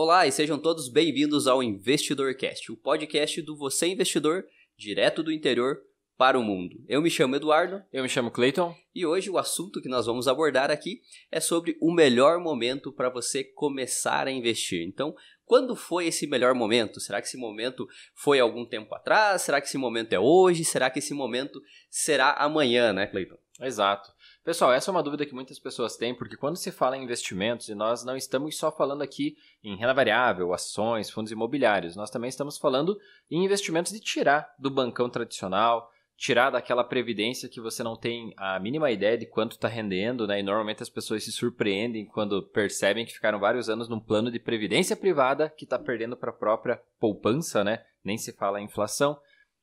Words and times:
Olá 0.00 0.28
e 0.28 0.30
sejam 0.30 0.56
todos 0.60 0.88
bem-vindos 0.88 1.48
ao 1.48 1.60
InvestidorCast, 1.60 2.70
o 2.70 2.76
podcast 2.76 3.42
do 3.42 3.56
Você 3.56 3.88
Investidor, 3.88 4.44
direto 4.76 5.24
do 5.24 5.32
interior 5.32 5.76
para 6.16 6.38
o 6.38 6.42
mundo. 6.44 6.76
Eu 6.86 7.02
me 7.02 7.10
chamo 7.10 7.34
Eduardo. 7.34 7.82
Eu 7.92 8.04
me 8.04 8.08
chamo 8.08 8.30
Clayton. 8.30 8.72
E 8.94 9.04
hoje 9.04 9.28
o 9.28 9.36
assunto 9.36 9.82
que 9.82 9.88
nós 9.88 10.06
vamos 10.06 10.28
abordar 10.28 10.70
aqui 10.70 11.00
é 11.32 11.40
sobre 11.40 11.76
o 11.80 11.92
melhor 11.92 12.38
momento 12.38 12.92
para 12.92 13.10
você 13.10 13.42
começar 13.42 14.28
a 14.28 14.30
investir. 14.30 14.86
Então, 14.86 15.16
quando 15.44 15.74
foi 15.74 16.06
esse 16.06 16.28
melhor 16.28 16.54
momento? 16.54 17.00
Será 17.00 17.20
que 17.20 17.26
esse 17.26 17.36
momento 17.36 17.84
foi 18.14 18.38
algum 18.38 18.64
tempo 18.64 18.94
atrás? 18.94 19.42
Será 19.42 19.60
que 19.60 19.66
esse 19.66 19.78
momento 19.78 20.12
é 20.12 20.20
hoje? 20.20 20.64
Será 20.64 20.88
que 20.90 21.00
esse 21.00 21.12
momento 21.12 21.60
será 21.90 22.34
amanhã, 22.34 22.92
né, 22.92 23.08
Clayton? 23.08 23.36
Exato. 23.60 24.08
Pessoal, 24.48 24.72
essa 24.72 24.90
é 24.90 24.92
uma 24.92 25.02
dúvida 25.02 25.26
que 25.26 25.34
muitas 25.34 25.58
pessoas 25.58 25.98
têm, 25.98 26.14
porque 26.14 26.34
quando 26.34 26.56
se 26.56 26.72
fala 26.72 26.96
em 26.96 27.04
investimentos, 27.04 27.68
e 27.68 27.74
nós 27.74 28.02
não 28.02 28.16
estamos 28.16 28.56
só 28.56 28.72
falando 28.72 29.02
aqui 29.02 29.36
em 29.62 29.76
renda 29.76 29.92
variável, 29.92 30.54
ações, 30.54 31.10
fundos 31.10 31.30
imobiliários, 31.30 31.94
nós 31.94 32.08
também 32.08 32.30
estamos 32.30 32.56
falando 32.56 32.98
em 33.30 33.44
investimentos 33.44 33.92
de 33.92 34.00
tirar 34.00 34.50
do 34.58 34.70
bancão 34.70 35.10
tradicional, 35.10 35.90
tirar 36.16 36.48
daquela 36.48 36.82
previdência 36.82 37.46
que 37.46 37.60
você 37.60 37.82
não 37.82 37.94
tem 37.94 38.32
a 38.38 38.58
mínima 38.58 38.90
ideia 38.90 39.18
de 39.18 39.26
quanto 39.26 39.52
está 39.52 39.68
rendendo, 39.68 40.26
né? 40.26 40.40
E 40.40 40.42
normalmente 40.42 40.82
as 40.82 40.88
pessoas 40.88 41.22
se 41.24 41.30
surpreendem 41.30 42.06
quando 42.06 42.42
percebem 42.42 43.04
que 43.04 43.12
ficaram 43.12 43.38
vários 43.38 43.68
anos 43.68 43.86
num 43.86 44.00
plano 44.00 44.30
de 44.30 44.38
previdência 44.38 44.96
privada 44.96 45.50
que 45.50 45.64
está 45.64 45.78
perdendo 45.78 46.16
para 46.16 46.30
a 46.30 46.34
própria 46.34 46.80
poupança, 46.98 47.62
né? 47.62 47.84
Nem 48.02 48.16
se 48.16 48.32
fala 48.32 48.58
em 48.58 48.64
inflação. 48.64 49.20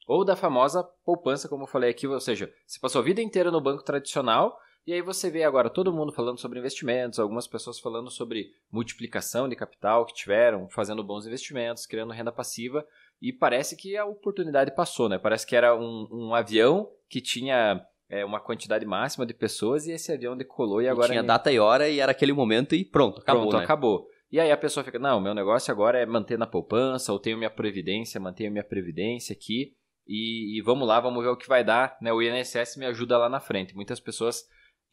Ou 0.07 0.23
da 0.23 0.35
famosa 0.35 0.83
poupança, 1.03 1.49
como 1.49 1.63
eu 1.63 1.67
falei 1.67 1.89
aqui, 1.89 2.05
ou 2.05 2.19
seja, 2.19 2.53
você 2.67 2.79
passou 2.79 3.01
a 3.01 3.03
vida 3.03 3.19
inteira 3.19 3.49
no 3.49 3.59
banco 3.59 3.83
tradicional 3.83 4.59
e 4.85 4.93
aí 4.93 5.01
você 5.01 5.29
vê 5.29 5.43
agora 5.43 5.69
todo 5.69 5.93
mundo 5.93 6.11
falando 6.11 6.39
sobre 6.39 6.59
investimentos, 6.59 7.19
algumas 7.19 7.47
pessoas 7.47 7.79
falando 7.79 8.09
sobre 8.09 8.51
multiplicação 8.71 9.49
de 9.49 9.55
capital 9.55 10.05
que 10.05 10.13
tiveram, 10.13 10.69
fazendo 10.69 11.03
bons 11.03 11.25
investimentos, 11.25 11.85
criando 11.85 12.13
renda 12.13 12.31
passiva, 12.31 12.85
e 13.21 13.33
parece 13.33 13.75
que 13.75 13.97
a 13.97 14.05
oportunidade 14.05 14.75
passou, 14.75 15.09
né? 15.09 15.17
Parece 15.17 15.47
que 15.47 15.55
era 15.55 15.75
um, 15.75 16.07
um 16.11 16.35
avião 16.35 16.89
que 17.09 17.19
tinha 17.19 17.83
é, 18.09 18.23
uma 18.23 18.39
quantidade 18.39 18.85
máxima 18.85 19.25
de 19.25 19.33
pessoas 19.33 19.87
e 19.87 19.91
esse 19.91 20.11
avião 20.11 20.37
decolou 20.37 20.81
e, 20.81 20.85
e 20.85 20.87
agora... 20.87 21.09
tinha 21.09 21.23
data 21.23 21.51
e 21.51 21.59
hora 21.59 21.89
e 21.89 21.99
era 21.99 22.11
aquele 22.11 22.33
momento 22.33 22.75
e 22.75 22.85
pronto, 22.85 23.21
acabou, 23.21 23.43
Pronto, 23.43 23.57
né? 23.57 23.63
acabou. 23.63 24.07
E 24.31 24.39
aí 24.39 24.51
a 24.51 24.57
pessoa 24.57 24.83
fica, 24.83 24.99
não, 24.99 25.21
meu 25.21 25.33
negócio 25.33 25.71
agora 25.71 25.99
é 25.99 26.05
manter 26.05 26.37
na 26.37 26.45
poupança, 26.45 27.11
ou 27.11 27.19
tenho 27.19 27.37
minha 27.37 27.49
previdência, 27.49 28.19
mantenho 28.19 28.51
minha 28.51 28.63
previdência 28.63 29.33
aqui, 29.33 29.73
e, 30.07 30.59
e, 30.59 30.61
vamos 30.61 30.87
lá, 30.87 30.99
vamos 30.99 31.23
ver 31.23 31.29
o 31.29 31.37
que 31.37 31.47
vai 31.47 31.63
dar, 31.63 31.97
né? 31.99 32.13
O 32.13 32.21
INSS 32.21 32.77
me 32.77 32.85
ajuda 32.85 33.17
lá 33.17 33.27
na 33.27 33.39
frente. 33.39 33.75
Muitas 33.75 33.99
pessoas 33.99 34.43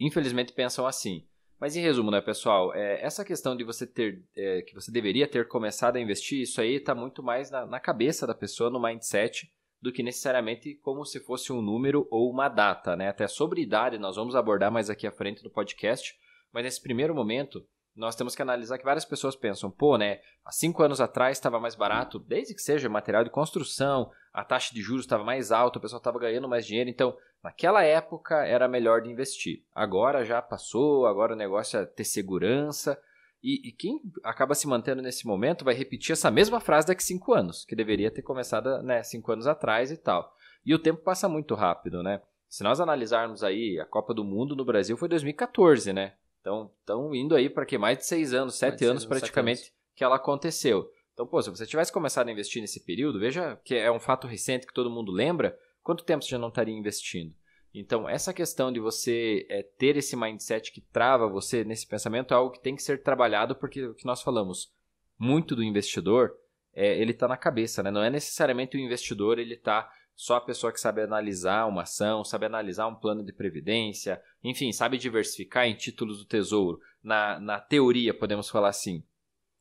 infelizmente 0.07 0.53
pensam 0.53 0.87
assim. 0.87 1.27
Mas 1.61 1.77
em 1.77 1.81
resumo, 1.81 2.11
né, 2.11 2.21
pessoal, 2.21 2.75
é, 2.75 3.01
essa 3.01 3.25
questão 3.25 3.57
de 3.57 3.63
você 3.63 3.87
ter, 3.87 4.21
é, 4.37 4.63
que 4.63 4.75
você 4.75 4.91
deveria 4.91 5.29
ter 5.29 5.47
começado 5.47 5.95
a 5.95 6.01
investir, 6.01 6.41
isso 6.41 6.61
aí 6.61 6.75
está 6.75 6.93
muito 6.93 7.23
mais 7.23 7.53
na, 7.53 7.65
na, 7.65 7.79
cabeça 7.79 8.27
da 8.27 8.35
pessoa, 8.35 8.69
no 8.69 8.83
mindset, 8.83 9.49
do 9.81 9.93
que 9.93 10.03
necessariamente 10.03 10.75
como 10.83 11.05
se 11.05 11.21
fosse 11.21 11.53
um 11.53 11.63
número 11.63 12.07
ou 12.11 12.29
uma 12.31 12.49
data, 12.49 12.97
né? 12.97 13.09
Até 13.09 13.29
sobre 13.29 13.63
idade 13.63 13.97
nós 13.97 14.17
vamos 14.17 14.35
abordar 14.35 14.73
mais 14.73 14.91
aqui 14.91 15.07
à 15.07 15.13
frente 15.13 15.43
do 15.43 15.51
podcast, 15.51 16.15
mas 16.53 16.65
nesse 16.65 16.83
primeiro 16.83 17.15
momento 17.15 17.65
nós 17.95 18.17
temos 18.17 18.35
que 18.35 18.43
analisar 18.43 18.79
que 18.79 18.85
várias 18.85 19.05
pessoas 19.05 19.37
pensam, 19.37 19.71
pô, 19.71 19.97
né, 19.97 20.21
há 20.45 20.51
cinco 20.51 20.83
anos 20.83 21.01
atrás 21.01 21.37
estava 21.37 21.61
mais 21.61 21.75
barato, 21.75 22.19
desde 22.19 22.55
que 22.55 22.63
seja 22.63 22.89
material 22.89 23.23
de 23.23 23.31
construção, 23.31 24.11
a 24.33 24.45
taxa 24.45 24.75
de 24.75 24.81
juros 24.81 25.05
estava 25.05 25.25
mais 25.25 25.53
alta, 25.53 25.79
o 25.79 25.83
pessoal 25.83 25.99
estava 25.99 26.19
ganhando 26.19 26.49
mais 26.49 26.65
dinheiro, 26.65 26.89
então 26.89 27.17
naquela 27.43 27.83
época 27.83 28.47
era 28.47 28.67
melhor 28.67 29.03
de 29.03 29.11
investir. 29.11 29.63
Agora 29.75 30.25
já 30.25 30.41
passou, 30.41 31.07
agora 31.07 31.35
o 31.35 31.37
negócio 31.37 31.79
é 31.79 31.85
ter 31.85 32.05
segurança. 32.05 32.99
E, 33.43 33.69
e 33.69 33.73
quem 33.73 34.01
acaba 34.23 34.55
se 34.55 34.69
mantendo 34.69 35.03
nesse 35.03 35.27
momento 35.27 35.65
vai 35.65 35.75
repetir 35.75 36.13
essa 36.13 36.31
mesma 36.31 36.61
frase 36.61 36.87
daqui 36.87 37.03
cinco 37.03 37.35
anos, 37.35 37.65
que 37.65 37.75
deveria 37.75 38.11
ter 38.11 38.23
começado 38.23 38.83
né, 38.83 39.03
cinco 39.03 39.33
anos 39.33 39.49
atrás 39.49 39.91
e 39.91 39.97
tal. 39.97 40.33
E 40.65 40.73
o 40.73 40.79
tempo 40.79 41.03
passa 41.03 41.29
muito 41.29 41.55
rápido, 41.57 42.03
né? 42.05 42.23
Se 42.49 42.63
nós 42.63 42.81
analisarmos 42.81 43.43
aí, 43.43 43.81
a 43.81 43.85
Copa 43.85 44.15
do 44.15 44.23
Mundo 44.23 44.55
no 44.55 44.65
Brasil 44.65 44.97
foi 44.97 45.09
2014, 45.09 45.93
né? 45.93 46.13
Então, 46.41 46.71
estão 46.81 47.15
indo 47.15 47.35
aí 47.35 47.49
para 47.49 47.65
que 47.67 47.79
mais 47.79 47.99
de 47.99 48.07
seis 48.07 48.33
anos, 48.33 48.57
sete 48.57 48.85
anos 48.85 49.05
praticamente, 49.05 49.63
anos. 49.63 49.73
que 49.97 50.05
ela 50.05 50.17
aconteceu. 50.17 50.89
Então, 51.13 51.27
pô, 51.27 51.43
se 51.43 51.51
você 51.51 51.67
tivesse 51.67 51.93
começado 51.93 52.29
a 52.29 52.33
investir 52.33 52.61
nesse 52.63 52.85
período, 52.85 53.21
veja 53.21 53.57
que 53.65 53.75
é 53.75 53.91
um 53.93 54.01
fato 54.01 54.27
recente 54.27 54.67
que 54.67 54.73
todo 54.73 54.91
mundo 54.91 55.13
lembra, 55.13 55.59
quanto 55.83 56.05
tempo 56.05 56.25
você 56.25 56.31
já 56.31 56.39
não 56.39 56.49
estaria 56.49 56.75
investindo? 56.75 57.35
Então, 57.75 58.09
essa 58.09 58.35
questão 58.35 58.71
de 58.71 58.79
você 58.79 59.47
é, 59.49 59.63
ter 59.63 59.97
esse 59.97 60.15
mindset 60.15 60.73
que 60.73 60.81
trava 60.81 61.29
você 61.29 61.65
nesse 61.65 61.87
pensamento 61.87 62.33
é 62.33 62.37
algo 62.37 62.53
que 62.53 62.61
tem 62.61 62.77
que 62.77 62.83
ser 62.83 63.03
trabalhado, 63.03 63.57
porque 63.57 63.87
o 63.87 63.95
que 63.95 64.05
nós 64.05 64.23
falamos, 64.23 64.73
muito 65.19 65.57
do 65.57 65.63
investidor, 65.63 66.35
é, 66.75 66.99
ele 67.01 67.13
está 67.13 67.27
na 67.27 67.37
cabeça, 67.37 67.83
né? 67.83 67.91
Não 67.91 68.03
é 68.03 68.11
necessariamente 68.11 68.77
o 68.77 68.81
investidor, 68.81 69.39
ele 69.39 69.55
está 69.55 69.91
só 70.15 70.37
a 70.37 70.41
pessoa 70.41 70.73
que 70.73 70.81
sabe 70.81 71.03
analisar 71.03 71.67
uma 71.67 71.83
ação, 71.83 72.25
sabe 72.25 72.45
analisar 72.45 72.87
um 72.87 72.95
plano 72.95 73.25
de 73.25 73.33
previdência, 73.33 74.23
enfim, 74.45 74.71
sabe 74.73 74.99
diversificar 74.99 75.67
em 75.67 75.75
títulos 75.75 76.19
do 76.19 76.27
tesouro. 76.27 76.81
Na, 77.03 77.41
na 77.41 77.59
teoria, 77.59 78.13
podemos 78.13 78.49
falar 78.49 78.69
assim. 78.69 79.03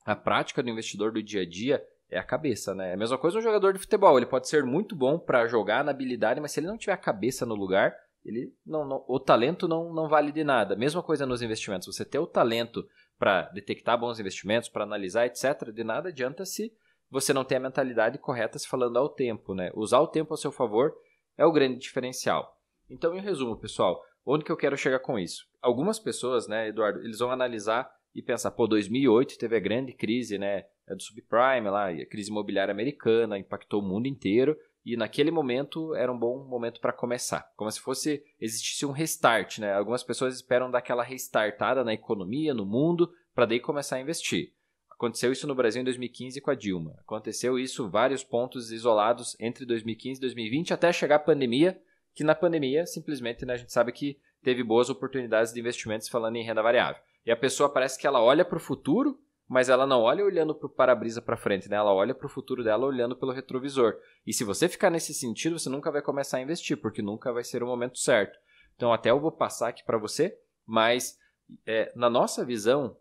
A 0.06 0.16
prática 0.16 0.64
do 0.64 0.70
investidor 0.70 1.12
do 1.12 1.22
dia 1.22 1.42
a 1.42 1.50
dia 1.50 1.86
é 2.10 2.18
a 2.18 2.24
cabeça, 2.24 2.76
né? 2.76 2.92
É 2.92 2.94
a 2.94 2.98
mesma 2.98 3.18
coisa 3.18 3.40
um 3.40 3.42
jogador 3.42 3.74
de 3.74 3.80
futebol. 3.80 4.18
Ele 4.18 4.26
pode 4.26 4.48
ser 4.50 4.64
muito 4.64 4.96
bom 4.96 5.18
para 5.18 5.48
jogar 5.48 5.84
na 5.84 5.92
habilidade, 5.92 6.42
mas 6.42 6.52
se 6.52 6.60
ele 6.60 6.68
não 6.68 6.78
tiver 6.78 6.94
a 6.94 6.98
cabeça 6.98 7.46
no 7.46 7.56
lugar, 7.56 7.96
ele 8.24 8.54
não, 8.66 8.86
não, 8.86 9.06
o 9.08 9.20
talento 9.20 9.68
não, 9.68 9.94
não 9.94 10.08
vale 10.08 10.32
de 10.32 10.44
nada. 10.44 10.76
Mesma 10.76 11.02
coisa 11.02 11.26
nos 11.26 11.42
investimentos. 11.42 11.88
Você 11.88 12.04
ter 12.04 12.20
o 12.20 12.28
talento 12.28 12.86
para 13.18 13.44
detectar 13.50 14.00
bons 14.00 14.20
investimentos, 14.20 14.68
para 14.68 14.84
analisar, 14.84 15.26
etc., 15.26 15.72
de 15.74 15.84
nada 15.84 16.10
adianta 16.10 16.46
se 16.46 16.74
você 17.10 17.34
não 17.34 17.44
tem 17.44 17.58
a 17.58 17.62
mentalidade 17.62 18.18
correta 18.18 18.58
se 18.58 18.68
falando 18.68 18.98
ao 18.98 19.10
tempo, 19.10 19.54
né? 19.54 19.72
Usar 19.76 20.00
o 20.00 20.08
tempo 20.08 20.34
a 20.34 20.38
seu 20.38 20.52
favor 20.52 20.94
é 21.38 21.46
o 21.46 21.52
grande 21.52 21.78
diferencial. 21.78 22.58
Então, 22.90 23.16
em 23.16 23.22
resumo, 23.22 23.58
pessoal, 23.58 24.02
onde 24.26 24.44
que 24.44 24.52
eu 24.52 24.58
quero 24.58 24.78
chegar 24.78 25.00
com 25.00 25.20
isso? 25.20 25.46
Algumas 25.62 26.00
pessoas, 26.00 26.48
né, 26.48 26.68
Eduardo, 26.68 27.00
eles 27.00 27.20
vão 27.20 27.32
analisar 27.32 27.90
e 28.14 28.22
pensar, 28.22 28.52
pô, 28.52 28.68
2008 28.68 29.38
teve 29.38 29.56
a 29.56 29.60
grande 29.60 29.94
crise, 29.94 30.38
né, 30.38 30.66
é 30.88 30.96
do 30.96 31.02
subprime 31.02 31.70
lá, 31.70 31.90
a 31.90 32.06
crise 32.06 32.30
imobiliária 32.30 32.72
americana, 32.72 33.38
impactou 33.38 33.82
o 33.82 33.86
mundo 33.86 34.08
inteiro, 34.08 34.58
e 34.86 34.98
naquele 34.98 35.30
momento 35.30 35.94
era 35.96 36.12
um 36.12 36.18
bom 36.18 36.44
momento 36.44 36.82
para 36.82 36.92
começar, 36.92 37.52
como 37.56 37.72
se 37.72 37.80
fosse 37.80 38.24
existisse 38.40 38.86
um 38.86 38.92
restart, 38.92 39.60
né? 39.60 39.74
Algumas 39.74 40.04
pessoas 40.04 40.34
esperam 40.34 40.72
dar 40.72 40.80
aquela 40.80 41.04
restartada 41.04 41.84
na 41.84 41.94
economia, 41.94 42.54
no 42.54 42.66
mundo, 42.66 43.12
para 43.34 43.46
daí 43.46 43.60
começar 43.60 43.98
a 43.98 44.02
investir. 44.02 44.54
Aconteceu 44.90 45.32
isso 45.32 45.48
no 45.48 45.56
Brasil 45.56 45.82
em 45.82 45.86
2015 45.86 46.42
com 46.42 46.52
a 46.52 46.56
Dilma. 46.56 46.96
Aconteceu 47.00 47.60
isso 47.60 47.90
vários 47.90 48.24
pontos 48.24 48.72
isolados 48.72 49.36
entre 49.40 49.66
2015 49.66 50.20
e 50.20 50.22
2020 50.22 50.74
até 50.74 50.92
chegar 50.92 51.16
a 51.16 51.20
pandemia, 51.20 51.80
que 52.14 52.24
na 52.24 52.36
pandemia 52.36 52.86
simplesmente 52.86 53.46
né, 53.46 53.54
a 53.54 53.58
gente 53.58 53.72
sabe 53.72 53.92
que 53.92 54.20
teve 54.44 54.64
boas 54.64 54.90
oportunidades 54.90 55.54
de 55.54 55.60
investimentos 55.60 56.10
falando 56.10 56.36
em 56.36 56.44
renda 56.44 56.62
variável. 56.62 57.02
E 57.26 57.32
a 57.32 57.38
pessoa 57.38 57.72
parece 57.72 58.00
que 58.00 58.08
ela 58.08 58.22
olha 58.22 58.44
para 58.44 58.58
o 58.58 58.62
futuro, 58.62 59.20
mas 59.48 59.70
ela 59.70 59.86
não 59.86 60.02
olha 60.02 60.24
olhando 60.24 60.56
para 60.56 60.68
o 60.68 60.70
para-brisa 60.70 61.22
para 61.22 61.36
frente, 61.36 61.70
né? 61.70 61.76
Ela 61.76 61.94
olha 61.94 62.16
para 62.16 62.26
o 62.26 62.30
futuro 62.30 62.64
dela 62.64 62.86
olhando 62.86 63.16
pelo 63.16 63.34
retrovisor. 63.34 63.96
E 64.26 64.34
se 64.34 64.44
você 64.44 64.70
ficar 64.70 64.90
nesse 64.90 65.14
sentido, 65.14 65.60
você 65.60 65.70
nunca 65.70 65.92
vai 65.92 66.02
começar 66.02 66.38
a 66.38 66.42
investir, 66.42 66.78
porque 66.78 67.02
nunca 67.02 67.34
vai 67.34 67.44
ser 67.44 67.62
o 67.62 67.68
momento 67.68 67.98
certo. 68.00 68.40
Então 68.76 68.94
até 68.94 69.12
eu 69.12 69.20
vou 69.20 69.32
passar 69.32 69.68
aqui 69.68 69.84
para 69.84 69.98
você, 69.98 70.38
mas 70.66 71.18
é, 71.66 71.92
na 71.96 72.10
nossa 72.10 72.46
visão, 72.46 72.98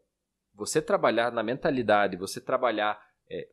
você 0.52 0.82
trabalhar 0.82 1.30
na 1.30 1.42
mentalidade, 1.42 2.16
você 2.16 2.40
trabalhar 2.40 3.00
é, 3.30 3.48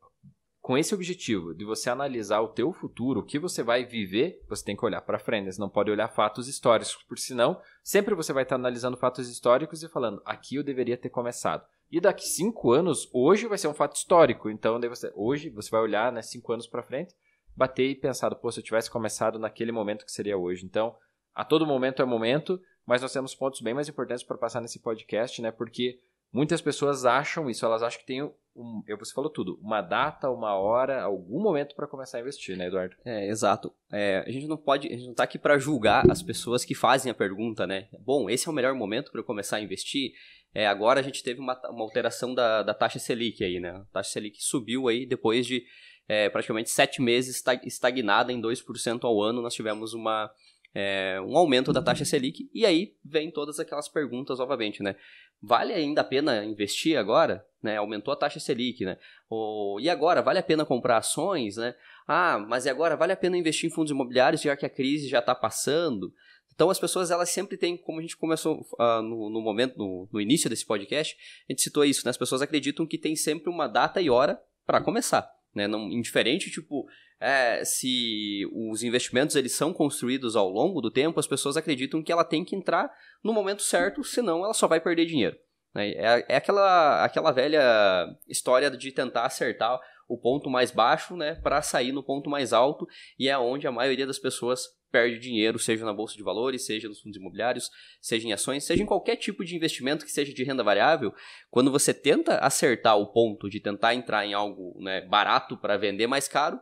com 0.68 0.76
esse 0.76 0.94
objetivo 0.94 1.54
de 1.54 1.64
você 1.64 1.88
analisar 1.88 2.42
o 2.42 2.48
teu 2.48 2.74
futuro, 2.74 3.20
o 3.20 3.24
que 3.24 3.38
você 3.38 3.62
vai 3.62 3.86
viver, 3.86 4.44
você 4.46 4.62
tem 4.62 4.76
que 4.76 4.84
olhar 4.84 5.00
para 5.00 5.18
frente, 5.18 5.50
você 5.50 5.58
não 5.58 5.70
pode 5.70 5.90
olhar 5.90 6.08
fatos 6.08 6.46
históricos, 6.46 6.94
porque 7.08 7.22
senão 7.22 7.58
sempre 7.82 8.14
você 8.14 8.34
vai 8.34 8.42
estar 8.42 8.56
analisando 8.56 8.94
fatos 8.94 9.30
históricos 9.30 9.82
e 9.82 9.88
falando, 9.88 10.20
aqui 10.26 10.56
eu 10.56 10.62
deveria 10.62 10.98
ter 10.98 11.08
começado. 11.08 11.66
E 11.90 11.98
daqui 12.02 12.28
cinco 12.28 12.70
anos, 12.70 13.08
hoje 13.14 13.46
vai 13.46 13.56
ser 13.56 13.66
um 13.66 13.72
fato 13.72 13.96
histórico, 13.96 14.50
então 14.50 14.78
você, 14.78 15.10
hoje 15.16 15.48
você 15.48 15.70
vai 15.70 15.80
olhar 15.80 16.12
né, 16.12 16.20
cinco 16.20 16.52
anos 16.52 16.66
para 16.66 16.82
frente, 16.82 17.14
bater 17.56 17.88
e 17.88 17.94
pensar, 17.94 18.34
pô, 18.34 18.52
se 18.52 18.60
eu 18.60 18.64
tivesse 18.64 18.90
começado 18.90 19.38
naquele 19.38 19.72
momento 19.72 20.04
que 20.04 20.12
seria 20.12 20.36
hoje. 20.36 20.66
Então, 20.66 20.94
a 21.34 21.46
todo 21.46 21.66
momento 21.66 22.02
é 22.02 22.04
momento, 22.04 22.60
mas 22.84 23.00
nós 23.00 23.14
temos 23.14 23.34
pontos 23.34 23.62
bem 23.62 23.72
mais 23.72 23.88
importantes 23.88 24.22
para 24.22 24.36
passar 24.36 24.60
nesse 24.60 24.80
podcast, 24.80 25.40
né? 25.40 25.50
Porque 25.50 25.98
Muitas 26.32 26.60
pessoas 26.60 27.04
acham 27.04 27.48
isso, 27.48 27.64
elas 27.64 27.82
acham 27.82 28.00
que 28.00 28.06
tem, 28.06 28.22
um, 28.22 28.82
você 28.98 29.14
falou 29.14 29.30
tudo, 29.30 29.58
uma 29.62 29.80
data, 29.80 30.30
uma 30.30 30.54
hora, 30.54 31.02
algum 31.02 31.40
momento 31.40 31.74
para 31.74 31.86
começar 31.86 32.18
a 32.18 32.20
investir, 32.20 32.56
né, 32.56 32.66
Eduardo? 32.66 32.96
É, 33.04 33.28
exato. 33.28 33.72
É, 33.90 34.24
a 34.26 34.30
gente 34.30 34.46
não 34.46 34.56
pode, 34.56 34.88
a 34.88 34.96
gente 34.96 35.06
não 35.06 35.14
tá 35.14 35.24
aqui 35.24 35.38
para 35.38 35.58
julgar 35.58 36.10
as 36.10 36.22
pessoas 36.22 36.64
que 36.64 36.74
fazem 36.74 37.10
a 37.10 37.14
pergunta, 37.14 37.66
né? 37.66 37.88
Bom, 38.00 38.28
esse 38.28 38.46
é 38.46 38.50
o 38.50 38.54
melhor 38.54 38.74
momento 38.74 39.10
para 39.10 39.20
eu 39.20 39.24
começar 39.24 39.56
a 39.56 39.60
investir. 39.60 40.12
É, 40.54 40.66
agora 40.66 41.00
a 41.00 41.02
gente 41.02 41.22
teve 41.22 41.40
uma, 41.40 41.58
uma 41.70 41.82
alteração 41.82 42.34
da, 42.34 42.62
da 42.62 42.74
taxa 42.74 42.98
Selic 42.98 43.42
aí, 43.42 43.58
né? 43.58 43.70
A 43.70 43.84
taxa 43.92 44.10
Selic 44.10 44.42
subiu 44.42 44.88
aí 44.88 45.06
depois 45.06 45.46
de 45.46 45.64
é, 46.08 46.28
praticamente 46.28 46.70
sete 46.70 47.02
meses 47.02 47.42
estagnada 47.64 48.32
em 48.32 48.40
2% 48.40 49.04
ao 49.04 49.22
ano, 49.22 49.42
nós 49.42 49.54
tivemos 49.54 49.92
uma, 49.92 50.30
é, 50.74 51.20
um 51.20 51.36
aumento 51.36 51.72
da 51.72 51.82
taxa 51.82 52.04
Selic, 52.04 52.48
e 52.54 52.64
aí 52.64 52.94
vem 53.04 53.30
todas 53.30 53.60
aquelas 53.60 53.88
perguntas 53.88 54.38
novamente, 54.38 54.82
né? 54.82 54.96
Vale 55.42 55.72
ainda 55.72 56.00
a 56.00 56.04
pena 56.04 56.44
investir 56.44 56.98
agora? 56.98 57.44
Né? 57.62 57.76
Aumentou 57.76 58.12
a 58.12 58.16
taxa 58.16 58.38
Selic, 58.38 58.84
né? 58.84 58.96
Ou, 59.28 59.80
e 59.80 59.88
agora, 59.88 60.22
vale 60.22 60.38
a 60.38 60.42
pena 60.42 60.64
comprar 60.64 60.98
ações, 60.98 61.56
né? 61.56 61.74
Ah, 62.06 62.38
mas 62.38 62.66
e 62.66 62.70
agora, 62.70 62.96
vale 62.96 63.12
a 63.12 63.16
pena 63.16 63.36
investir 63.36 63.68
em 63.68 63.72
fundos 63.72 63.90
imobiliários 63.90 64.40
já 64.40 64.56
que 64.56 64.64
a 64.64 64.70
crise 64.70 65.08
já 65.08 65.18
está 65.18 65.34
passando? 65.34 66.12
Então 66.54 66.70
as 66.70 66.78
pessoas 66.80 67.12
elas 67.12 67.30
sempre 67.30 67.56
têm, 67.56 67.76
como 67.76 68.00
a 68.00 68.02
gente 68.02 68.16
começou 68.16 68.66
uh, 68.80 69.00
no, 69.00 69.30
no, 69.30 69.40
momento, 69.40 69.78
no, 69.78 70.08
no, 70.12 70.20
início 70.20 70.50
desse 70.50 70.66
podcast, 70.66 71.16
a 71.48 71.52
gente 71.52 71.62
citou 71.62 71.84
isso, 71.84 72.04
né? 72.04 72.10
As 72.10 72.16
pessoas 72.16 72.42
acreditam 72.42 72.84
que 72.84 72.98
tem 72.98 73.14
sempre 73.14 73.48
uma 73.48 73.68
data 73.68 74.00
e 74.00 74.10
hora 74.10 74.42
para 74.66 74.80
começar, 74.80 75.30
né? 75.54 75.68
Não, 75.68 75.88
indiferente, 75.88 76.50
tipo, 76.50 76.84
é, 77.20 77.64
se 77.64 78.48
os 78.52 78.82
investimentos 78.82 79.34
eles 79.34 79.52
são 79.52 79.72
construídos 79.72 80.36
ao 80.36 80.48
longo 80.48 80.80
do 80.80 80.90
tempo, 80.90 81.18
as 81.18 81.26
pessoas 81.26 81.56
acreditam 81.56 82.02
que 82.02 82.12
ela 82.12 82.24
tem 82.24 82.44
que 82.44 82.54
entrar 82.54 82.90
no 83.22 83.32
momento 83.32 83.62
certo, 83.62 84.04
senão 84.04 84.44
ela 84.44 84.54
só 84.54 84.68
vai 84.68 84.80
perder 84.80 85.06
dinheiro. 85.06 85.36
Né? 85.74 85.90
É, 85.90 86.26
é 86.28 86.36
aquela, 86.36 87.04
aquela 87.04 87.32
velha 87.32 88.06
história 88.28 88.70
de 88.70 88.92
tentar 88.92 89.26
acertar 89.26 89.80
o 90.08 90.16
ponto 90.16 90.48
mais 90.48 90.70
baixo 90.70 91.16
né, 91.16 91.34
para 91.34 91.60
sair 91.60 91.92
no 91.92 92.02
ponto 92.02 92.30
mais 92.30 92.52
alto, 92.52 92.86
e 93.18 93.28
é 93.28 93.36
onde 93.36 93.66
a 93.66 93.72
maioria 93.72 94.06
das 94.06 94.18
pessoas 94.18 94.62
perde 94.90 95.18
dinheiro, 95.18 95.58
seja 95.58 95.84
na 95.84 95.92
bolsa 95.92 96.16
de 96.16 96.22
valores, 96.22 96.64
seja 96.64 96.88
nos 96.88 97.00
fundos 97.00 97.18
imobiliários, 97.18 97.70
seja 98.00 98.26
em 98.26 98.32
ações, 98.32 98.64
seja 98.64 98.82
em 98.82 98.86
qualquer 98.86 99.16
tipo 99.16 99.44
de 99.44 99.54
investimento 99.54 100.06
que 100.06 100.10
seja 100.10 100.32
de 100.32 100.44
renda 100.44 100.64
variável, 100.64 101.12
quando 101.50 101.70
você 101.70 101.92
tenta 101.92 102.38
acertar 102.38 102.96
o 102.96 103.12
ponto 103.12 103.50
de 103.50 103.60
tentar 103.60 103.94
entrar 103.94 104.24
em 104.24 104.32
algo 104.32 104.74
né, 104.80 105.02
barato 105.02 105.58
para 105.58 105.76
vender 105.76 106.06
mais 106.06 106.26
caro, 106.26 106.58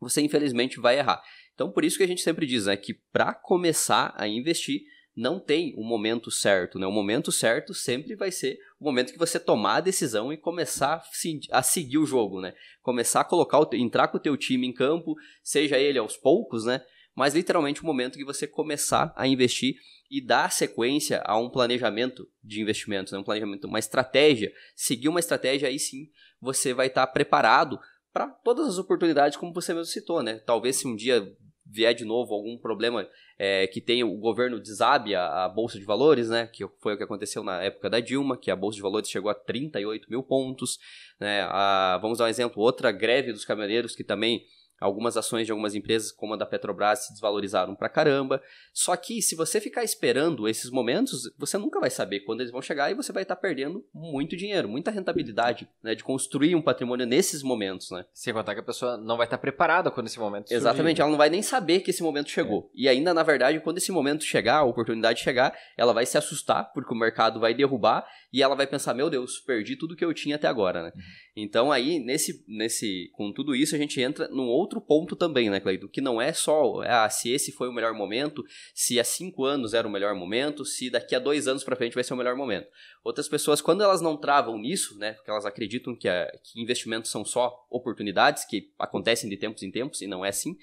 você 0.00 0.20
infelizmente 0.20 0.80
vai 0.80 0.98
errar. 0.98 1.22
Então, 1.54 1.70
por 1.70 1.84
isso 1.84 1.96
que 1.96 2.02
a 2.02 2.06
gente 2.06 2.22
sempre 2.22 2.46
diz 2.46 2.66
né, 2.66 2.76
que 2.76 2.94
para 3.12 3.32
começar 3.32 4.12
a 4.16 4.26
investir, 4.26 4.82
não 5.16 5.38
tem 5.38 5.72
um 5.78 5.84
momento 5.84 6.28
certo, 6.28 6.76
né? 6.76 6.88
O 6.88 6.90
momento 6.90 7.30
certo 7.30 7.72
sempre 7.72 8.16
vai 8.16 8.32
ser 8.32 8.58
o 8.80 8.84
momento 8.84 9.12
que 9.12 9.18
você 9.18 9.38
tomar 9.38 9.76
a 9.76 9.80
decisão 9.80 10.32
e 10.32 10.36
começar 10.36 11.04
a 11.52 11.62
seguir 11.62 11.98
o 11.98 12.06
jogo, 12.06 12.40
né? 12.40 12.52
Começar 12.82 13.20
a 13.20 13.24
colocar, 13.24 13.60
o, 13.60 13.68
entrar 13.74 14.08
com 14.08 14.16
o 14.16 14.20
teu 14.20 14.36
time 14.36 14.66
em 14.66 14.72
campo, 14.72 15.14
seja 15.40 15.78
ele 15.78 16.00
aos 16.00 16.16
poucos, 16.16 16.64
né? 16.64 16.82
mas 17.14 17.34
literalmente 17.34 17.82
o 17.82 17.86
momento 17.86 18.18
que 18.18 18.24
você 18.24 18.46
começar 18.46 19.12
a 19.16 19.26
investir 19.26 19.76
e 20.10 20.20
dar 20.20 20.50
sequência 20.50 21.22
a 21.24 21.38
um 21.38 21.48
planejamento 21.48 22.28
de 22.42 22.60
investimentos, 22.60 23.12
né? 23.12 23.18
um 23.18 23.24
planejamento, 23.24 23.66
uma 23.66 23.78
estratégia, 23.78 24.52
seguir 24.74 25.08
uma 25.08 25.20
estratégia, 25.20 25.68
aí 25.68 25.78
sim 25.78 26.10
você 26.40 26.74
vai 26.74 26.88
estar 26.88 27.06
preparado 27.06 27.78
para 28.14 28.28
todas 28.28 28.68
as 28.68 28.78
oportunidades, 28.78 29.36
como 29.36 29.52
você 29.52 29.74
mesmo 29.74 29.86
citou, 29.86 30.22
né? 30.22 30.38
Talvez 30.46 30.76
se 30.76 30.86
um 30.86 30.94
dia 30.94 31.36
vier 31.66 31.92
de 31.92 32.04
novo 32.04 32.32
algum 32.32 32.56
problema 32.56 33.08
é, 33.36 33.66
que 33.66 33.80
tenha 33.80 34.06
o 34.06 34.16
governo 34.18 34.60
desabe 34.60 35.16
a, 35.16 35.44
a, 35.44 35.48
Bolsa 35.48 35.80
de 35.80 35.84
Valores, 35.84 36.28
né? 36.28 36.46
Que 36.46 36.64
foi 36.80 36.94
o 36.94 36.96
que 36.96 37.02
aconteceu 37.02 37.42
na 37.42 37.60
época 37.60 37.90
da 37.90 37.98
Dilma, 37.98 38.36
que 38.36 38.52
a 38.52 38.56
Bolsa 38.56 38.76
de 38.76 38.82
Valores 38.82 39.10
chegou 39.10 39.30
a 39.30 39.34
38 39.34 40.08
mil 40.08 40.22
pontos. 40.22 40.78
Né? 41.18 41.42
A, 41.42 41.98
vamos 42.00 42.18
dar 42.18 42.26
um 42.26 42.28
exemplo, 42.28 42.62
outra 42.62 42.92
greve 42.92 43.32
dos 43.32 43.44
caminhoneiros 43.44 43.96
que 43.96 44.04
também 44.04 44.44
Algumas 44.80 45.16
ações 45.16 45.46
de 45.46 45.52
algumas 45.52 45.74
empresas, 45.74 46.12
como 46.12 46.34
a 46.34 46.36
da 46.36 46.44
Petrobras, 46.44 47.06
se 47.06 47.12
desvalorizaram 47.12 47.74
pra 47.74 47.88
caramba. 47.88 48.42
Só 48.72 48.96
que 48.96 49.22
se 49.22 49.34
você 49.34 49.60
ficar 49.60 49.84
esperando 49.84 50.48
esses 50.48 50.70
momentos, 50.70 51.32
você 51.38 51.56
nunca 51.56 51.80
vai 51.80 51.90
saber 51.90 52.20
quando 52.20 52.40
eles 52.40 52.52
vão 52.52 52.60
chegar 52.60 52.90
e 52.90 52.94
você 52.94 53.12
vai 53.12 53.22
estar 53.22 53.36
tá 53.36 53.40
perdendo 53.40 53.84
muito 53.94 54.36
dinheiro, 54.36 54.68
muita 54.68 54.90
rentabilidade, 54.90 55.68
né, 55.82 55.94
de 55.94 56.04
construir 56.04 56.54
um 56.54 56.62
patrimônio 56.62 57.06
nesses 57.06 57.42
momentos, 57.42 57.90
né? 57.90 58.04
Sem 58.12 58.34
contar 58.34 58.54
que 58.54 58.60
a 58.60 58.64
pessoa 58.64 58.96
não 58.96 59.16
vai 59.16 59.26
estar 59.26 59.36
tá 59.36 59.40
preparada 59.40 59.90
quando 59.90 60.06
esse 60.06 60.18
momento 60.18 60.48
surgir. 60.48 60.60
Exatamente, 60.60 61.00
ela 61.00 61.10
não 61.10 61.18
vai 61.18 61.30
nem 61.30 61.42
saber 61.42 61.80
que 61.80 61.90
esse 61.90 62.02
momento 62.02 62.30
chegou. 62.30 62.70
É. 62.74 62.82
E 62.82 62.88
ainda, 62.88 63.14
na 63.14 63.22
verdade, 63.22 63.60
quando 63.60 63.78
esse 63.78 63.92
momento 63.92 64.24
chegar, 64.24 64.58
a 64.58 64.64
oportunidade 64.64 65.20
chegar, 65.20 65.56
ela 65.76 65.92
vai 65.92 66.04
se 66.04 66.18
assustar, 66.18 66.72
porque 66.72 66.92
o 66.92 66.96
mercado 66.96 67.40
vai 67.40 67.54
derrubar 67.54 68.06
e 68.32 68.42
ela 68.42 68.54
vai 68.54 68.66
pensar, 68.66 68.94
meu 68.94 69.08
Deus, 69.08 69.38
perdi 69.38 69.76
tudo 69.76 69.96
que 69.96 70.04
eu 70.04 70.12
tinha 70.12 70.36
até 70.36 70.48
agora, 70.48 70.82
né? 70.82 70.92
Uhum. 70.94 71.02
Então 71.36 71.72
aí, 71.72 71.98
nesse, 71.98 72.44
nesse, 72.46 73.10
com 73.12 73.32
tudo 73.32 73.56
isso, 73.56 73.74
a 73.74 73.78
gente 73.78 74.00
entra 74.00 74.28
num 74.28 74.46
outro 74.46 74.80
ponto 74.80 75.16
também, 75.16 75.50
né, 75.50 75.58
Cleiton? 75.58 75.88
Que 75.88 76.00
não 76.00 76.20
é 76.20 76.32
só 76.32 76.80
ah, 76.82 77.10
se 77.10 77.30
esse 77.30 77.50
foi 77.50 77.68
o 77.68 77.72
melhor 77.72 77.92
momento, 77.92 78.44
se 78.72 79.00
há 79.00 79.04
cinco 79.04 79.44
anos 79.44 79.74
era 79.74 79.86
o 79.86 79.90
melhor 79.90 80.14
momento, 80.14 80.64
se 80.64 80.88
daqui 80.88 81.14
a 81.14 81.18
dois 81.18 81.48
anos 81.48 81.64
para 81.64 81.74
frente 81.74 81.94
vai 81.94 82.04
ser 82.04 82.14
o 82.14 82.16
melhor 82.16 82.36
momento. 82.36 82.68
Outras 83.02 83.28
pessoas, 83.28 83.60
quando 83.60 83.82
elas 83.82 84.00
não 84.00 84.16
travam 84.16 84.56
nisso, 84.56 84.96
né, 84.96 85.14
porque 85.14 85.30
elas 85.30 85.44
acreditam 85.44 85.96
que, 85.96 86.08
a, 86.08 86.30
que 86.44 86.60
investimentos 86.62 87.10
são 87.10 87.24
só 87.24 87.66
oportunidades 87.68 88.44
que 88.44 88.72
acontecem 88.78 89.28
de 89.28 89.36
tempos 89.36 89.62
em 89.64 89.72
tempos, 89.72 90.02
e 90.02 90.06
não 90.06 90.24
é 90.24 90.28
assim, 90.28 90.56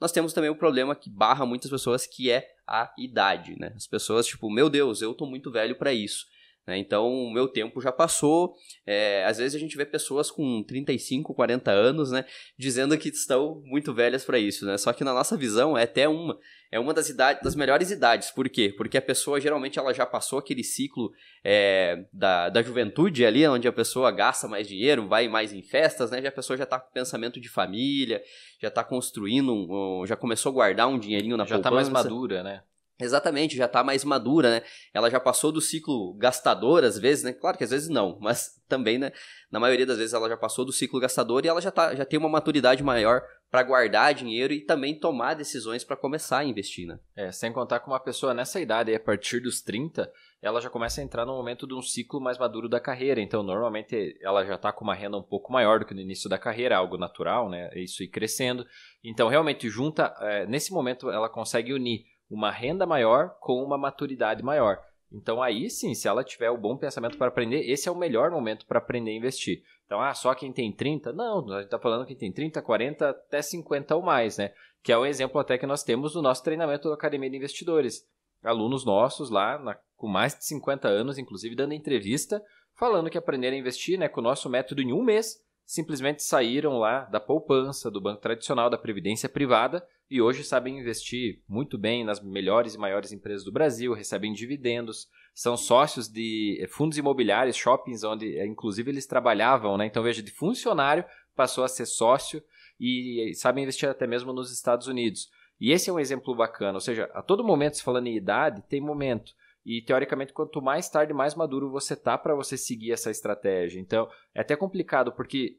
nós 0.00 0.12
temos 0.12 0.32
também 0.32 0.50
o 0.50 0.56
problema 0.56 0.96
que 0.96 1.10
barra 1.10 1.46
muitas 1.46 1.70
pessoas, 1.70 2.06
que 2.06 2.30
é 2.30 2.48
a 2.66 2.92
idade, 2.98 3.56
né? 3.58 3.72
As 3.76 3.86
pessoas, 3.86 4.26
tipo, 4.26 4.50
meu 4.50 4.68
Deus, 4.68 5.00
eu 5.00 5.14
tô 5.14 5.26
muito 5.26 5.50
velho 5.50 5.76
para 5.76 5.92
isso. 5.92 6.26
Né? 6.66 6.78
Então, 6.78 7.08
o 7.08 7.32
meu 7.32 7.48
tempo 7.48 7.80
já 7.80 7.90
passou. 7.90 8.54
É, 8.86 9.24
às 9.24 9.38
vezes 9.38 9.54
a 9.54 9.58
gente 9.58 9.76
vê 9.76 9.84
pessoas 9.84 10.30
com 10.30 10.62
35, 10.62 11.34
40 11.34 11.70
anos, 11.70 12.10
né, 12.10 12.24
dizendo 12.56 12.96
que 12.96 13.08
estão 13.08 13.62
muito 13.64 13.92
velhas 13.92 14.24
para 14.24 14.38
isso, 14.38 14.64
né? 14.64 14.78
Só 14.78 14.92
que 14.92 15.04
na 15.04 15.12
nossa 15.12 15.36
visão 15.36 15.76
é 15.76 15.84
até 15.84 16.08
uma 16.08 16.38
é 16.70 16.80
uma 16.80 16.94
das 16.94 17.10
idades, 17.10 17.42
das 17.42 17.54
melhores 17.54 17.90
idades. 17.90 18.30
Por 18.30 18.48
quê? 18.48 18.72
Porque 18.74 18.96
a 18.96 19.02
pessoa 19.02 19.38
geralmente 19.38 19.78
ela 19.78 19.92
já 19.92 20.06
passou 20.06 20.38
aquele 20.38 20.64
ciclo 20.64 21.12
é, 21.44 22.06
da, 22.10 22.48
da 22.48 22.62
juventude 22.62 23.26
ali, 23.26 23.46
onde 23.46 23.68
a 23.68 23.72
pessoa 23.72 24.10
gasta 24.10 24.48
mais 24.48 24.66
dinheiro, 24.66 25.06
vai 25.06 25.28
mais 25.28 25.52
em 25.52 25.62
festas, 25.62 26.10
né? 26.10 26.22
Já 26.22 26.30
a 26.30 26.32
pessoa 26.32 26.56
já 26.56 26.64
está 26.64 26.80
com 26.80 26.90
pensamento 26.90 27.38
de 27.38 27.50
família, 27.50 28.22
já 28.58 28.68
está 28.68 28.82
construindo, 28.82 29.52
um, 29.52 30.06
já 30.06 30.16
começou 30.16 30.48
a 30.48 30.54
guardar 30.54 30.88
um 30.88 30.98
dinheirinho 30.98 31.36
na 31.36 31.44
já 31.44 31.56
poupança. 31.56 31.74
Já 31.74 31.82
está 31.82 31.92
mais 31.92 32.04
madura, 32.06 32.42
né? 32.42 32.62
Exatamente, 33.00 33.56
já 33.56 33.64
está 33.64 33.82
mais 33.82 34.04
madura, 34.04 34.50
né? 34.50 34.62
Ela 34.92 35.10
já 35.10 35.18
passou 35.18 35.50
do 35.50 35.60
ciclo 35.60 36.14
gastador, 36.14 36.84
às 36.84 36.98
vezes, 36.98 37.24
né? 37.24 37.32
Claro 37.32 37.56
que 37.56 37.64
às 37.64 37.70
vezes 37.70 37.88
não, 37.88 38.18
mas 38.20 38.60
também, 38.68 38.98
né? 38.98 39.12
Na 39.50 39.58
maioria 39.58 39.86
das 39.86 39.98
vezes 39.98 40.14
ela 40.14 40.28
já 40.28 40.36
passou 40.36 40.64
do 40.64 40.72
ciclo 40.72 41.00
gastador 41.00 41.44
e 41.44 41.48
ela 41.48 41.60
já, 41.60 41.70
tá, 41.70 41.94
já 41.94 42.04
tem 42.04 42.18
uma 42.18 42.28
maturidade 42.28 42.82
maior 42.82 43.22
para 43.50 43.62
guardar 43.62 44.14
dinheiro 44.14 44.52
e 44.52 44.60
também 44.60 44.98
tomar 44.98 45.34
decisões 45.34 45.84
para 45.84 45.96
começar 45.96 46.38
a 46.38 46.44
investir, 46.44 46.86
né? 46.86 46.98
É, 47.14 47.30
sem 47.30 47.52
contar 47.52 47.80
com 47.80 47.90
uma 47.90 48.00
pessoa 48.00 48.32
nessa 48.32 48.60
idade, 48.60 48.94
a 48.94 49.00
partir 49.00 49.40
dos 49.40 49.60
30, 49.60 50.10
ela 50.40 50.60
já 50.60 50.70
começa 50.70 51.00
a 51.00 51.04
entrar 51.04 51.26
no 51.26 51.34
momento 51.34 51.66
de 51.66 51.74
um 51.74 51.82
ciclo 51.82 52.20
mais 52.20 52.38
maduro 52.38 52.68
da 52.68 52.80
carreira. 52.80 53.20
Então, 53.20 53.42
normalmente, 53.42 54.18
ela 54.22 54.44
já 54.44 54.54
está 54.54 54.72
com 54.72 54.84
uma 54.84 54.94
renda 54.94 55.18
um 55.18 55.22
pouco 55.22 55.52
maior 55.52 55.80
do 55.80 55.84
que 55.84 55.92
no 55.92 56.00
início 56.00 56.30
da 56.30 56.38
carreira, 56.38 56.76
algo 56.76 56.96
natural, 56.96 57.50
né? 57.50 57.70
Isso 57.74 58.02
ir 58.02 58.08
crescendo. 58.08 58.66
Então, 59.04 59.28
realmente, 59.28 59.68
junta, 59.68 60.14
é, 60.20 60.46
nesse 60.46 60.72
momento, 60.72 61.10
ela 61.10 61.28
consegue 61.28 61.74
unir 61.74 62.06
uma 62.32 62.50
renda 62.50 62.86
maior 62.86 63.36
com 63.40 63.62
uma 63.62 63.76
maturidade 63.76 64.42
maior. 64.42 64.82
Então 65.12 65.42
aí 65.42 65.68
sim, 65.68 65.94
se 65.94 66.08
ela 66.08 66.24
tiver 66.24 66.50
o 66.50 66.56
bom 66.56 66.76
pensamento 66.76 67.18
para 67.18 67.28
aprender, 67.28 67.70
esse 67.70 67.88
é 67.88 67.92
o 67.92 67.96
melhor 67.96 68.30
momento 68.30 68.66
para 68.66 68.78
aprender 68.78 69.10
a 69.10 69.16
investir. 69.16 69.62
Então, 69.84 70.00
ah, 70.00 70.14
só 70.14 70.34
quem 70.34 70.50
tem 70.50 70.72
30? 70.72 71.12
Não, 71.12 71.46
a 71.50 71.56
gente 71.56 71.66
está 71.66 71.78
falando 71.78 72.06
quem 72.06 72.16
tem 72.16 72.32
30, 72.32 72.62
40, 72.62 73.10
até 73.10 73.42
50 73.42 73.94
ou 73.94 74.02
mais, 74.02 74.38
né? 74.38 74.54
Que 74.82 74.90
é 74.90 74.96
um 74.96 75.04
exemplo 75.04 75.38
até 75.38 75.58
que 75.58 75.66
nós 75.66 75.82
temos 75.82 76.14
no 76.14 76.22
nosso 76.22 76.42
treinamento 76.42 76.88
da 76.88 76.94
Academia 76.94 77.28
de 77.28 77.36
Investidores. 77.36 78.08
Alunos 78.42 78.86
nossos 78.86 79.28
lá, 79.28 79.58
na, 79.58 79.76
com 79.94 80.08
mais 80.08 80.34
de 80.34 80.46
50 80.46 80.88
anos, 80.88 81.18
inclusive 81.18 81.54
dando 81.54 81.74
entrevista, 81.74 82.42
falando 82.74 83.10
que 83.10 83.18
aprenderam 83.18 83.54
a 83.54 83.60
investir 83.60 83.98
né, 83.98 84.08
com 84.08 84.20
o 84.20 84.24
nosso 84.24 84.48
método 84.48 84.80
em 84.80 84.94
um 84.94 85.02
mês, 85.02 85.38
simplesmente 85.66 86.22
saíram 86.22 86.78
lá 86.78 87.00
da 87.04 87.20
poupança, 87.20 87.90
do 87.90 88.00
banco 88.00 88.22
tradicional, 88.22 88.70
da 88.70 88.78
previdência 88.78 89.28
privada 89.28 89.86
e 90.12 90.20
hoje 90.20 90.44
sabem 90.44 90.78
investir 90.78 91.40
muito 91.48 91.78
bem 91.78 92.04
nas 92.04 92.22
melhores 92.22 92.74
e 92.74 92.78
maiores 92.78 93.12
empresas 93.12 93.42
do 93.42 93.50
Brasil, 93.50 93.94
recebem 93.94 94.30
dividendos, 94.30 95.08
são 95.34 95.56
sócios 95.56 96.06
de 96.06 96.58
eh, 96.60 96.66
fundos 96.68 96.98
imobiliários, 96.98 97.56
shoppings, 97.56 98.04
onde 98.04 98.36
eh, 98.36 98.46
inclusive 98.46 98.90
eles 98.90 99.06
trabalhavam, 99.06 99.78
né? 99.78 99.86
Então 99.86 100.02
veja, 100.02 100.22
de 100.22 100.30
funcionário 100.30 101.02
passou 101.34 101.64
a 101.64 101.68
ser 101.68 101.86
sócio 101.86 102.42
e 102.78 103.32
sabem 103.34 103.62
investir 103.64 103.88
até 103.88 104.06
mesmo 104.06 104.34
nos 104.34 104.52
Estados 104.52 104.86
Unidos. 104.86 105.30
E 105.58 105.72
esse 105.72 105.88
é 105.88 105.92
um 105.92 105.98
exemplo 105.98 106.34
bacana, 106.34 106.74
ou 106.74 106.80
seja, 106.80 107.10
a 107.14 107.22
todo 107.22 107.42
momento, 107.42 107.78
se 107.78 107.82
falando 107.82 108.08
em 108.08 108.16
idade, 108.16 108.62
tem 108.68 108.82
momento. 108.82 109.32
E 109.64 109.80
teoricamente, 109.80 110.34
quanto 110.34 110.60
mais 110.60 110.90
tarde, 110.90 111.14
mais 111.14 111.34
maduro 111.34 111.70
você 111.70 111.96
tá 111.96 112.18
para 112.18 112.34
você 112.34 112.58
seguir 112.58 112.92
essa 112.92 113.10
estratégia. 113.10 113.80
Então, 113.80 114.10
é 114.34 114.42
até 114.42 114.56
complicado 114.56 115.10
porque 115.12 115.56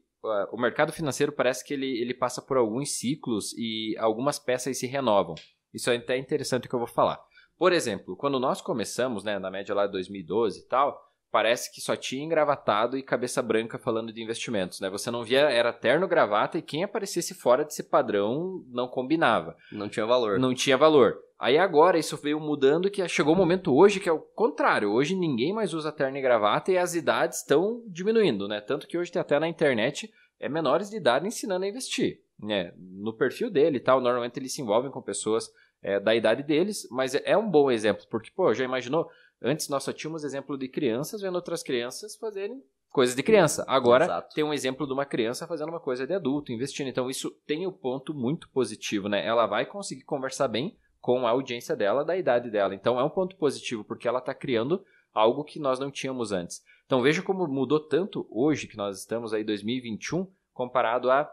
o 0.52 0.56
mercado 0.56 0.92
financeiro 0.92 1.32
parece 1.32 1.64
que 1.64 1.74
ele, 1.74 2.00
ele 2.00 2.14
passa 2.14 2.40
por 2.40 2.56
alguns 2.56 2.98
ciclos 2.98 3.52
e 3.56 3.96
algumas 3.98 4.38
peças 4.38 4.78
se 4.78 4.86
renovam. 4.86 5.34
Isso 5.72 5.90
é 5.90 5.96
até 5.96 6.16
interessante 6.16 6.68
que 6.68 6.74
eu 6.74 6.78
vou 6.78 6.88
falar. 6.88 7.20
Por 7.56 7.72
exemplo, 7.72 8.16
quando 8.16 8.40
nós 8.40 8.60
começamos, 8.60 9.22
né, 9.22 9.38
na 9.38 9.50
média 9.50 9.74
lá 9.74 9.86
de 9.86 9.92
2012 9.92 10.60
e 10.60 10.68
tal, 10.68 11.00
parece 11.34 11.72
que 11.72 11.80
só 11.80 11.96
tinha 11.96 12.24
engravatado 12.24 12.96
e 12.96 13.02
cabeça 13.02 13.42
branca 13.42 13.76
falando 13.76 14.12
de 14.12 14.22
investimentos, 14.22 14.78
né? 14.78 14.88
Você 14.88 15.10
não 15.10 15.24
via, 15.24 15.50
era 15.50 15.72
terno, 15.72 16.06
gravata 16.06 16.58
e 16.58 16.62
quem 16.62 16.84
aparecesse 16.84 17.34
fora 17.34 17.64
desse 17.64 17.82
padrão 17.82 18.64
não 18.68 18.86
combinava. 18.86 19.56
Não 19.72 19.88
tinha 19.88 20.06
valor. 20.06 20.38
Não 20.38 20.54
tinha 20.54 20.76
valor. 20.76 21.18
Aí 21.36 21.58
agora 21.58 21.98
isso 21.98 22.16
veio 22.16 22.38
mudando 22.38 22.88
que 22.88 23.08
chegou 23.08 23.32
o 23.32 23.36
um 23.36 23.38
momento 23.40 23.74
hoje 23.74 23.98
que 23.98 24.08
é 24.08 24.12
o 24.12 24.20
contrário. 24.20 24.92
Hoje 24.92 25.16
ninguém 25.16 25.52
mais 25.52 25.74
usa 25.74 25.90
terno 25.90 26.16
e 26.16 26.22
gravata 26.22 26.70
e 26.70 26.78
as 26.78 26.94
idades 26.94 27.38
estão 27.40 27.82
diminuindo, 27.88 28.46
né? 28.46 28.60
Tanto 28.60 28.86
que 28.86 28.96
hoje 28.96 29.10
tem 29.10 29.20
até 29.20 29.36
na 29.40 29.48
internet 29.48 30.14
é 30.38 30.48
menores 30.48 30.88
de 30.88 30.98
idade 30.98 31.26
ensinando 31.26 31.64
a 31.64 31.68
investir. 31.68 32.20
Né? 32.38 32.72
No 32.78 33.12
perfil 33.12 33.50
dele 33.50 33.78
e 33.78 33.80
tal, 33.80 34.00
normalmente 34.00 34.38
eles 34.38 34.54
se 34.54 34.62
envolvem 34.62 34.92
com 34.92 35.02
pessoas 35.02 35.50
é, 35.84 36.00
da 36.00 36.14
idade 36.14 36.42
deles, 36.42 36.88
mas 36.90 37.14
é, 37.14 37.22
é 37.26 37.36
um 37.36 37.48
bom 37.48 37.70
exemplo, 37.70 38.06
porque, 38.08 38.30
pô, 38.34 38.54
já 38.54 38.64
imaginou 38.64 39.08
Antes 39.44 39.68
nós 39.68 39.84
só 39.84 39.92
tínhamos 39.92 40.24
exemplo 40.24 40.56
de 40.56 40.68
crianças 40.68 41.20
vendo 41.20 41.34
outras 41.34 41.62
crianças 41.62 42.16
fazerem 42.16 42.64
coisas 42.90 43.14
de 43.14 43.22
criança. 43.22 43.62
Agora 43.68 44.06
Exato. 44.06 44.34
tem 44.34 44.42
um 44.42 44.54
exemplo 44.54 44.86
de 44.86 44.92
uma 44.94 45.04
criança 45.04 45.46
fazendo 45.46 45.68
uma 45.68 45.80
coisa 45.80 46.06
de 46.06 46.14
adulto, 46.14 46.50
investindo. 46.50 46.88
Então 46.88 47.10
isso 47.10 47.30
tem 47.46 47.66
o 47.66 47.68
um 47.68 47.72
ponto 47.72 48.14
muito 48.14 48.48
positivo, 48.48 49.06
né? 49.06 49.26
Ela 49.26 49.46
vai 49.46 49.66
conseguir 49.66 50.04
conversar 50.04 50.48
bem 50.48 50.78
com 50.98 51.26
a 51.26 51.30
audiência 51.30 51.76
dela, 51.76 52.02
da 52.02 52.16
idade 52.16 52.50
dela. 52.50 52.74
Então 52.74 52.98
é 52.98 53.04
um 53.04 53.10
ponto 53.10 53.36
positivo 53.36 53.84
porque 53.84 54.08
ela 54.08 54.20
está 54.20 54.32
criando 54.32 54.82
algo 55.12 55.44
que 55.44 55.60
nós 55.60 55.78
não 55.78 55.90
tínhamos 55.90 56.32
antes. 56.32 56.62
Então 56.86 57.02
veja 57.02 57.20
como 57.20 57.46
mudou 57.46 57.80
tanto 57.80 58.26
hoje 58.30 58.66
que 58.66 58.78
nós 58.78 58.98
estamos 58.98 59.34
aí 59.34 59.44
2021 59.44 60.26
comparado 60.54 61.10
a 61.10 61.30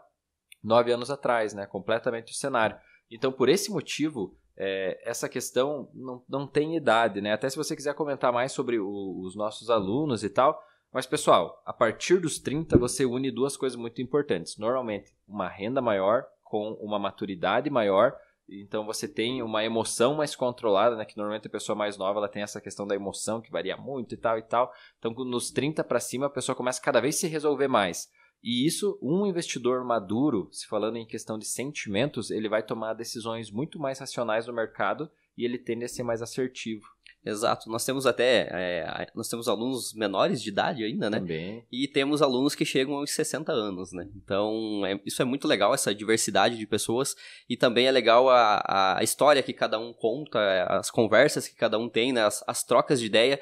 nove 0.62 0.92
anos 0.92 1.10
atrás, 1.10 1.54
né? 1.54 1.64
Completamente 1.64 2.32
o 2.32 2.36
cenário. 2.36 2.76
Então 3.10 3.32
por 3.32 3.48
esse 3.48 3.70
motivo 3.70 4.36
é, 4.64 5.00
essa 5.02 5.28
questão 5.28 5.90
não, 5.92 6.22
não 6.28 6.46
tem 6.46 6.76
idade, 6.76 7.20
né? 7.20 7.32
Até 7.32 7.50
se 7.50 7.56
você 7.56 7.74
quiser 7.74 7.94
comentar 7.94 8.32
mais 8.32 8.52
sobre 8.52 8.78
o, 8.78 9.20
os 9.26 9.34
nossos 9.34 9.68
alunos 9.68 10.22
e 10.22 10.30
tal. 10.30 10.62
Mas, 10.92 11.04
pessoal, 11.04 11.60
a 11.66 11.72
partir 11.72 12.20
dos 12.20 12.38
30 12.38 12.78
você 12.78 13.04
une 13.04 13.32
duas 13.32 13.56
coisas 13.56 13.76
muito 13.76 14.00
importantes. 14.00 14.56
Normalmente, 14.58 15.12
uma 15.26 15.48
renda 15.48 15.82
maior 15.82 16.24
com 16.44 16.74
uma 16.74 16.96
maturidade 16.96 17.68
maior. 17.70 18.14
Então 18.48 18.86
você 18.86 19.08
tem 19.08 19.42
uma 19.42 19.64
emoção 19.64 20.14
mais 20.14 20.36
controlada, 20.36 20.94
né? 20.94 21.04
Que 21.04 21.16
normalmente 21.16 21.48
a 21.48 21.50
pessoa 21.50 21.74
mais 21.74 21.98
nova 21.98 22.20
ela 22.20 22.28
tem 22.28 22.44
essa 22.44 22.60
questão 22.60 22.86
da 22.86 22.94
emoção 22.94 23.40
que 23.40 23.50
varia 23.50 23.76
muito 23.76 24.14
e 24.14 24.16
tal 24.16 24.38
e 24.38 24.42
tal. 24.42 24.72
Então, 24.96 25.12
nos 25.12 25.50
30 25.50 25.82
para 25.82 25.98
cima, 25.98 26.26
a 26.26 26.30
pessoa 26.30 26.54
começa 26.54 26.80
cada 26.80 27.00
vez 27.00 27.16
a 27.16 27.18
se 27.18 27.26
resolver 27.26 27.66
mais. 27.66 28.08
E 28.42 28.66
isso, 28.66 28.98
um 29.00 29.24
investidor 29.26 29.84
maduro, 29.84 30.48
se 30.50 30.66
falando 30.66 30.96
em 30.96 31.06
questão 31.06 31.38
de 31.38 31.46
sentimentos, 31.46 32.30
ele 32.30 32.48
vai 32.48 32.62
tomar 32.62 32.94
decisões 32.94 33.50
muito 33.50 33.78
mais 33.78 34.00
racionais 34.00 34.46
no 34.46 34.52
mercado 34.52 35.08
e 35.38 35.44
ele 35.44 35.58
tende 35.58 35.84
a 35.84 35.88
ser 35.88 36.02
mais 36.02 36.20
assertivo. 36.20 36.84
Exato. 37.24 37.70
Nós 37.70 37.84
temos 37.84 38.04
até 38.04 38.48
é, 38.50 39.06
nós 39.14 39.28
temos 39.28 39.46
alunos 39.46 39.94
menores 39.94 40.42
de 40.42 40.48
idade 40.48 40.82
ainda, 40.82 41.08
né? 41.08 41.20
Também. 41.20 41.64
E 41.70 41.86
temos 41.86 42.20
alunos 42.20 42.54
que 42.54 42.64
chegam 42.64 42.94
aos 42.94 43.12
60 43.12 43.52
anos, 43.52 43.92
né? 43.92 44.08
Então, 44.16 44.84
é, 44.84 45.00
isso 45.06 45.22
é 45.22 45.24
muito 45.24 45.46
legal, 45.46 45.72
essa 45.72 45.94
diversidade 45.94 46.56
de 46.56 46.66
pessoas. 46.66 47.14
E 47.48 47.56
também 47.56 47.86
é 47.86 47.92
legal 47.92 48.28
a, 48.28 48.98
a 48.98 49.04
história 49.04 49.42
que 49.42 49.52
cada 49.52 49.78
um 49.78 49.92
conta, 49.92 50.64
as 50.64 50.90
conversas 50.90 51.46
que 51.46 51.54
cada 51.54 51.78
um 51.78 51.88
tem, 51.88 52.12
né? 52.12 52.24
as, 52.24 52.42
as 52.46 52.64
trocas 52.64 52.98
de 52.98 53.06
ideia 53.06 53.40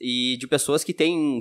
e 0.00 0.36
de 0.36 0.48
pessoas 0.48 0.82
que 0.82 0.92
têm 0.92 1.38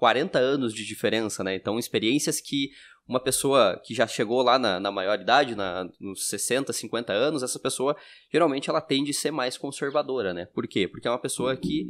40 0.00 0.38
anos 0.38 0.72
de 0.72 0.82
diferença, 0.82 1.44
né? 1.44 1.54
Então, 1.54 1.78
experiências 1.78 2.40
que 2.40 2.70
uma 3.06 3.20
pessoa 3.20 3.78
que 3.84 3.94
já 3.94 4.06
chegou 4.06 4.40
lá 4.42 4.58
na, 4.58 4.80
na 4.80 4.90
maioridade, 4.90 5.54
na, 5.54 5.86
nos 6.00 6.26
60, 6.28 6.72
50 6.72 7.12
anos, 7.12 7.42
essa 7.42 7.58
pessoa 7.58 7.94
geralmente 8.32 8.70
ela 8.70 8.80
tende 8.80 9.10
a 9.10 9.14
ser 9.14 9.30
mais 9.30 9.58
conservadora, 9.58 10.32
né? 10.32 10.46
Por 10.46 10.66
quê? 10.66 10.88
Porque 10.88 11.06
é 11.06 11.10
uma 11.10 11.18
pessoa 11.18 11.54
que 11.54 11.86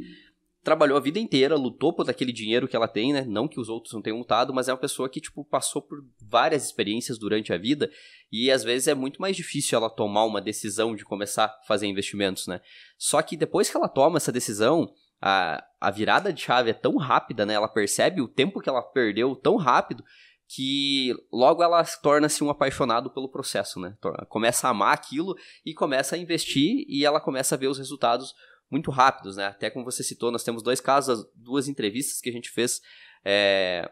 trabalhou 0.61 0.97
a 0.97 1.01
vida 1.01 1.19
inteira, 1.19 1.55
lutou 1.55 1.93
por 1.93 2.07
aquele 2.09 2.33
dinheiro 2.33 2.67
que 2.67 2.75
ela 2.75 2.87
tem, 2.87 3.13
né? 3.13 3.23
Não 3.25 3.47
que 3.47 3.61
os 3.61 3.69
outros 3.69 3.93
não 3.93 4.01
tenham 4.01 4.19
lutado, 4.19 4.53
mas 4.53 4.67
é 4.67 4.73
uma 4.73 4.79
pessoa 4.79 5.07
que, 5.07 5.21
tipo, 5.21 5.45
passou 5.45 5.81
por 5.81 6.03
várias 6.19 6.65
experiências 6.65 7.17
durante 7.17 7.53
a 7.53 7.57
vida 7.57 7.89
e 8.31 8.51
às 8.51 8.63
vezes 8.63 8.89
é 8.89 8.93
muito 8.93 9.21
mais 9.21 9.37
difícil 9.37 9.77
ela 9.77 9.89
tomar 9.89 10.25
uma 10.25 10.41
decisão 10.41 10.95
de 10.95 11.05
começar 11.05 11.45
a 11.45 11.65
fazer 11.65 11.87
investimentos, 11.87 12.45
né? 12.45 12.59
Só 12.97 13.21
que 13.21 13.37
depois 13.37 13.69
que 13.69 13.77
ela 13.77 13.87
toma 13.87 14.17
essa 14.17 14.31
decisão, 14.31 14.93
a, 15.21 15.63
a 15.79 15.91
virada 15.91 16.33
de 16.33 16.41
chave 16.41 16.71
é 16.71 16.73
tão 16.73 16.97
rápida, 16.97 17.45
né? 17.45 17.53
Ela 17.53 17.67
percebe 17.67 18.21
o 18.21 18.27
tempo 18.27 18.59
que 18.59 18.67
ela 18.67 18.81
perdeu 18.81 19.35
tão 19.35 19.55
rápido 19.55 20.03
que 20.47 21.15
logo 21.31 21.63
ela 21.63 21.83
torna-se 22.01 22.43
um 22.43 22.49
apaixonado 22.49 23.09
pelo 23.09 23.29
processo, 23.29 23.79
né? 23.79 23.95
Começa 24.27 24.67
a 24.67 24.71
amar 24.71 24.93
aquilo 24.93 25.35
e 25.65 25.73
começa 25.73 26.15
a 26.15 26.19
investir 26.19 26.83
e 26.89 27.05
ela 27.05 27.21
começa 27.21 27.55
a 27.55 27.57
ver 27.57 27.67
os 27.67 27.77
resultados 27.77 28.33
muito 28.69 28.91
rápidos, 28.91 29.37
né? 29.37 29.47
Até 29.47 29.69
como 29.69 29.85
você 29.85 30.03
citou, 30.03 30.31
nós 30.31 30.43
temos 30.43 30.63
dois 30.63 30.81
casos, 30.81 31.25
duas 31.35 31.67
entrevistas 31.67 32.19
que 32.19 32.29
a 32.29 32.33
gente 32.33 32.49
fez 32.49 32.81
é, 33.23 33.89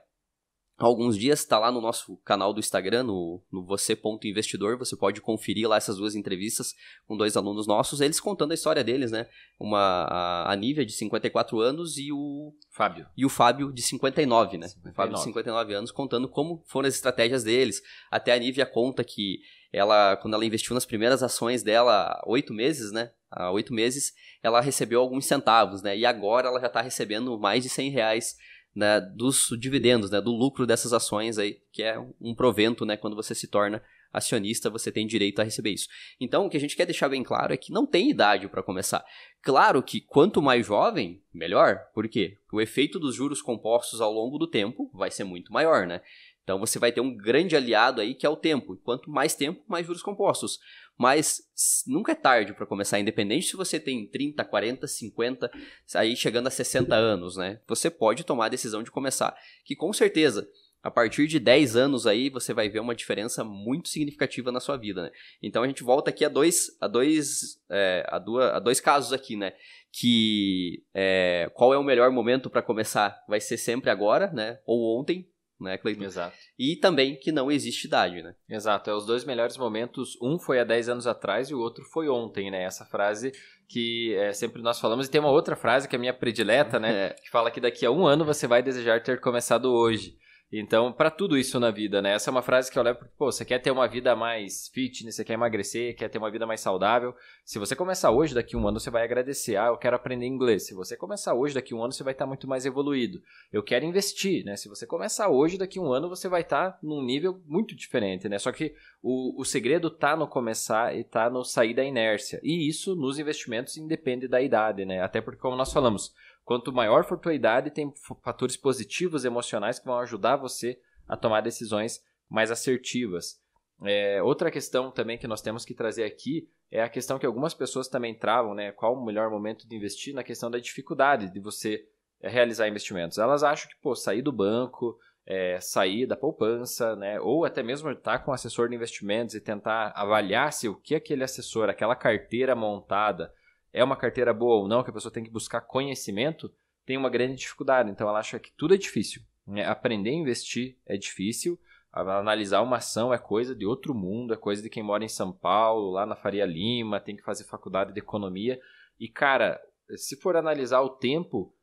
alguns 0.88 1.18
dias, 1.18 1.40
está 1.40 1.60
lá 1.60 1.72
no 1.72 1.82
nosso 1.82 2.18
canal 2.18 2.54
do 2.54 2.60
Instagram, 2.60 3.04
no, 3.04 3.44
no 3.52 3.66
você.investidor, 3.66 4.78
você 4.78 4.96
pode 4.96 5.20
conferir 5.22 5.68
lá 5.68 5.78
essas 5.78 5.98
duas 5.98 6.16
entrevistas 6.16 6.74
com 7.08 7.18
dois 7.18 7.36
alunos 7.36 7.68
nossos, 7.68 8.02
eles 8.02 8.20
contando 8.20 8.52
a 8.52 8.54
história 8.54 8.84
deles, 8.84 9.12
né? 9.12 9.28
Uma, 9.60 10.06
a, 10.10 10.52
a 10.52 10.56
Nívia, 10.56 10.86
de 10.86 10.94
54 10.94 11.60
anos, 11.60 11.98
e 11.98 12.12
o... 12.12 12.54
Fábio. 12.72 13.08
E 13.18 13.26
o 13.26 13.30
Fábio, 13.30 13.72
de 13.72 13.82
59, 13.82 14.58
né? 14.58 14.68
59. 14.68 14.92
O 14.92 14.96
Fábio, 14.96 15.16
de 15.16 15.24
59 15.24 15.74
anos, 15.74 15.92
contando 15.92 16.30
como 16.30 16.64
foram 16.68 16.88
as 16.88 16.96
estratégias 16.96 17.44
deles. 17.44 17.82
Até 18.10 18.32
a 18.32 18.40
Nívia 18.40 18.66
conta 18.66 19.04
que 19.04 19.40
ela, 19.72 20.16
quando 20.18 20.34
ela 20.34 20.46
investiu 20.46 20.74
nas 20.74 20.86
primeiras 20.86 21.22
ações 21.22 21.62
dela, 21.62 22.22
oito 22.26 22.54
meses, 22.54 22.92
né? 22.92 23.12
Há 23.30 23.52
oito 23.52 23.74
meses, 23.74 24.14
ela 24.42 24.60
recebeu 24.60 25.00
alguns 25.00 25.26
centavos, 25.26 25.84
né? 25.84 25.96
E 25.96 26.06
agora 26.06 26.48
ela 26.48 26.60
já 26.60 26.68
está 26.68 26.82
recebendo 26.82 27.38
mais 27.38 27.64
de 27.64 27.70
100 27.70 27.92
reais 27.92 28.36
né, 28.76 29.02
dos 29.02 29.50
dividendos, 29.60 30.12
né, 30.12 30.22
do 30.22 30.32
lucro 30.32 30.66
dessas 30.66 30.94
ações 30.94 31.38
aí, 31.38 31.60
que 31.72 31.84
é 31.84 32.00
um 32.20 32.36
provento, 32.36 32.86
né, 32.86 32.96
quando 32.98 33.16
você 33.16 33.34
se 33.34 33.48
torna 33.48 33.82
acionista, 34.12 34.70
você 34.70 34.92
tem 34.92 35.06
direito 35.06 35.40
a 35.40 35.44
receber 35.44 35.72
isso. 35.72 35.88
Então, 36.20 36.46
o 36.46 36.50
que 36.50 36.58
a 36.58 36.60
gente 36.60 36.76
quer 36.76 36.86
deixar 36.86 37.10
bem 37.10 37.24
claro 37.24 37.54
é 37.54 37.58
que 37.58 37.72
não 37.72 37.86
tem 37.86 38.10
idade 38.10 38.48
para 38.48 38.64
começar. 38.64 39.06
Claro 39.42 39.84
que 39.84 40.02
quanto 40.02 40.42
mais 40.42 40.66
jovem, 40.66 41.22
melhor. 41.34 41.80
Por 41.94 42.08
quê? 42.08 42.38
O 42.52 42.60
efeito 42.60 43.00
dos 43.00 43.16
juros 43.16 43.42
compostos 43.42 44.02
ao 44.02 44.12
longo 44.12 44.38
do 44.38 44.48
tempo 44.48 44.90
vai 44.94 45.12
ser 45.12 45.24
muito 45.24 45.54
maior, 45.54 45.86
né? 45.86 46.02
Então 46.44 46.60
você 46.60 46.80
vai 46.80 46.92
ter 46.92 47.02
um 47.02 47.16
grande 47.16 47.56
aliado 47.56 48.02
aí 48.02 48.16
que 48.16 48.26
é 48.26 48.30
o 48.30 48.36
tempo. 48.36 48.76
Quanto 48.78 49.12
mais 49.12 49.36
tempo, 49.36 49.62
mais 49.68 49.86
juros 49.86 50.02
compostos. 50.02 50.60
Mas 51.00 51.42
nunca 51.88 52.12
é 52.12 52.16
tarde 52.16 52.54
para 52.54 52.66
começar, 52.66 53.00
independente 53.00 53.48
se 53.48 53.56
você 53.56 53.80
tem 53.80 54.06
30, 54.06 54.44
40, 54.44 54.86
50, 54.86 55.50
aí 55.96 56.14
chegando 56.14 56.48
a 56.48 56.52
60 56.52 56.94
anos, 56.94 57.38
né? 57.38 57.62
Você 57.70 57.90
pode 57.90 58.26
tomar 58.26 58.48
a 58.48 58.50
decisão 58.50 58.84
de 58.84 58.92
começar, 58.92 59.34
que 59.64 59.78
com 59.78 59.94
certeza 59.94 60.46
a 60.84 60.92
partir 60.92 61.28
de 61.28 61.40
10 61.40 61.78
anos 61.78 62.06
aí 62.06 62.30
você 62.30 62.54
vai 62.54 62.68
ver 62.68 62.82
uma 62.82 62.94
diferença 62.94 63.46
muito 63.46 63.88
significativa 63.88 64.52
na 64.52 64.60
sua 64.60 64.76
vida, 64.76 65.04
né? 65.04 65.12
Então 65.42 65.64
a 65.64 65.68
gente 65.68 65.84
volta 65.84 66.10
aqui 66.10 66.26
a 66.26 66.30
dois, 66.30 66.78
a 66.82 66.88
dois, 66.88 67.62
é, 67.70 68.06
a, 68.10 68.20
duas, 68.20 68.54
a 68.54 68.60
dois 68.60 68.82
casos 68.82 69.14
aqui, 69.14 69.38
né? 69.38 69.54
Que 69.94 70.84
é, 70.94 71.50
qual 71.54 71.74
é 71.74 71.78
o 71.78 71.84
melhor 71.84 72.12
momento 72.12 72.50
para 72.50 72.62
começar? 72.62 73.24
Vai 73.26 73.40
ser 73.40 73.58
sempre 73.58 73.90
agora, 73.90 74.32
né? 74.34 74.60
Ou 74.66 75.00
ontem, 75.00 75.30
né, 75.60 75.78
Cleiton? 75.78 76.04
Exato. 76.04 76.36
E 76.58 76.76
também 76.76 77.16
que 77.16 77.32
não 77.32 77.52
existe 77.52 77.86
idade, 77.86 78.22
né? 78.22 78.34
Exato, 78.50 78.90
é 78.90 78.94
os 78.94 79.06
dois 79.06 79.24
melhores 79.26 79.58
momentos, 79.58 80.18
um 80.22 80.40
foi 80.40 80.60
há 80.60 80.64
10 80.64 80.90
anos 80.90 81.08
atrás 81.08 81.50
e 81.50 81.56
o 81.56 81.60
outro 81.60 81.84
foi 81.86 82.08
ontem, 82.10 82.50
né? 82.50 82.64
Essa 82.64 82.86
frase 82.86 83.32
que 83.68 84.16
é, 84.16 84.34
sempre 84.34 84.62
nós 84.62 84.80
falamos, 84.80 85.08
e 85.08 85.12
tem 85.12 85.22
uma 85.22 85.30
outra 85.30 85.56
frase 85.56 85.88
que 85.88 85.96
é 85.96 85.98
a 85.98 86.00
minha 86.00 86.14
predileta, 86.14 86.80
né? 86.80 86.90
É. 87.00 87.14
Que 87.14 87.30
fala 87.30 87.52
que 87.52 87.62
daqui 87.62 87.86
a 87.86 87.92
um 87.92 88.06
ano 88.06 88.26
você 88.26 88.48
vai 88.48 88.64
desejar 88.64 89.02
ter 89.02 89.22
começado 89.22 89.72
hoje. 89.72 90.18
Então, 90.52 90.92
para 90.92 91.12
tudo 91.12 91.38
isso 91.38 91.60
na 91.60 91.70
vida, 91.70 92.02
né? 92.02 92.14
Essa 92.14 92.30
é 92.30 92.32
uma 92.32 92.42
frase 92.42 92.72
que 92.72 92.80
eu 92.80 92.82
levo 92.82 92.98
porque, 92.98 93.14
pô, 93.16 93.32
você 93.32 93.46
quer 93.46 93.60
ter 93.60 93.70
uma 93.70 93.88
vida 93.88 94.16
mais 94.16 94.68
fitness, 94.70 95.16
você 95.16 95.24
quer 95.24 95.34
emagrecer, 95.34 95.96
quer 95.96 96.10
ter 96.10 96.18
uma 96.18 96.32
vida 96.32 96.48
mais 96.48 96.60
saudável. 96.60 97.16
Se 97.46 97.60
você 97.60 97.76
começar 97.76 98.10
hoje, 98.10 98.34
daqui 98.34 98.56
a 98.56 98.60
um 98.60 98.68
ano 98.68 98.80
você 98.80 98.90
vai 98.90 99.04
agradecer. 99.04 99.58
Ah, 99.58 99.68
eu 99.68 99.78
quero 99.78 99.96
aprender 99.96 100.26
inglês. 100.26 100.66
Se 100.66 100.74
você 100.74 100.98
começar 100.98 101.36
hoje, 101.36 101.54
daqui 101.54 101.76
um 101.76 101.84
ano 101.84 101.94
você 101.94 102.04
vai 102.04 102.14
estar 102.14 102.26
muito 102.26 102.48
mais 102.48 102.66
evoluído. 102.66 103.22
Eu 103.54 103.62
quero 103.62 103.86
investir, 103.86 104.44
né? 104.44 104.56
Se 104.56 104.68
você 104.68 104.88
começar 104.88 105.30
hoje, 105.30 105.56
daqui 105.56 105.80
um 105.80 105.94
ano 105.94 106.10
você 106.10 106.28
vai 106.28 106.42
estar 106.42 106.80
num 106.82 107.04
nível 107.04 107.40
muito 107.46 107.76
diferente, 107.76 108.28
né? 108.28 108.40
Só 108.40 108.52
que 108.52 108.74
o, 109.04 109.40
o 109.40 109.46
segredo 109.46 109.92
tá 109.92 110.16
no 110.16 110.28
começar 110.28 110.98
e 110.98 111.04
tá 111.04 111.30
no 111.30 111.44
sair 111.44 111.76
da 111.76 111.84
inércia. 111.84 112.40
E 112.42 112.68
isso 112.68 112.96
nos 112.96 113.20
investimentos 113.20 113.78
independe 113.78 114.28
da 114.28 114.42
idade, 114.42 114.84
né? 114.84 115.00
Até 115.02 115.22
porque, 115.22 115.40
como 115.40 115.56
nós 115.56 115.72
falamos, 115.72 116.12
Quanto 116.50 116.74
maior 116.74 117.04
for 117.04 117.20
tua 117.20 117.36
idade, 117.36 117.70
tem 117.70 117.94
fatores 118.24 118.58
positivos 118.58 119.24
emocionais 119.24 119.78
que 119.78 119.86
vão 119.86 120.00
ajudar 120.00 120.36
você 120.36 120.82
a 121.08 121.16
tomar 121.16 121.42
decisões 121.42 122.04
mais 122.28 122.50
assertivas. 122.50 123.40
É, 123.86 124.20
outra 124.24 124.50
questão 124.50 124.90
também 124.90 125.16
que 125.16 125.28
nós 125.28 125.44
temos 125.44 125.64
que 125.64 125.76
trazer 125.76 126.06
aqui 126.06 126.50
é 126.72 126.82
a 126.82 126.90
questão 126.90 127.20
que 127.20 127.26
algumas 127.28 127.54
pessoas 127.54 127.88
também 127.88 128.18
travam, 128.18 128.56
né? 128.56 128.72
Qual 128.72 128.96
o 128.96 129.06
melhor 129.06 129.30
momento 129.30 129.68
de 129.68 129.76
investir 129.76 130.12
na 130.12 130.24
questão 130.24 130.50
da 130.50 130.58
dificuldade 130.58 131.32
de 131.32 131.40
você 131.40 131.86
é, 132.20 132.28
realizar 132.28 132.68
investimentos. 132.68 133.20
Elas 133.20 133.44
acham 133.44 133.70
que, 133.70 133.80
pô, 133.80 133.94
sair 133.94 134.24
do 134.24 134.32
banco, 134.32 134.98
é, 135.28 135.60
sair 135.62 136.08
da 136.08 136.18
poupança, 136.18 136.96
né? 136.96 137.20
Ou 137.20 137.46
até 137.46 137.62
mesmo 137.62 137.92
estar 137.92 138.26
com 138.26 138.32
um 138.32 138.34
assessor 138.34 138.70
de 138.70 138.76
investimentos 138.76 139.36
e 139.36 139.40
tentar 139.40 139.94
avaliar 139.96 140.52
se 140.52 140.68
o 140.68 140.76
que 140.76 140.96
aquele 140.96 141.24
assessor, 141.24 141.70
aquela 141.70 141.96
carteira 141.96 142.56
montada, 142.56 143.32
é 143.74 143.84
uma 143.84 143.96
carteira 143.96 144.34
boa 144.34 144.62
ou 144.62 144.68
não, 144.68 144.84
que 144.84 144.90
a 144.90 144.94
pessoa 144.94 145.12
tem 145.12 145.24
que 145.24 145.30
buscar 145.30 145.62
conhecimento, 145.62 146.52
tem 146.86 146.98
uma 146.98 147.10
grande 147.10 147.36
dificuldade. 147.36 147.90
Então 147.90 148.08
ela 148.08 148.20
acha 148.20 148.40
que 148.40 148.52
tudo 148.52 148.74
é 148.74 148.78
difícil. 148.78 149.22
Né? 149.46 149.66
Aprender 149.66 150.10
a 150.10 150.14
investir 150.14 150.78
é 150.86 150.98
difícil, 150.98 151.60
analisar 151.92 152.62
uma 152.62 152.78
ação 152.78 153.14
é 153.14 153.18
coisa 153.18 153.56
de 153.56 153.66
outro 153.66 153.94
mundo, 153.94 154.34
é 154.34 154.38
coisa 154.38 154.62
de 154.62 154.70
quem 154.70 154.84
mora 154.84 155.04
em 155.04 155.10
São 155.10 155.32
Paulo, 155.32 155.92
lá 155.92 156.06
na 156.06 156.16
Faria 156.16 156.46
Lima, 156.46 157.00
tem 157.00 157.16
que 157.16 157.24
fazer 157.24 157.44
faculdade 157.46 157.94
de 157.94 158.00
economia. 158.00 158.60
E 159.00 159.08
cara, 159.08 159.60
se 159.96 160.16
for 160.20 160.36
analisar 160.36 160.82
o 160.82 160.90
tempo, 160.90 161.54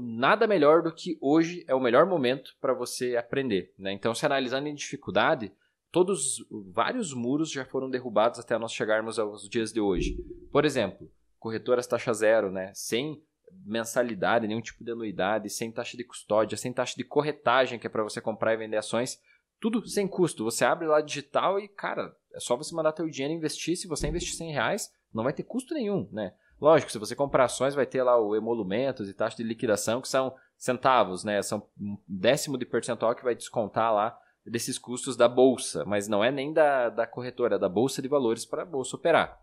nada 0.00 0.46
melhor 0.46 0.82
do 0.82 0.94
que 0.94 1.18
hoje 1.20 1.64
é 1.66 1.74
o 1.74 1.80
melhor 1.80 2.06
momento 2.06 2.52
para 2.60 2.74
você 2.74 3.16
aprender. 3.16 3.72
Né? 3.78 3.92
Então, 3.92 4.14
se 4.14 4.24
analisando 4.24 4.68
em 4.68 4.74
dificuldade, 4.74 5.52
todos 5.90 6.44
vários 6.72 7.12
muros 7.12 7.50
já 7.50 7.64
foram 7.64 7.90
derrubados 7.90 8.38
até 8.38 8.56
nós 8.58 8.72
chegarmos 8.72 9.18
aos 9.18 9.48
dias 9.48 9.72
de 9.72 9.80
hoje. 9.80 10.16
Por 10.52 10.64
exemplo, 10.64 11.10
corretoras 11.44 11.86
taxa 11.86 12.10
zero, 12.14 12.50
né? 12.50 12.72
Sem 12.74 13.22
mensalidade, 13.66 14.48
nenhum 14.48 14.62
tipo 14.62 14.82
de 14.82 14.92
anuidade, 14.92 15.50
sem 15.50 15.70
taxa 15.70 15.94
de 15.94 16.02
custódia, 16.02 16.56
sem 16.56 16.72
taxa 16.72 16.94
de 16.96 17.04
corretagem, 17.04 17.78
que 17.78 17.86
é 17.86 17.90
para 17.90 18.02
você 18.02 18.18
comprar 18.18 18.54
e 18.54 18.56
vender 18.56 18.78
ações. 18.78 19.20
Tudo 19.60 19.86
sem 19.86 20.08
custo. 20.08 20.42
Você 20.44 20.64
abre 20.64 20.86
lá 20.86 21.02
digital 21.02 21.60
e, 21.60 21.68
cara, 21.68 22.16
é 22.32 22.40
só 22.40 22.56
você 22.56 22.74
mandar 22.74 22.92
teu 22.92 23.10
dinheiro 23.10 23.34
investir. 23.34 23.76
Se 23.76 23.86
você 23.86 24.08
investir 24.08 24.34
100 24.34 24.52
reais, 24.52 24.90
não 25.12 25.22
vai 25.22 25.34
ter 25.34 25.42
custo 25.42 25.74
nenhum, 25.74 26.08
né? 26.10 26.32
Lógico, 26.58 26.90
se 26.90 26.98
você 26.98 27.14
comprar 27.14 27.44
ações, 27.44 27.74
vai 27.74 27.84
ter 27.84 28.02
lá 28.02 28.18
o 28.18 28.34
emolumentos 28.34 29.06
e 29.06 29.12
taxa 29.12 29.36
de 29.36 29.42
liquidação, 29.42 30.00
que 30.00 30.08
são 30.08 30.34
centavos, 30.56 31.24
né? 31.24 31.42
São 31.42 31.68
um 31.78 31.98
décimo 32.08 32.56
de 32.56 32.64
percentual 32.64 33.14
que 33.14 33.22
vai 33.22 33.34
descontar 33.34 33.92
lá 33.92 34.18
desses 34.46 34.78
custos 34.78 35.14
da 35.14 35.28
bolsa, 35.28 35.84
mas 35.84 36.08
não 36.08 36.24
é 36.24 36.30
nem 36.30 36.54
da, 36.54 36.88
da 36.88 37.06
corretora, 37.06 37.56
é 37.56 37.58
da 37.58 37.68
bolsa 37.68 38.00
de 38.00 38.08
valores 38.08 38.46
para 38.46 38.62
a 38.62 38.66
bolsa 38.66 38.96
operar. 38.96 39.38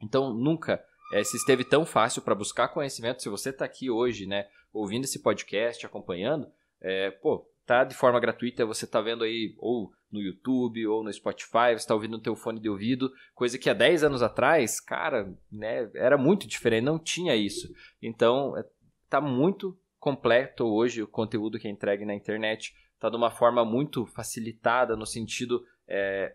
Então, 0.00 0.32
nunca 0.32 0.84
é, 1.14 1.22
se 1.22 1.36
esteve 1.36 1.62
tão 1.64 1.86
fácil 1.86 2.20
para 2.22 2.34
buscar 2.34 2.66
conhecimento. 2.66 3.22
Se 3.22 3.28
você 3.28 3.50
está 3.50 3.64
aqui 3.64 3.88
hoje, 3.88 4.26
né, 4.26 4.48
ouvindo 4.72 5.04
esse 5.04 5.22
podcast, 5.22 5.86
acompanhando, 5.86 6.48
é, 6.80 7.12
pô, 7.12 7.48
tá 7.64 7.84
de 7.84 7.94
forma 7.94 8.18
gratuita, 8.18 8.66
você 8.66 8.84
está 8.84 9.00
vendo 9.00 9.22
aí 9.22 9.54
ou 9.58 9.92
no 10.10 10.20
YouTube 10.20 10.84
ou 10.88 11.04
no 11.04 11.12
Spotify, 11.12 11.70
você 11.70 11.74
está 11.74 11.94
ouvindo 11.94 12.16
no 12.16 12.22
teu 12.22 12.34
fone 12.34 12.58
de 12.58 12.68
ouvido, 12.68 13.12
coisa 13.32 13.56
que 13.56 13.70
há 13.70 13.72
10 13.72 14.02
anos 14.02 14.22
atrás, 14.22 14.80
cara, 14.80 15.32
né, 15.52 15.88
era 15.94 16.18
muito 16.18 16.48
diferente, 16.48 16.84
não 16.84 16.98
tinha 16.98 17.36
isso. 17.36 17.72
Então, 18.02 18.58
é, 18.58 19.20
muito 19.20 19.78
completo 20.00 20.64
hoje 20.64 21.00
o 21.00 21.06
conteúdo 21.06 21.60
que 21.60 21.68
é 21.68 21.70
entregue 21.70 22.04
na 22.04 22.14
internet, 22.14 22.74
está 22.94 23.08
de 23.08 23.14
uma 23.14 23.30
forma 23.30 23.64
muito 23.64 24.04
facilitada 24.04 24.96
no 24.96 25.06
sentido 25.06 25.64
é, 25.86 26.34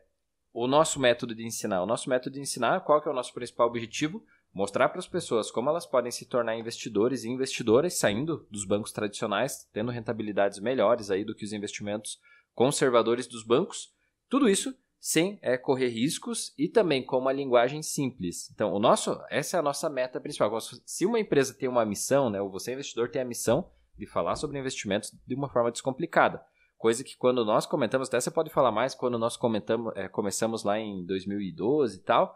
o 0.54 0.68
nosso 0.68 1.00
método 1.00 1.36
de 1.36 1.46
ensinar. 1.46 1.84
O 1.84 1.86
nosso 1.86 2.10
método 2.10 2.36
de 2.36 2.42
ensinar, 2.42 2.80
qual 2.82 3.02
que 3.02 3.10
é 3.10 3.12
o 3.12 3.16
nosso 3.16 3.34
principal 3.34 3.68
objetivo? 3.68 4.24
Mostrar 4.54 4.90
para 4.90 5.00
as 5.00 5.08
pessoas 5.08 5.52
como 5.52 5.70
elas 5.70 5.86
podem 5.86 6.12
se 6.12 6.26
tornar 6.26 6.58
investidores 6.58 7.24
e 7.24 7.30
investidoras 7.30 7.98
saindo 7.98 8.48
dos 8.50 8.66
bancos 8.66 8.92
tradicionais, 8.92 9.68
tendo 9.72 9.92
rentabilidades 9.92 10.60
melhores 10.60 11.12
aí 11.12 11.24
do 11.24 11.36
que 11.36 11.46
os 11.46 11.54
investimentos 11.54 12.20
conservadores 12.54 13.28
dos 13.28 13.44
bancos. 13.44 13.94
Tudo 14.28 14.50
isso 14.50 14.76
sem 15.00 15.40
é, 15.42 15.58
correr 15.58 15.88
riscos 15.88 16.54
e 16.58 16.68
também 16.68 17.04
com 17.04 17.18
uma 17.18 17.32
linguagem 17.32 17.82
simples. 17.82 18.52
Então, 18.52 18.74
o 18.74 18.80
nosso, 18.80 19.18
essa 19.30 19.56
é 19.56 19.60
a 19.60 19.64
nossa 19.64 19.90
meta 19.90 20.20
principal. 20.20 20.52
Se 20.60 21.06
uma 21.06 21.20
empresa 21.20 21.54
tem 21.54 21.70
uma 21.70 21.86
missão, 21.86 22.30
né, 22.30 22.42
ou 22.42 22.50
você 22.50 22.74
investidor 22.74 23.10
tem 23.10 23.22
a 23.22 23.26
missão 23.26 23.70
de 23.98 24.06
falar 24.06 24.36
sobre 24.36 24.60
investimentos 24.60 25.14
de 25.26 25.36
uma 25.36 25.50
forma 25.50 25.72
descomplicada. 25.72 26.44
Coisa 26.78 27.04
que 27.04 27.18
quando 27.18 27.44
nós 27.44 27.66
comentamos, 27.66 28.08
até 28.08 28.20
você 28.20 28.32
pode 28.32 28.50
falar 28.50 28.72
mais, 28.72 28.96
quando 28.96 29.18
nós 29.18 29.36
comentamos, 29.36 29.94
é, 29.96 30.08
começamos 30.08 30.64
lá 30.64 30.80
em 30.80 31.06
2012 31.06 31.98
e 31.98 32.02
tal, 32.02 32.36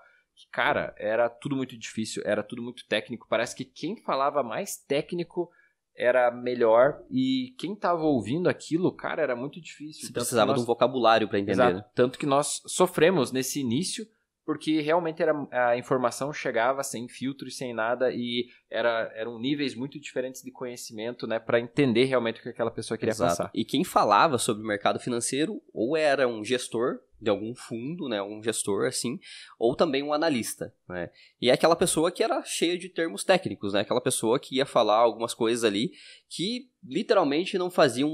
cara, 0.51 0.93
era 0.97 1.29
tudo 1.29 1.55
muito 1.55 1.77
difícil, 1.77 2.21
era 2.25 2.43
tudo 2.43 2.61
muito 2.61 2.85
técnico. 2.87 3.27
Parece 3.29 3.55
que 3.55 3.65
quem 3.65 3.97
falava 3.97 4.43
mais 4.43 4.77
técnico 4.77 5.49
era 5.95 6.31
melhor 6.31 7.03
e 7.09 7.55
quem 7.57 7.73
estava 7.73 8.01
ouvindo 8.01 8.49
aquilo, 8.49 8.91
cara, 8.91 9.21
era 9.21 9.35
muito 9.35 9.61
difícil. 9.61 10.07
Você 10.07 10.13
precisava 10.13 10.51
nós... 10.51 10.57
de 10.57 10.63
um 10.63 10.65
vocabulário 10.65 11.27
para 11.27 11.39
entender. 11.39 11.53
Exato. 11.53 11.77
Né? 11.77 11.85
Tanto 11.93 12.17
que 12.17 12.25
nós 12.25 12.61
sofremos 12.65 13.31
nesse 13.31 13.59
início 13.59 14.07
porque 14.45 14.81
realmente 14.81 15.21
era, 15.21 15.33
a 15.51 15.77
informação 15.77 16.33
chegava 16.33 16.83
sem 16.83 17.07
filtro 17.07 17.47
e 17.47 17.51
sem 17.51 17.73
nada 17.73 18.11
e 18.11 18.47
era, 18.69 19.11
eram 19.15 19.39
níveis 19.39 19.75
muito 19.75 19.99
diferentes 19.99 20.41
de 20.41 20.51
conhecimento, 20.51 21.25
né, 21.25 21.39
para 21.39 21.59
entender 21.59 22.05
realmente 22.05 22.39
o 22.39 22.43
que 22.43 22.49
aquela 22.49 22.71
pessoa 22.71 22.97
queria 22.97 23.11
Exato. 23.11 23.29
passar. 23.29 23.51
E 23.53 23.63
quem 23.63 23.83
falava 23.83 24.37
sobre 24.37 24.63
o 24.63 24.67
mercado 24.67 24.99
financeiro 24.99 25.61
ou 25.73 25.95
era 25.95 26.27
um 26.27 26.43
gestor 26.43 26.99
de 27.23 27.29
algum 27.29 27.55
fundo, 27.55 28.09
né, 28.09 28.21
um 28.21 28.43
gestor 28.43 28.85
assim, 28.85 29.17
ou 29.57 29.75
também 29.75 30.03
um 30.03 30.11
analista, 30.11 30.73
né? 30.89 31.09
E 31.41 31.49
é 31.49 31.53
aquela 31.53 31.75
pessoa 31.75 32.11
que 32.11 32.21
era 32.21 32.43
cheia 32.43 32.77
de 32.77 32.89
termos 32.89 33.23
técnicos, 33.23 33.71
né? 33.71 33.79
Aquela 33.79 34.01
pessoa 34.01 34.37
que 34.37 34.57
ia 34.57 34.65
falar 34.65 34.97
algumas 34.97 35.33
coisas 35.33 35.63
ali 35.63 35.93
que 36.27 36.69
literalmente 36.83 37.57
não 37.57 37.71
faziam 37.71 38.09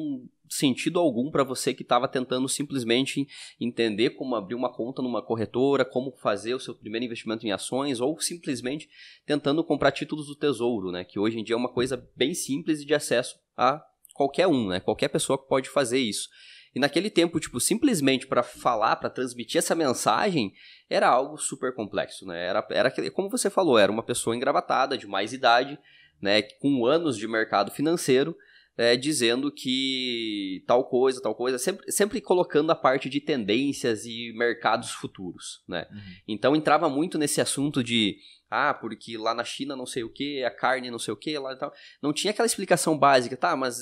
sentido 0.49 0.99
algum 0.99 1.29
para 1.29 1.43
você 1.43 1.73
que 1.73 1.83
estava 1.83 2.07
tentando 2.07 2.49
simplesmente 2.49 3.27
entender 3.59 4.11
como 4.11 4.35
abrir 4.35 4.55
uma 4.55 4.71
conta 4.71 5.01
numa 5.01 5.21
corretora, 5.21 5.85
como 5.85 6.11
fazer 6.11 6.55
o 6.55 6.59
seu 6.59 6.73
primeiro 6.73 7.05
investimento 7.05 7.45
em 7.45 7.51
ações 7.51 7.99
ou 7.99 8.19
simplesmente 8.19 8.89
tentando 9.25 9.63
comprar 9.63 9.91
títulos 9.91 10.27
do 10.27 10.35
Tesouro, 10.35 10.91
né? 10.91 11.03
Que 11.03 11.19
hoje 11.19 11.39
em 11.39 11.43
dia 11.43 11.53
é 11.53 11.57
uma 11.57 11.71
coisa 11.71 12.03
bem 12.15 12.33
simples 12.33 12.81
e 12.81 12.85
de 12.85 12.93
acesso 12.93 13.39
a 13.55 13.81
qualquer 14.13 14.47
um, 14.47 14.67
né? 14.67 14.79
Qualquer 14.79 15.07
pessoa 15.09 15.37
pode 15.37 15.69
fazer 15.69 15.99
isso. 15.99 16.27
E 16.73 16.79
naquele 16.79 17.09
tempo, 17.09 17.39
tipo, 17.39 17.59
simplesmente 17.59 18.27
para 18.27 18.43
falar, 18.43 18.95
para 18.97 19.09
transmitir 19.09 19.57
essa 19.57 19.73
mensagem, 19.73 20.53
era 20.89 21.07
algo 21.07 21.37
super 21.37 21.73
complexo, 21.73 22.25
né? 22.25 22.45
Era, 22.45 22.67
era 22.69 23.11
como 23.11 23.29
você 23.29 23.49
falou, 23.49 23.77
era 23.77 23.91
uma 23.91 24.03
pessoa 24.03 24.35
engravatada, 24.35 24.97
de 24.97 25.07
mais 25.07 25.33
idade, 25.33 25.79
né? 26.21 26.41
Com 26.41 26.85
anos 26.85 27.17
de 27.17 27.27
mercado 27.27 27.71
financeiro, 27.71 28.35
é, 28.79 28.95
dizendo 28.95 29.51
que 29.51 30.63
tal 30.65 30.85
coisa, 30.85 31.21
tal 31.21 31.35
coisa, 31.35 31.57
sempre, 31.57 31.91
sempre 31.91 32.21
colocando 32.21 32.71
a 32.71 32.75
parte 32.75 33.09
de 33.09 33.19
tendências 33.19 34.05
e 34.05 34.31
mercados 34.37 34.91
futuros, 34.91 35.61
né? 35.67 35.85
Uhum. 35.91 35.99
Então 36.25 36.55
entrava 36.55 36.87
muito 36.87 37.17
nesse 37.17 37.41
assunto 37.41 37.83
de 37.83 38.15
ah, 38.49 38.73
porque 38.73 39.17
lá 39.17 39.33
na 39.33 39.43
China 39.43 39.75
não 39.75 39.85
sei 39.85 40.05
o 40.05 40.09
que, 40.09 40.45
a 40.45 40.49
carne 40.49 40.89
não 40.89 40.97
sei 40.97 41.13
o 41.13 41.17
que, 41.17 41.37
lá 41.37 41.51
e 41.51 41.57
tal. 41.57 41.73
Não 42.01 42.13
tinha 42.13 42.31
aquela 42.31 42.45
explicação 42.45 42.97
básica, 42.97 43.35
tá, 43.35 43.53
mas 43.53 43.79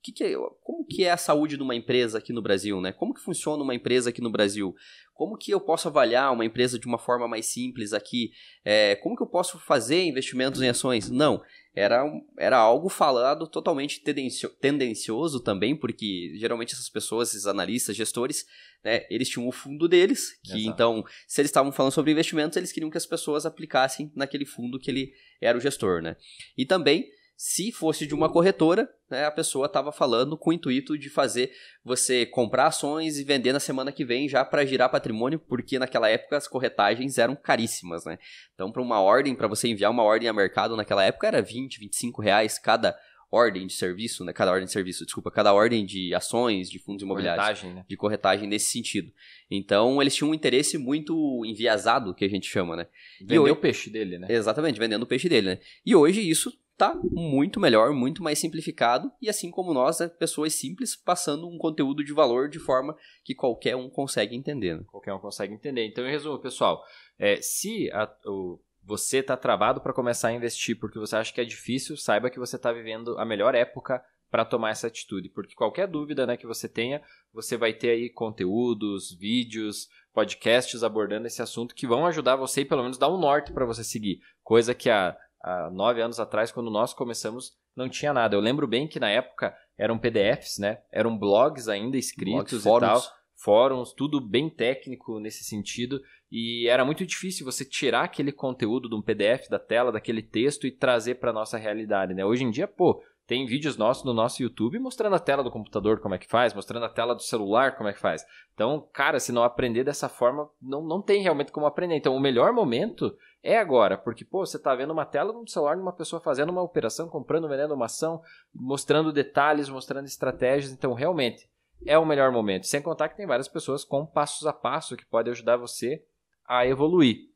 que 0.00 0.12
que 0.12 0.22
é, 0.22 0.34
como 0.62 0.86
que 0.86 1.04
é 1.04 1.10
a 1.10 1.16
saúde 1.16 1.56
de 1.56 1.62
uma 1.62 1.74
empresa 1.74 2.18
aqui 2.18 2.32
no 2.32 2.40
Brasil, 2.40 2.80
né? 2.80 2.92
Como 2.92 3.12
que 3.12 3.20
funciona 3.20 3.60
uma 3.60 3.74
empresa 3.74 4.10
aqui 4.10 4.20
no 4.20 4.30
Brasil? 4.30 4.72
Como 5.12 5.36
que 5.36 5.50
eu 5.50 5.60
posso 5.60 5.88
avaliar 5.88 6.32
uma 6.32 6.44
empresa 6.44 6.78
de 6.78 6.86
uma 6.86 6.96
forma 6.96 7.26
mais 7.26 7.46
simples 7.46 7.92
aqui? 7.92 8.30
É, 8.64 8.94
como 8.94 9.16
que 9.16 9.22
eu 9.24 9.26
posso 9.26 9.58
fazer 9.58 10.04
investimentos 10.04 10.62
em 10.62 10.68
ações? 10.68 11.10
Não, 11.10 11.42
era, 11.78 12.04
era 12.38 12.58
algo 12.58 12.88
falado 12.88 13.46
totalmente 13.46 14.00
tendencio, 14.00 14.48
tendencioso 14.48 15.40
também, 15.40 15.76
porque 15.76 16.32
geralmente 16.36 16.74
essas 16.74 16.88
pessoas, 16.88 17.30
esses 17.30 17.46
analistas, 17.46 17.94
gestores, 17.94 18.46
né, 18.84 19.06
eles 19.08 19.28
tinham 19.28 19.46
o 19.46 19.52
fundo 19.52 19.88
deles, 19.88 20.38
que 20.42 20.58
Exato. 20.58 20.68
então, 20.68 21.04
se 21.26 21.40
eles 21.40 21.50
estavam 21.50 21.70
falando 21.70 21.92
sobre 21.92 22.10
investimentos, 22.10 22.56
eles 22.56 22.72
queriam 22.72 22.90
que 22.90 22.98
as 22.98 23.06
pessoas 23.06 23.46
aplicassem 23.46 24.10
naquele 24.14 24.44
fundo 24.44 24.78
que 24.78 24.90
ele 24.90 25.12
era 25.40 25.56
o 25.56 25.60
gestor, 25.60 26.02
né? 26.02 26.16
E 26.56 26.66
também 26.66 27.08
se 27.40 27.70
fosse 27.70 28.04
de 28.04 28.16
uma 28.16 28.28
corretora, 28.28 28.90
né, 29.08 29.24
a 29.24 29.30
pessoa 29.30 29.66
estava 29.66 29.92
falando 29.92 30.36
com 30.36 30.50
o 30.50 30.52
intuito 30.52 30.98
de 30.98 31.08
fazer 31.08 31.52
você 31.84 32.26
comprar 32.26 32.66
ações 32.66 33.16
e 33.16 33.22
vender 33.22 33.52
na 33.52 33.60
semana 33.60 33.92
que 33.92 34.04
vem 34.04 34.28
já 34.28 34.44
para 34.44 34.66
girar 34.66 34.90
patrimônio, 34.90 35.38
porque 35.38 35.78
naquela 35.78 36.08
época 36.08 36.36
as 36.36 36.48
corretagens 36.48 37.16
eram 37.16 37.36
caríssimas, 37.36 38.04
né? 38.04 38.18
Então, 38.52 38.72
para 38.72 38.82
uma 38.82 39.00
ordem, 39.00 39.36
para 39.36 39.46
você 39.46 39.68
enviar 39.68 39.92
uma 39.92 40.02
ordem 40.02 40.28
a 40.28 40.32
mercado 40.32 40.74
naquela 40.74 41.04
época 41.04 41.28
era 41.28 41.40
20, 41.40 41.78
25 41.78 42.20
reais 42.20 42.58
cada 42.58 42.98
ordem 43.30 43.68
de 43.68 43.74
serviço, 43.74 44.24
né? 44.24 44.32
Cada 44.32 44.50
ordem 44.50 44.66
de 44.66 44.72
serviço, 44.72 45.04
desculpa, 45.04 45.30
cada 45.30 45.54
ordem 45.54 45.86
de 45.86 46.12
ações, 46.12 46.68
de 46.68 46.80
fundos 46.80 47.04
imobiliários. 47.04 47.46
Corretagem, 47.46 47.72
né? 47.72 47.84
De 47.88 47.96
corretagem 47.96 48.48
nesse 48.48 48.72
sentido. 48.72 49.12
Então, 49.48 50.02
eles 50.02 50.16
tinham 50.16 50.30
um 50.30 50.34
interesse 50.34 50.76
muito 50.76 51.44
enviesado, 51.46 52.12
que 52.16 52.24
a 52.24 52.28
gente 52.28 52.48
chama, 52.48 52.74
né? 52.74 52.88
Vender 53.20 53.38
hoje... 53.38 53.52
o 53.52 53.56
peixe 53.56 53.90
dele, 53.90 54.18
né? 54.18 54.26
Exatamente, 54.28 54.80
vendendo 54.80 55.04
o 55.04 55.06
peixe 55.06 55.28
dele, 55.28 55.50
né? 55.50 55.58
E 55.86 55.94
hoje 55.94 56.28
isso 56.28 56.52
tá 56.78 56.94
muito 57.10 57.58
melhor, 57.58 57.92
muito 57.92 58.22
mais 58.22 58.38
simplificado 58.38 59.10
e 59.20 59.28
assim 59.28 59.50
como 59.50 59.74
nós, 59.74 59.98
né, 59.98 60.08
pessoas 60.08 60.54
simples 60.54 60.94
passando 60.94 61.48
um 61.48 61.58
conteúdo 61.58 62.04
de 62.04 62.12
valor 62.12 62.48
de 62.48 62.60
forma 62.60 62.96
que 63.24 63.34
qualquer 63.34 63.74
um 63.74 63.90
consegue 63.90 64.36
entender. 64.36 64.76
Né? 64.76 64.84
Qualquer 64.86 65.12
um 65.12 65.18
consegue 65.18 65.52
entender. 65.52 65.84
Então, 65.84 66.06
em 66.06 66.10
resumo, 66.10 66.38
pessoal, 66.38 66.82
é, 67.18 67.36
se 67.42 67.90
a, 67.92 68.08
o, 68.26 68.60
você 68.84 69.18
está 69.18 69.36
travado 69.36 69.80
para 69.80 69.92
começar 69.92 70.28
a 70.28 70.32
investir 70.32 70.78
porque 70.78 71.00
você 71.00 71.16
acha 71.16 71.34
que 71.34 71.40
é 71.40 71.44
difícil, 71.44 71.96
saiba 71.96 72.30
que 72.30 72.38
você 72.38 72.54
está 72.54 72.72
vivendo 72.72 73.18
a 73.18 73.24
melhor 73.24 73.56
época 73.56 74.00
para 74.30 74.44
tomar 74.44 74.70
essa 74.70 74.86
atitude, 74.86 75.30
porque 75.30 75.54
qualquer 75.54 75.88
dúvida 75.88 76.26
né, 76.26 76.36
que 76.36 76.46
você 76.46 76.68
tenha, 76.68 77.02
você 77.32 77.56
vai 77.56 77.72
ter 77.72 77.90
aí 77.90 78.10
conteúdos, 78.10 79.16
vídeos, 79.18 79.88
podcasts 80.12 80.82
abordando 80.82 81.26
esse 81.26 81.40
assunto 81.40 81.74
que 81.74 81.86
vão 81.86 82.06
ajudar 82.06 82.36
você 82.36 82.60
e 82.60 82.64
pelo 82.64 82.82
menos 82.82 82.98
dar 82.98 83.08
um 83.08 83.18
norte 83.18 83.52
para 83.52 83.64
você 83.64 83.82
seguir, 83.82 84.20
coisa 84.42 84.74
que 84.74 84.90
a 84.90 85.16
há 85.42 85.70
nove 85.70 86.00
anos 86.00 86.20
atrás, 86.20 86.50
quando 86.50 86.70
nós 86.70 86.92
começamos, 86.92 87.52
não 87.76 87.88
tinha 87.88 88.12
nada. 88.12 88.34
Eu 88.34 88.40
lembro 88.40 88.66
bem 88.66 88.88
que 88.88 89.00
na 89.00 89.10
época 89.10 89.56
eram 89.76 89.98
PDFs, 89.98 90.58
né? 90.58 90.78
Eram 90.92 91.16
blogs 91.16 91.68
ainda 91.68 91.96
escritos 91.96 92.32
blogs, 92.34 92.60
e 92.60 92.62
fóruns. 92.62 93.04
tal. 93.04 93.18
Fóruns, 93.40 93.92
tudo 93.92 94.20
bem 94.20 94.50
técnico 94.50 95.20
nesse 95.20 95.44
sentido. 95.44 96.00
E 96.30 96.68
era 96.68 96.84
muito 96.84 97.06
difícil 97.06 97.44
você 97.44 97.64
tirar 97.64 98.04
aquele 98.04 98.32
conteúdo 98.32 98.88
de 98.88 98.96
um 98.96 99.02
PDF 99.02 99.48
da 99.48 99.58
tela, 99.58 99.92
daquele 99.92 100.22
texto 100.22 100.66
e 100.66 100.72
trazer 100.72 101.16
para 101.16 101.32
nossa 101.32 101.56
realidade, 101.56 102.14
né? 102.14 102.24
Hoje 102.24 102.44
em 102.44 102.50
dia, 102.50 102.66
pô, 102.66 103.00
tem 103.28 103.44
vídeos 103.44 103.76
nossos 103.76 104.04
no 104.04 104.14
nosso 104.14 104.42
YouTube 104.42 104.78
mostrando 104.78 105.14
a 105.14 105.18
tela 105.18 105.44
do 105.44 105.50
computador 105.50 106.00
como 106.00 106.14
é 106.14 106.18
que 106.18 106.26
faz, 106.26 106.54
mostrando 106.54 106.86
a 106.86 106.88
tela 106.88 107.14
do 107.14 107.20
celular 107.20 107.76
como 107.76 107.90
é 107.90 107.92
que 107.92 108.00
faz. 108.00 108.24
Então, 108.54 108.88
cara, 108.90 109.20
se 109.20 109.32
não 109.32 109.42
aprender 109.42 109.84
dessa 109.84 110.08
forma, 110.08 110.48
não, 110.60 110.82
não 110.82 111.02
tem 111.02 111.20
realmente 111.20 111.52
como 111.52 111.66
aprender. 111.66 111.94
Então, 111.94 112.16
o 112.16 112.20
melhor 112.20 112.54
momento 112.54 113.14
é 113.42 113.58
agora, 113.58 113.98
porque, 113.98 114.24
pô, 114.24 114.46
você 114.46 114.56
está 114.56 114.74
vendo 114.74 114.94
uma 114.94 115.04
tela 115.04 115.30
no 115.30 115.46
celular 115.46 115.76
de 115.76 115.82
uma 115.82 115.92
pessoa 115.92 116.22
fazendo 116.22 116.48
uma 116.48 116.62
operação, 116.62 117.06
comprando, 117.10 117.46
vendendo 117.46 117.74
uma 117.74 117.84
ação, 117.84 118.22
mostrando 118.54 119.12
detalhes, 119.12 119.68
mostrando 119.68 120.06
estratégias. 120.06 120.72
Então, 120.72 120.94
realmente, 120.94 121.50
é 121.84 121.98
o 121.98 122.06
melhor 122.06 122.32
momento. 122.32 122.66
Sem 122.66 122.80
contar 122.80 123.10
que 123.10 123.16
tem 123.18 123.26
várias 123.26 123.46
pessoas 123.46 123.84
com 123.84 124.06
passos 124.06 124.46
a 124.46 124.54
passo 124.54 124.96
que 124.96 125.04
podem 125.04 125.32
ajudar 125.32 125.58
você 125.58 126.02
a 126.46 126.66
evoluir. 126.66 127.28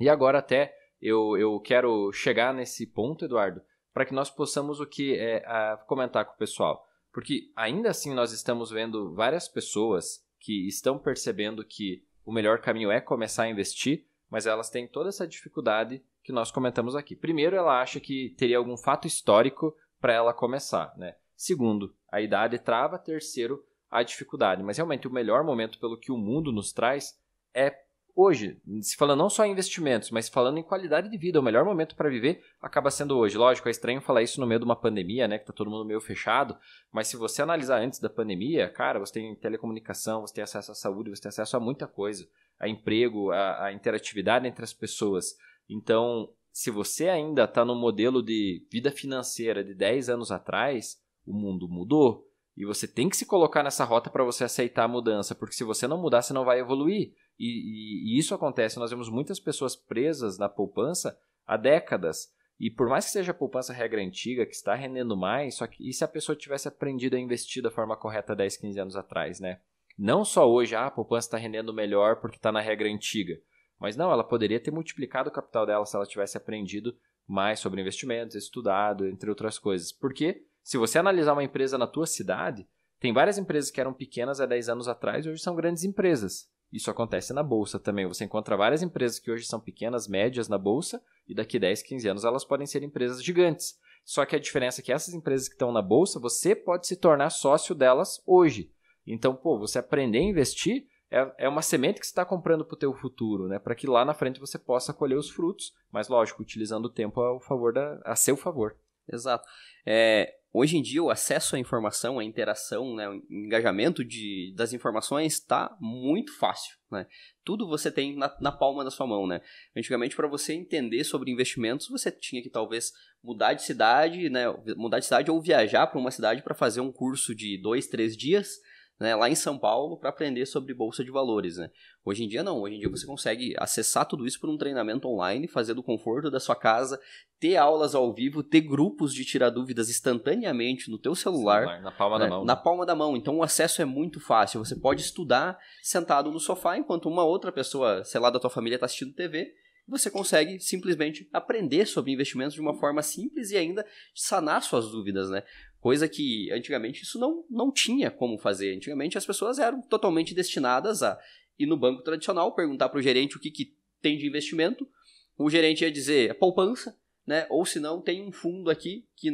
E 0.00 0.08
agora 0.08 0.40
até 0.40 0.74
eu, 1.00 1.36
eu 1.36 1.60
quero 1.60 2.10
chegar 2.12 2.52
nesse 2.52 2.88
ponto, 2.88 3.24
Eduardo, 3.24 3.62
para 3.92 4.04
que 4.04 4.14
nós 4.14 4.30
possamos 4.30 4.80
o 4.80 4.86
que 4.86 5.16
é, 5.18 5.44
comentar 5.86 6.24
com 6.24 6.34
o 6.34 6.38
pessoal. 6.38 6.88
Porque 7.12 7.50
ainda 7.54 7.90
assim 7.90 8.14
nós 8.14 8.32
estamos 8.32 8.70
vendo 8.70 9.14
várias 9.14 9.48
pessoas 9.48 10.24
que 10.40 10.66
estão 10.66 10.98
percebendo 10.98 11.64
que 11.64 12.04
o 12.24 12.32
melhor 12.32 12.60
caminho 12.60 12.90
é 12.90 13.00
começar 13.00 13.44
a 13.44 13.48
investir, 13.48 14.06
mas 14.30 14.46
elas 14.46 14.70
têm 14.70 14.88
toda 14.88 15.08
essa 15.08 15.26
dificuldade 15.26 16.02
que 16.22 16.32
nós 16.32 16.50
comentamos 16.50 16.96
aqui. 16.96 17.14
Primeiro, 17.14 17.54
ela 17.56 17.80
acha 17.80 18.00
que 18.00 18.34
teria 18.38 18.56
algum 18.56 18.76
fato 18.76 19.06
histórico 19.06 19.76
para 20.00 20.12
ela 20.12 20.32
começar, 20.32 20.96
né? 20.96 21.16
Segundo, 21.36 21.94
a 22.10 22.20
idade 22.20 22.58
trava. 22.58 22.98
Terceiro, 22.98 23.64
a 23.90 24.02
dificuldade. 24.02 24.62
Mas 24.62 24.78
realmente 24.78 25.06
o 25.06 25.12
melhor 25.12 25.44
momento 25.44 25.78
pelo 25.78 25.98
que 25.98 26.10
o 26.10 26.16
mundo 26.16 26.50
nos 26.50 26.72
traz 26.72 27.20
é 27.52 27.76
hoje. 28.14 28.60
Se 28.80 28.96
falando 28.96 29.18
não 29.18 29.30
só 29.30 29.44
em 29.44 29.52
investimentos, 29.52 30.10
mas 30.10 30.28
falando 30.28 30.58
em 30.58 30.62
qualidade 30.62 31.08
de 31.08 31.16
vida, 31.16 31.40
o 31.40 31.42
melhor 31.42 31.64
momento 31.64 31.96
para 31.96 32.08
viver 32.08 32.42
acaba 32.60 32.90
sendo 32.90 33.16
hoje. 33.16 33.36
Lógico, 33.36 33.68
é 33.68 33.70
estranho 33.70 34.00
falar 34.00 34.22
isso 34.22 34.40
no 34.40 34.46
meio 34.46 34.60
de 34.60 34.64
uma 34.64 34.76
pandemia, 34.76 35.26
né, 35.26 35.38
que 35.38 35.46
tá 35.46 35.52
todo 35.52 35.70
mundo 35.70 35.84
meio 35.84 36.00
fechado, 36.00 36.56
mas 36.90 37.08
se 37.08 37.16
você 37.16 37.42
analisar 37.42 37.80
antes 37.80 37.98
da 38.00 38.10
pandemia, 38.10 38.68
cara, 38.68 38.98
você 38.98 39.14
tem 39.14 39.34
telecomunicação, 39.36 40.20
você 40.20 40.34
tem 40.34 40.44
acesso 40.44 40.72
à 40.72 40.74
saúde, 40.74 41.10
você 41.10 41.22
tem 41.22 41.30
acesso 41.30 41.56
a 41.56 41.60
muita 41.60 41.86
coisa, 41.86 42.26
a 42.58 42.68
emprego, 42.68 43.30
a, 43.30 43.66
a 43.66 43.72
interatividade 43.72 44.46
entre 44.46 44.64
as 44.64 44.72
pessoas. 44.72 45.36
Então, 45.68 46.28
se 46.52 46.70
você 46.70 47.08
ainda 47.08 47.44
está 47.44 47.64
no 47.64 47.74
modelo 47.74 48.22
de 48.22 48.66
vida 48.70 48.90
financeira 48.90 49.64
de 49.64 49.74
10 49.74 50.10
anos 50.10 50.30
atrás, 50.30 51.00
o 51.26 51.32
mundo 51.32 51.68
mudou. 51.68 52.28
E 52.54 52.66
você 52.66 52.86
tem 52.86 53.08
que 53.08 53.16
se 53.16 53.24
colocar 53.24 53.62
nessa 53.62 53.84
rota 53.84 54.10
para 54.10 54.24
você 54.24 54.44
aceitar 54.44 54.84
a 54.84 54.88
mudança, 54.88 55.34
porque 55.34 55.54
se 55.54 55.64
você 55.64 55.88
não 55.88 56.00
mudar, 56.00 56.20
você 56.20 56.34
não 56.34 56.44
vai 56.44 56.60
evoluir. 56.60 57.14
E, 57.42 57.46
e, 57.46 58.14
e, 58.14 58.18
isso 58.20 58.36
acontece, 58.36 58.78
nós 58.78 58.92
vemos 58.92 59.08
muitas 59.08 59.40
pessoas 59.40 59.74
presas 59.74 60.38
na 60.38 60.48
poupança 60.48 61.18
há 61.44 61.56
décadas. 61.56 62.32
E 62.60 62.70
por 62.70 62.88
mais 62.88 63.06
que 63.06 63.10
seja 63.10 63.34
poupança 63.34 63.72
regra 63.72 64.00
antiga, 64.00 64.46
que 64.46 64.54
está 64.54 64.76
rendendo 64.76 65.16
mais, 65.16 65.56
só 65.56 65.66
que 65.66 65.88
e 65.88 65.92
se 65.92 66.04
a 66.04 66.08
pessoa 66.08 66.36
tivesse 66.36 66.68
aprendido 66.68 67.16
a 67.16 67.18
investir 67.18 67.60
da 67.60 67.68
forma 67.68 67.96
correta 67.96 68.36
10, 68.36 68.58
15 68.58 68.78
anos 68.78 68.96
atrás, 68.96 69.40
né? 69.40 69.58
Não 69.98 70.24
só 70.24 70.48
hoje, 70.48 70.76
ah, 70.76 70.86
a 70.86 70.90
poupança 70.90 71.26
está 71.26 71.36
rendendo 71.36 71.74
melhor 71.74 72.20
porque 72.20 72.36
está 72.36 72.52
na 72.52 72.60
regra 72.60 72.88
antiga. 72.88 73.36
Mas 73.76 73.96
não, 73.96 74.12
ela 74.12 74.22
poderia 74.22 74.60
ter 74.60 74.70
multiplicado 74.70 75.28
o 75.28 75.32
capital 75.32 75.66
dela 75.66 75.84
se 75.84 75.96
ela 75.96 76.06
tivesse 76.06 76.36
aprendido 76.36 76.96
mais 77.26 77.58
sobre 77.58 77.80
investimentos, 77.80 78.36
estudado, 78.36 79.08
entre 79.08 79.28
outras 79.28 79.58
coisas. 79.58 79.90
Porque 79.90 80.46
se 80.62 80.78
você 80.78 80.96
analisar 80.96 81.32
uma 81.32 81.42
empresa 81.42 81.76
na 81.76 81.88
tua 81.88 82.06
cidade, 82.06 82.68
tem 83.00 83.12
várias 83.12 83.36
empresas 83.36 83.68
que 83.68 83.80
eram 83.80 83.92
pequenas 83.92 84.40
há 84.40 84.46
10 84.46 84.68
anos 84.68 84.86
atrás 84.86 85.26
e 85.26 85.30
hoje 85.30 85.42
são 85.42 85.56
grandes 85.56 85.82
empresas. 85.82 86.52
Isso 86.72 86.90
acontece 86.90 87.32
na 87.32 87.42
bolsa 87.42 87.78
também. 87.78 88.06
Você 88.06 88.24
encontra 88.24 88.56
várias 88.56 88.82
empresas 88.82 89.18
que 89.18 89.30
hoje 89.30 89.44
são 89.44 89.60
pequenas, 89.60 90.08
médias 90.08 90.48
na 90.48 90.56
bolsa, 90.56 91.02
e 91.28 91.34
daqui 91.34 91.58
10, 91.58 91.82
15 91.82 92.08
anos 92.08 92.24
elas 92.24 92.44
podem 92.44 92.66
ser 92.66 92.82
empresas 92.82 93.22
gigantes. 93.22 93.78
Só 94.04 94.24
que 94.24 94.34
a 94.34 94.38
diferença 94.38 94.80
é 94.80 94.84
que 94.84 94.92
essas 94.92 95.14
empresas 95.14 95.48
que 95.48 95.54
estão 95.54 95.70
na 95.70 95.82
bolsa, 95.82 96.18
você 96.18 96.56
pode 96.56 96.86
se 96.86 96.96
tornar 96.96 97.30
sócio 97.30 97.74
delas 97.74 98.22
hoje. 98.26 98.72
Então, 99.06 99.34
pô, 99.34 99.58
você 99.58 99.78
aprender 99.78 100.18
a 100.18 100.22
investir 100.22 100.86
é, 101.10 101.44
é 101.44 101.48
uma 101.48 101.60
semente 101.60 102.00
que 102.00 102.06
você 102.06 102.10
está 102.10 102.24
comprando 102.24 102.64
para 102.64 102.74
o 102.74 102.78
teu 102.78 102.94
futuro, 102.94 103.46
né? 103.46 103.58
Para 103.58 103.74
que 103.74 103.86
lá 103.86 104.02
na 104.02 104.14
frente 104.14 104.40
você 104.40 104.58
possa 104.58 104.94
colher 104.94 105.16
os 105.16 105.28
frutos, 105.28 105.74
mas 105.90 106.08
lógico, 106.08 106.40
utilizando 106.40 106.86
o 106.86 106.90
tempo 106.90 107.20
a, 107.20 107.38
favor 107.38 107.70
da, 107.70 108.00
a 108.02 108.16
seu 108.16 108.34
favor. 108.34 108.74
Exato. 109.06 109.46
É, 109.84 110.34
Hoje 110.54 110.76
em 110.76 110.82
dia, 110.82 111.02
o 111.02 111.08
acesso 111.08 111.56
à 111.56 111.58
informação, 111.58 112.18
a 112.18 112.24
interação, 112.24 112.94
né, 112.94 113.08
o 113.08 113.22
engajamento 113.30 114.04
de, 114.04 114.52
das 114.54 114.74
informações 114.74 115.32
está 115.32 115.74
muito 115.80 116.36
fácil. 116.38 116.76
Né? 116.90 117.06
Tudo 117.42 117.66
você 117.66 117.90
tem 117.90 118.14
na, 118.14 118.36
na 118.38 118.52
palma 118.52 118.84
da 118.84 118.90
sua 118.90 119.06
mão. 119.06 119.26
Né? 119.26 119.40
Antigamente, 119.74 120.14
para 120.14 120.28
você 120.28 120.52
entender 120.52 121.04
sobre 121.04 121.30
investimentos, 121.30 121.88
você 121.88 122.12
tinha 122.12 122.42
que 122.42 122.50
talvez 122.50 122.92
mudar 123.24 123.54
de 123.54 123.62
cidade, 123.62 124.28
né, 124.28 124.44
mudar 124.76 124.98
de 124.98 125.06
cidade 125.06 125.30
ou 125.30 125.40
viajar 125.40 125.86
para 125.86 125.98
uma 125.98 126.10
cidade 126.10 126.42
para 126.42 126.54
fazer 126.54 126.82
um 126.82 126.92
curso 126.92 127.34
de 127.34 127.56
dois, 127.56 127.86
três 127.86 128.14
dias 128.14 128.60
né, 129.00 129.14
lá 129.14 129.28
em 129.28 129.34
São 129.34 129.58
Paulo 129.58 129.96
para 129.96 130.10
aprender 130.10 130.46
sobre 130.46 130.72
bolsa 130.72 131.04
de 131.04 131.10
valores. 131.10 131.56
Né? 131.56 131.70
Hoje 132.04 132.24
em 132.24 132.28
dia 132.28 132.42
não, 132.42 132.60
hoje 132.60 132.76
em 132.76 132.78
dia 132.78 132.88
você 132.88 133.06
consegue 133.06 133.54
acessar 133.58 134.06
tudo 134.06 134.26
isso 134.26 134.40
por 134.40 134.48
um 134.48 134.56
treinamento 134.56 135.08
online, 135.08 135.48
fazer 135.48 135.74
do 135.74 135.82
conforto 135.82 136.30
da 136.30 136.38
sua 136.38 136.54
casa, 136.54 137.00
ter 137.40 137.56
aulas 137.56 137.94
ao 137.94 138.12
vivo, 138.14 138.42
ter 138.42 138.60
grupos 138.60 139.12
de 139.12 139.24
tirar 139.24 139.50
dúvidas 139.50 139.90
instantaneamente 139.90 140.90
no 140.90 140.98
teu 140.98 141.14
celular, 141.14 141.62
celular 141.62 141.82
na 141.82 141.90
palma 141.90 142.18
né, 142.18 142.24
da 142.24 142.30
mão. 142.30 142.44
Na 142.44 142.56
palma 142.56 142.86
da 142.86 142.94
mão. 142.94 143.16
Então 143.16 143.38
o 143.38 143.42
acesso 143.42 143.82
é 143.82 143.84
muito 143.84 144.20
fácil. 144.20 144.64
Você 144.64 144.76
pode 144.76 145.02
estudar 145.02 145.58
sentado 145.82 146.30
no 146.30 146.38
sofá 146.38 146.76
enquanto 146.78 147.08
uma 147.08 147.24
outra 147.24 147.50
pessoa, 147.50 148.04
sei 148.04 148.20
lá, 148.20 148.30
da 148.30 148.38
tua 148.38 148.50
família 148.50 148.76
está 148.76 148.86
assistindo 148.86 149.14
TV 149.14 149.52
você 149.86 150.10
consegue 150.10 150.60
simplesmente 150.60 151.28
aprender 151.32 151.86
sobre 151.86 152.12
investimentos 152.12 152.54
de 152.54 152.60
uma 152.60 152.78
forma 152.78 153.02
simples 153.02 153.50
e 153.50 153.56
ainda 153.56 153.84
sanar 154.14 154.62
suas 154.62 154.90
dúvidas, 154.90 155.28
né? 155.28 155.42
Coisa 155.82 156.08
que 156.08 156.48
antigamente 156.52 157.02
isso 157.02 157.18
não, 157.18 157.44
não 157.50 157.72
tinha 157.72 158.08
como 158.08 158.38
fazer. 158.38 158.72
Antigamente 158.76 159.18
as 159.18 159.26
pessoas 159.26 159.58
eram 159.58 159.82
totalmente 159.82 160.32
destinadas 160.32 161.02
a 161.02 161.18
ir 161.58 161.66
no 161.66 161.76
banco 161.76 162.02
tradicional, 162.02 162.54
perguntar 162.54 162.88
para 162.88 163.00
o 163.00 163.02
gerente 163.02 163.36
o 163.36 163.40
que, 163.40 163.50
que 163.50 163.74
tem 164.00 164.16
de 164.16 164.24
investimento. 164.24 164.88
O 165.36 165.50
gerente 165.50 165.82
ia 165.82 165.90
dizer 165.90 166.30
é 166.30 166.34
poupança, 166.34 166.96
né? 167.26 167.48
Ou 167.50 167.66
se 167.66 167.80
não, 167.80 168.00
tem 168.00 168.24
um 168.24 168.30
fundo 168.30 168.70
aqui 168.70 169.08
que, 169.16 169.28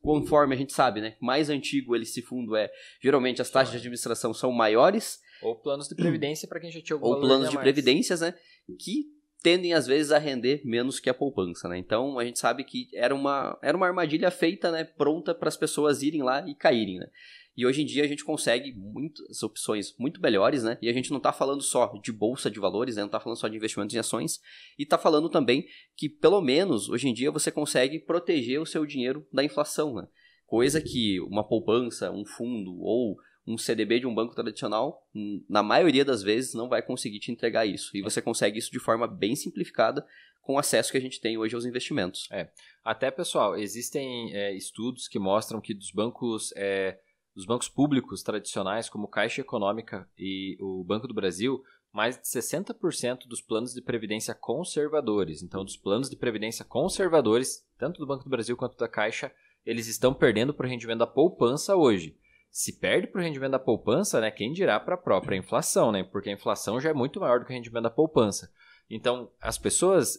conforme 0.00 0.56
a 0.56 0.58
gente 0.58 0.72
sabe, 0.72 1.00
né? 1.00 1.16
Mais 1.20 1.48
antigo 1.48 1.94
ele, 1.94 2.02
esse 2.02 2.20
fundo 2.20 2.56
é. 2.56 2.68
Geralmente 3.00 3.40
as 3.40 3.48
taxas 3.48 3.70
de 3.70 3.78
administração 3.78 4.34
são 4.34 4.50
maiores. 4.50 5.20
Ou 5.40 5.54
planos 5.54 5.86
de 5.86 5.94
previdência 5.94 6.48
para 6.48 6.58
quem 6.58 6.72
já 6.72 6.82
tinha 6.82 6.96
algum 6.96 7.06
Ou 7.06 7.20
planos 7.20 7.48
de 7.48 7.56
previdências, 7.56 8.22
né? 8.22 8.34
Que 8.76 9.06
tendem 9.42 9.74
às 9.74 9.86
vezes 9.86 10.12
a 10.12 10.18
render 10.18 10.62
menos 10.64 11.00
que 11.00 11.10
a 11.10 11.14
poupança, 11.14 11.68
né? 11.68 11.76
Então 11.76 12.18
a 12.18 12.24
gente 12.24 12.38
sabe 12.38 12.64
que 12.64 12.88
era 12.94 13.14
uma, 13.14 13.58
era 13.62 13.76
uma 13.76 13.86
armadilha 13.86 14.30
feita, 14.30 14.70
né, 14.70 14.84
pronta 14.84 15.34
para 15.34 15.48
as 15.48 15.56
pessoas 15.56 16.02
irem 16.02 16.22
lá 16.22 16.46
e 16.48 16.54
caírem, 16.54 16.98
né? 16.98 17.08
E 17.54 17.66
hoje 17.66 17.82
em 17.82 17.84
dia 17.84 18.02
a 18.04 18.06
gente 18.06 18.24
consegue 18.24 18.72
muitas 18.74 19.42
opções 19.42 19.94
muito 19.98 20.22
melhores, 20.22 20.62
né? 20.62 20.78
E 20.80 20.88
a 20.88 20.92
gente 20.92 21.10
não 21.10 21.18
está 21.18 21.32
falando 21.32 21.60
só 21.60 21.92
de 22.02 22.10
bolsa 22.10 22.50
de 22.50 22.58
valores, 22.58 22.96
né? 22.96 23.02
não 23.02 23.08
está 23.08 23.20
falando 23.20 23.38
só 23.38 23.46
de 23.46 23.56
investimentos 23.56 23.94
em 23.94 23.98
ações, 23.98 24.40
e 24.78 24.84
está 24.84 24.96
falando 24.96 25.28
também 25.28 25.66
que 25.94 26.08
pelo 26.08 26.40
menos 26.40 26.88
hoje 26.88 27.08
em 27.08 27.12
dia 27.12 27.30
você 27.30 27.50
consegue 27.50 27.98
proteger 27.98 28.60
o 28.60 28.66
seu 28.66 28.86
dinheiro 28.86 29.26
da 29.32 29.44
inflação, 29.44 29.94
né? 29.94 30.06
Coisa 30.46 30.80
que 30.80 31.20
uma 31.20 31.46
poupança, 31.46 32.10
um 32.10 32.24
fundo 32.24 32.78
ou 32.80 33.16
um 33.46 33.58
CDB 33.58 34.00
de 34.00 34.06
um 34.06 34.14
banco 34.14 34.34
tradicional, 34.34 35.06
na 35.48 35.62
maioria 35.62 36.04
das 36.04 36.22
vezes, 36.22 36.54
não 36.54 36.68
vai 36.68 36.80
conseguir 36.80 37.18
te 37.18 37.32
entregar 37.32 37.66
isso. 37.66 37.96
E 37.96 38.02
você 38.02 38.22
consegue 38.22 38.58
isso 38.58 38.70
de 38.70 38.78
forma 38.78 39.06
bem 39.06 39.34
simplificada 39.34 40.06
com 40.40 40.54
o 40.54 40.58
acesso 40.58 40.90
que 40.90 40.98
a 40.98 41.00
gente 41.00 41.20
tem 41.20 41.38
hoje 41.38 41.54
aos 41.54 41.64
investimentos. 41.64 42.28
É. 42.30 42.50
Até, 42.84 43.10
pessoal, 43.10 43.56
existem 43.56 44.32
é, 44.34 44.54
estudos 44.54 45.08
que 45.08 45.18
mostram 45.18 45.60
que 45.60 45.74
dos 45.74 45.90
bancos, 45.90 46.52
é, 46.56 46.98
dos 47.34 47.44
bancos 47.44 47.68
públicos 47.68 48.22
tradicionais, 48.22 48.88
como 48.88 49.08
Caixa 49.08 49.40
Econômica 49.40 50.08
e 50.18 50.56
o 50.60 50.84
Banco 50.84 51.08
do 51.08 51.14
Brasil, 51.14 51.62
mais 51.92 52.16
de 52.16 52.24
60% 52.24 53.26
dos 53.28 53.40
planos 53.40 53.74
de 53.74 53.82
previdência 53.82 54.34
conservadores, 54.34 55.42
então 55.42 55.64
dos 55.64 55.76
planos 55.76 56.08
de 56.08 56.16
previdência 56.16 56.64
conservadores, 56.64 57.66
tanto 57.78 57.98
do 57.98 58.06
Banco 58.06 58.24
do 58.24 58.30
Brasil 58.30 58.56
quanto 58.56 58.78
da 58.78 58.88
Caixa, 58.88 59.32
eles 59.64 59.86
estão 59.86 60.14
perdendo 60.14 60.54
para 60.54 60.66
o 60.66 60.70
rendimento 60.70 61.00
da 61.00 61.06
poupança 61.06 61.76
hoje 61.76 62.16
se 62.52 62.78
perde 62.78 63.06
para 63.06 63.22
o 63.22 63.24
rendimento 63.24 63.52
da 63.52 63.58
poupança, 63.58 64.20
né, 64.20 64.30
quem 64.30 64.52
dirá 64.52 64.78
para 64.78 64.94
a 64.94 64.98
própria 64.98 65.36
inflação, 65.36 65.90
né, 65.90 66.04
porque 66.04 66.28
a 66.28 66.34
inflação 66.34 66.78
já 66.78 66.90
é 66.90 66.92
muito 66.92 67.18
maior 67.18 67.40
do 67.40 67.46
que 67.46 67.52
o 67.52 67.56
rendimento 67.56 67.84
da 67.84 67.90
poupança. 67.90 68.52
Então, 68.90 69.30
as 69.40 69.56
pessoas 69.56 70.18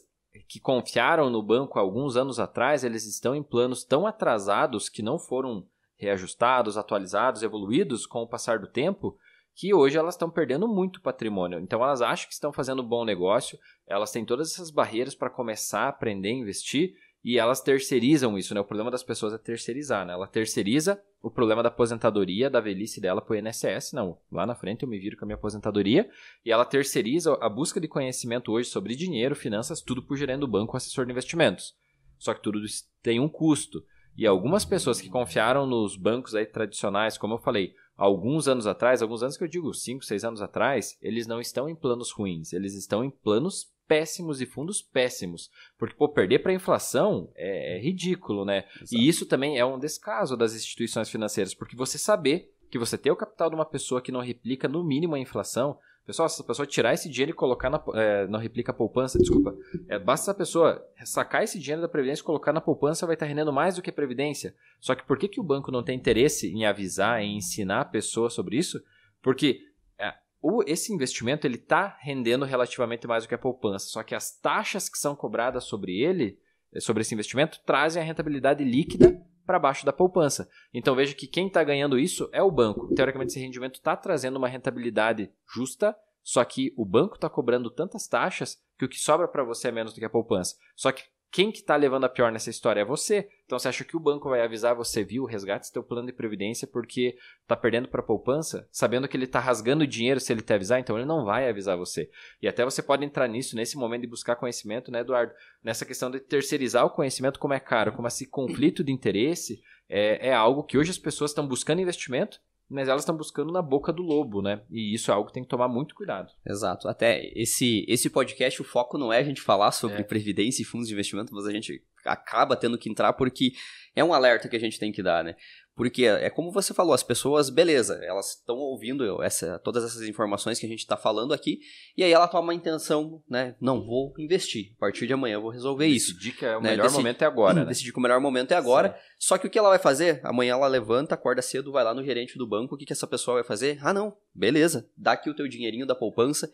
que 0.49 0.59
confiaram 0.59 1.29
no 1.29 1.43
banco 1.43 1.77
alguns 1.77 2.17
anos 2.17 2.39
atrás, 2.39 2.83
eles 2.83 3.05
estão 3.05 3.35
em 3.35 3.43
planos 3.43 3.83
tão 3.83 4.07
atrasados 4.07 4.89
que 4.89 5.03
não 5.03 5.19
foram 5.19 5.63
reajustados, 5.95 6.75
atualizados, 6.75 7.43
evoluídos 7.43 8.07
com 8.07 8.23
o 8.23 8.27
passar 8.27 8.57
do 8.57 8.65
tempo, 8.67 9.15
que 9.53 9.71
hoje 9.71 9.95
elas 9.95 10.15
estão 10.15 10.31
perdendo 10.31 10.67
muito 10.67 11.01
patrimônio. 11.01 11.59
Então 11.59 11.83
elas 11.83 12.01
acham 12.01 12.27
que 12.27 12.33
estão 12.33 12.51
fazendo 12.51 12.81
um 12.81 12.87
bom 12.87 13.05
negócio, 13.05 13.59
elas 13.85 14.11
têm 14.11 14.25
todas 14.25 14.51
essas 14.51 14.71
barreiras 14.71 15.13
para 15.13 15.29
começar 15.29 15.81
a 15.81 15.89
aprender 15.89 16.29
a 16.29 16.33
investir 16.33 16.95
e 17.23 17.39
elas 17.39 17.61
terceirizam 17.61 18.37
isso, 18.37 18.53
né? 18.53 18.59
O 18.59 18.65
problema 18.65 18.91
das 18.91 19.01
pessoas 19.01 19.33
é 19.33 19.37
terceirizar, 19.37 20.05
né? 20.05 20.11
Ela 20.11 20.27
terceiriza 20.27 21.01
o 21.21 21.31
problema 21.31 21.63
da 21.63 21.69
aposentadoria, 21.69 22.49
da 22.49 22.59
velhice 22.59 22.99
dela 22.99 23.21
para 23.21 23.33
o 23.33 23.35
INSS. 23.37 23.93
Não, 23.93 24.17
lá 24.29 24.45
na 24.45 24.55
frente 24.55 24.83
eu 24.83 24.89
me 24.89 24.99
viro 24.99 25.15
com 25.15 25.23
a 25.23 25.27
minha 25.27 25.37
aposentadoria. 25.37 26.09
E 26.45 26.51
ela 26.51 26.65
terceiriza 26.65 27.37
a 27.39 27.47
busca 27.47 27.79
de 27.79 27.87
conhecimento 27.87 28.51
hoje 28.51 28.67
sobre 28.67 28.93
dinheiro, 28.93 29.35
finanças, 29.35 29.81
tudo 29.81 30.03
por 30.03 30.17
gerente 30.17 30.41
do 30.41 30.47
banco, 30.49 30.75
assessor 30.75 31.05
de 31.05 31.13
investimentos. 31.13 31.73
Só 32.19 32.33
que 32.33 32.43
tudo 32.43 32.59
tem 33.01 33.21
um 33.21 33.29
custo. 33.29 33.81
E 34.17 34.27
algumas 34.27 34.65
pessoas 34.65 34.99
que 34.99 35.09
confiaram 35.09 35.65
nos 35.65 35.95
bancos 35.95 36.35
aí 36.35 36.45
tradicionais, 36.45 37.17
como 37.17 37.35
eu 37.35 37.39
falei, 37.39 37.73
alguns 37.95 38.49
anos 38.49 38.67
atrás, 38.67 39.01
alguns 39.01 39.23
anos 39.23 39.37
que 39.37 39.43
eu 39.45 39.47
digo, 39.47 39.73
5, 39.73 40.03
6 40.03 40.25
anos 40.25 40.41
atrás, 40.41 40.97
eles 41.01 41.25
não 41.25 41.39
estão 41.39 41.69
em 41.69 41.75
planos 41.75 42.11
ruins, 42.11 42.51
eles 42.51 42.75
estão 42.75 43.03
em 43.03 43.09
planos 43.09 43.72
péssimos 43.93 44.41
e 44.41 44.47
fundos 44.47 44.81
péssimos. 44.81 45.51
Porque, 45.77 45.95
pô, 45.95 46.09
perder 46.09 46.39
para 46.39 46.51
a 46.51 46.55
inflação 46.55 47.29
é, 47.35 47.77
é, 47.77 47.79
ridículo, 47.79 48.43
né? 48.43 48.65
Exato. 48.81 48.95
E 48.95 49.07
isso 49.07 49.27
também 49.27 49.59
é 49.59 49.63
um 49.63 49.77
descaso 49.77 50.35
das 50.35 50.55
instituições 50.55 51.09
financeiras, 51.09 51.53
porque 51.53 51.75
você 51.75 51.99
saber 51.99 52.51
que 52.71 52.79
você 52.79 52.97
ter 52.97 53.11
o 53.11 53.15
capital 53.15 53.49
de 53.49 53.55
uma 53.55 53.65
pessoa 53.65 54.01
que 54.01 54.11
não 54.11 54.19
replica 54.19 54.67
no 54.67 54.83
mínimo 54.83 55.13
a 55.13 55.19
inflação, 55.19 55.77
Pessoal, 56.05 56.27
se 56.27 56.41
a 56.41 56.43
pessoa 56.43 56.65
tirar 56.65 56.93
esse 56.93 57.07
dinheiro 57.07 57.31
e 57.31 57.33
colocar 57.33 57.69
na. 57.69 57.81
É, 57.93 58.27
não 58.27 58.37
replica 58.37 58.73
a 58.73 58.75
poupança, 58.75 59.17
desculpa. 59.17 59.55
É, 59.87 59.97
basta 59.97 60.31
a 60.31 60.33
pessoa 60.33 60.85
sacar 61.05 61.43
esse 61.43 61.57
dinheiro 61.57 61.81
da 61.81 61.87
Previdência 61.87 62.21
e 62.21 62.25
colocar 62.25 62.51
na 62.51 62.59
poupança, 62.59 63.05
vai 63.05 63.15
estar 63.15 63.25
rendendo 63.25 63.53
mais 63.53 63.77
do 63.77 63.81
que 63.81 63.89
a 63.89 63.93
Previdência. 63.93 64.53
Só 64.81 64.95
que 64.95 65.07
por 65.07 65.17
que, 65.17 65.29
que 65.29 65.39
o 65.39 65.43
banco 65.43 65.71
não 65.71 65.81
tem 65.81 65.95
interesse 65.95 66.51
em 66.51 66.65
avisar, 66.65 67.21
em 67.21 67.37
ensinar 67.37 67.79
a 67.79 67.85
pessoa 67.85 68.29
sobre 68.29 68.57
isso? 68.57 68.83
Porque 69.21 69.61
é, 69.97 70.13
o, 70.43 70.61
esse 70.67 70.93
investimento 70.93 71.47
ele 71.47 71.55
está 71.55 71.97
rendendo 72.01 72.43
relativamente 72.43 73.07
mais 73.07 73.23
do 73.23 73.29
que 73.29 73.33
a 73.33 73.39
poupança. 73.39 73.87
Só 73.87 74.03
que 74.03 74.13
as 74.13 74.37
taxas 74.37 74.89
que 74.89 74.97
são 74.97 75.15
cobradas 75.15 75.63
sobre 75.63 76.01
ele, 76.01 76.37
sobre 76.79 77.01
esse 77.01 77.13
investimento, 77.13 77.61
trazem 77.65 78.03
a 78.03 78.05
rentabilidade 78.05 78.61
líquida 78.61 79.25
para 79.45 79.57
baixo 79.57 79.85
da 79.85 79.93
poupança. 79.93 80.49
Então 80.73 80.95
veja 80.95 81.15
que 81.15 81.27
quem 81.27 81.47
está 81.47 81.63
ganhando 81.63 81.97
isso 81.97 82.29
é 82.33 82.43
o 82.43 82.51
banco. 82.51 82.93
Teoricamente, 82.93 83.31
esse 83.31 83.39
rendimento 83.39 83.75
está 83.75 83.95
trazendo 83.95 84.35
uma 84.35 84.49
rentabilidade 84.49 85.31
justa, 85.47 85.95
só 86.21 86.43
que 86.43 86.73
o 86.77 86.83
banco 86.83 87.15
está 87.15 87.29
cobrando 87.29 87.71
tantas 87.71 88.05
taxas 88.05 88.61
que 88.77 88.83
o 88.83 88.89
que 88.89 88.99
sobra 88.99 89.29
para 89.29 89.45
você 89.45 89.69
é 89.69 89.71
menos 89.71 89.93
do 89.93 89.99
que 89.99 90.05
a 90.05 90.09
poupança. 90.09 90.55
Só 90.75 90.91
que 90.91 91.03
quem 91.33 91.51
que 91.51 91.61
está 91.61 91.75
levando 91.75 92.03
a 92.03 92.09
pior 92.09 92.31
nessa 92.31 92.51
história 92.51 92.81
é 92.81 92.85
você. 92.85 93.27
Então 93.43 93.57
você 93.57 93.67
acha 93.67 93.83
que 93.83 93.97
o 93.97 93.99
banco 93.99 94.29
vai 94.29 94.41
avisar 94.41 94.75
você, 94.75 95.03
viu, 95.03 95.25
resgate 95.25 95.67
seu 95.67 95.81
plano 95.81 96.05
de 96.05 96.13
previdência 96.13 96.67
porque 96.67 97.17
está 97.41 97.55
perdendo 97.55 97.87
para 97.87 98.01
a 98.01 98.05
poupança, 98.05 98.67
sabendo 98.71 99.07
que 99.07 99.17
ele 99.17 99.25
está 99.25 99.39
rasgando 99.39 99.87
dinheiro 99.87 100.19
se 100.19 100.31
ele 100.31 100.43
te 100.43 100.53
avisar, 100.53 100.79
então 100.79 100.95
ele 100.95 101.07
não 101.07 101.25
vai 101.25 101.49
avisar 101.49 101.75
você. 101.75 102.07
E 102.39 102.47
até 102.47 102.63
você 102.63 102.83
pode 102.83 103.03
entrar 103.03 103.27
nisso 103.27 103.55
nesse 103.55 103.75
momento 103.75 104.01
de 104.01 104.07
buscar 104.07 104.35
conhecimento, 104.35 104.91
né, 104.91 104.99
Eduardo? 104.99 105.33
Nessa 105.63 105.85
questão 105.85 106.11
de 106.11 106.19
terceirizar 106.19 106.85
o 106.85 106.91
conhecimento, 106.91 107.39
como 107.39 107.55
é 107.55 107.59
caro, 107.59 107.93
como 107.93 108.07
esse 108.07 108.27
conflito 108.27 108.83
de 108.83 108.91
interesse 108.91 109.59
é, 109.89 110.27
é 110.27 110.33
algo 110.35 110.63
que 110.63 110.77
hoje 110.77 110.91
as 110.91 110.99
pessoas 110.99 111.31
estão 111.31 111.47
buscando 111.47 111.81
investimento 111.81 112.39
mas 112.73 112.89
elas 112.89 113.03
estão 113.03 113.15
buscando 113.15 113.53
na 113.53 113.61
boca 113.61 113.93
do 113.93 114.01
lobo, 114.01 114.41
né? 114.41 114.61
E 114.69 114.93
isso 114.93 115.11
é 115.11 115.13
algo 115.13 115.27
que 115.27 115.33
tem 115.33 115.43
que 115.43 115.49
tomar 115.49 115.67
muito 115.67 115.93
cuidado. 115.93 116.31
Exato. 116.45 116.87
Até 116.87 117.31
esse, 117.35 117.85
esse 117.87 118.09
podcast, 118.09 118.61
o 118.61 118.65
foco 118.65 118.97
não 118.97 119.13
é 119.13 119.19
a 119.19 119.23
gente 119.23 119.41
falar 119.41 119.71
sobre 119.71 120.01
é. 120.01 120.03
previdência 120.03 120.61
e 120.63 120.65
fundos 120.65 120.87
de 120.87 120.93
investimento, 120.93 121.33
mas 121.33 121.45
a 121.45 121.51
gente 121.51 121.83
acaba 122.05 122.55
tendo 122.55 122.77
que 122.77 122.89
entrar 122.89 123.13
porque 123.13 123.53
é 123.95 124.03
um 124.03 124.13
alerta 124.13 124.47
que 124.47 124.55
a 124.55 124.59
gente 124.59 124.79
tem 124.79 124.91
que 124.91 125.03
dar, 125.03 125.23
né? 125.23 125.35
Porque 125.75 126.05
é 126.05 126.29
como 126.29 126.51
você 126.51 126.71
falou, 126.71 126.93
as 126.93 127.01
pessoas, 127.01 127.49
beleza, 127.49 127.99
elas 128.03 128.35
estão 128.35 128.57
ouvindo 128.57 129.23
essa, 129.23 129.57
todas 129.57 129.83
essas 129.83 130.03
informações 130.03 130.59
que 130.59 130.67
a 130.67 130.69
gente 130.69 130.79
está 130.79 130.95
falando 130.95 131.33
aqui, 131.33 131.59
e 131.97 132.03
aí 132.03 132.11
ela 132.11 132.27
toma 132.27 132.51
a 132.53 132.55
intenção, 132.55 133.23
né? 133.27 133.55
Não, 133.59 133.83
vou 133.83 134.13
investir. 134.19 134.73
A 134.77 134.81
partir 134.81 135.07
de 135.07 135.13
amanhã 135.13 135.35
eu 135.35 135.41
vou 135.41 135.49
resolver 135.49 135.85
decidir 135.85 135.97
isso. 135.97 136.13
Decidir 136.13 136.37
que 136.37 136.45
é 136.45 136.55
o 136.55 136.61
né? 136.61 136.71
melhor 136.71 136.91
momento 136.91 137.23
é 137.23 137.25
agora, 137.25 137.53
né? 137.61 137.65
Decidir 137.65 137.91
que 137.91 137.97
o 137.97 138.01
melhor 138.01 138.19
momento 138.19 138.51
é 138.51 138.55
agora. 138.55 138.89
Sim. 138.89 138.95
Só 139.17 139.37
que 139.39 139.47
o 139.47 139.49
que 139.49 139.57
ela 139.57 139.69
vai 139.69 139.79
fazer? 139.79 140.19
Amanhã 140.23 140.53
ela 140.53 140.67
levanta, 140.67 141.15
acorda 141.15 141.41
cedo, 141.41 141.71
vai 141.71 141.83
lá 141.83 141.93
no 141.93 142.03
gerente 142.03 142.37
do 142.37 142.47
banco, 142.47 142.75
o 142.75 142.77
que, 142.77 142.85
que 142.85 142.93
essa 142.93 143.07
pessoa 143.07 143.35
vai 143.35 143.43
fazer? 143.43 143.79
Ah, 143.81 143.93
não, 143.93 144.15
beleza, 144.33 144.87
dá 144.95 145.13
aqui 145.13 145.27
o 145.27 145.35
teu 145.35 145.47
dinheirinho 145.47 145.87
da 145.87 145.95
poupança, 145.95 146.51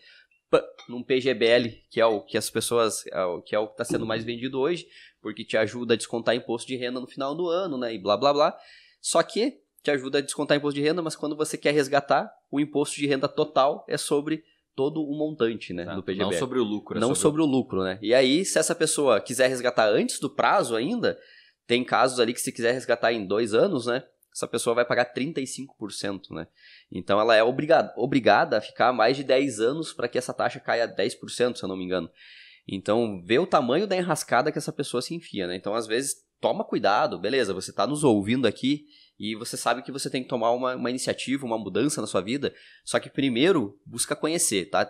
num 0.87 1.03
PGBL, 1.03 1.83
que 1.89 2.01
é 2.01 2.05
o 2.05 2.21
que 2.21 2.37
as 2.37 2.49
pessoas, 2.49 3.05
é 3.07 3.11
que 3.45 3.55
é 3.55 3.59
o 3.59 3.67
que 3.67 3.73
está 3.73 3.85
sendo 3.85 4.05
mais 4.05 4.23
vendido 4.23 4.59
hoje, 4.59 4.87
porque 5.21 5.43
te 5.43 5.57
ajuda 5.57 5.93
a 5.93 5.97
descontar 5.97 6.35
imposto 6.35 6.67
de 6.67 6.75
renda 6.75 6.99
no 6.99 7.07
final 7.07 7.35
do 7.35 7.47
ano, 7.47 7.77
né? 7.77 7.93
E 7.93 7.99
blá 7.99 8.17
blá 8.17 8.33
blá. 8.33 8.57
Só 9.01 9.21
que 9.23 9.59
te 9.81 9.91
ajuda 9.91 10.17
a 10.17 10.21
descontar 10.21 10.57
imposto 10.57 10.79
de 10.79 10.85
renda, 10.85 11.01
mas 11.01 11.15
quando 11.15 11.35
você 11.35 11.57
quer 11.57 11.73
resgatar, 11.73 12.31
o 12.51 12.59
imposto 12.59 12.95
de 12.97 13.07
renda 13.07 13.27
total 13.27 13.85
é 13.87 13.97
sobre 13.97 14.43
todo 14.75 15.01
o 15.01 15.17
montante, 15.17 15.73
né, 15.73 15.83
do 15.83 16.01
PGBL. 16.01 16.31
Não 16.31 16.39
sobre 16.39 16.59
o 16.59 16.63
lucro. 16.63 16.97
É 16.97 17.01
não 17.01 17.09
sobre, 17.09 17.21
sobre 17.21 17.41
o... 17.41 17.45
o 17.45 17.47
lucro, 17.47 17.83
né? 17.83 17.99
E 18.01 18.13
aí, 18.13 18.45
se 18.45 18.57
essa 18.57 18.73
pessoa 18.73 19.19
quiser 19.19 19.47
resgatar 19.47 19.89
antes 19.89 20.19
do 20.19 20.29
prazo 20.29 20.75
ainda, 20.75 21.19
tem 21.67 21.83
casos 21.83 22.19
ali 22.19 22.33
que 22.33 22.39
se 22.41 22.51
quiser 22.51 22.71
resgatar 22.71 23.11
em 23.11 23.25
dois 23.25 23.53
anos, 23.53 23.87
né? 23.87 24.03
Essa 24.33 24.47
pessoa 24.47 24.73
vai 24.73 24.85
pagar 24.85 25.13
35%, 25.13 26.31
né? 26.31 26.47
Então 26.91 27.19
ela 27.19 27.35
é 27.35 27.43
obrigada, 27.43 27.93
obrigada 27.97 28.57
a 28.57 28.61
ficar 28.61 28.93
mais 28.93 29.17
de 29.17 29.23
10 29.23 29.59
anos 29.59 29.91
para 29.91 30.07
que 30.07 30.17
essa 30.17 30.33
taxa 30.33 30.59
caia 30.59 30.87
10%, 30.87 31.57
se 31.57 31.63
eu 31.63 31.67
não 31.67 31.75
me 31.75 31.83
engano. 31.83 32.09
Então, 32.71 33.21
vê 33.23 33.39
o 33.39 33.47
tamanho 33.47 33.87
da 33.87 33.95
enrascada 33.95 34.51
que 34.51 34.57
essa 34.57 34.71
pessoa 34.71 35.01
se 35.01 35.15
enfia, 35.15 35.47
né? 35.47 35.55
Então, 35.55 35.73
às 35.73 35.87
vezes, 35.87 36.15
toma 36.39 36.63
cuidado, 36.63 37.19
beleza, 37.19 37.53
você 37.53 37.71
está 37.71 37.85
nos 37.85 38.03
ouvindo 38.03 38.47
aqui 38.47 38.85
e 39.19 39.35
você 39.35 39.57
sabe 39.57 39.81
que 39.81 39.91
você 39.91 40.09
tem 40.09 40.23
que 40.23 40.29
tomar 40.29 40.51
uma, 40.51 40.75
uma 40.75 40.89
iniciativa, 40.89 41.45
uma 41.45 41.57
mudança 41.57 41.99
na 41.99 42.07
sua 42.07 42.21
vida, 42.21 42.55
só 42.85 42.99
que 42.99 43.09
primeiro 43.09 43.77
busca 43.85 44.15
conhecer, 44.15 44.69
tá? 44.69 44.89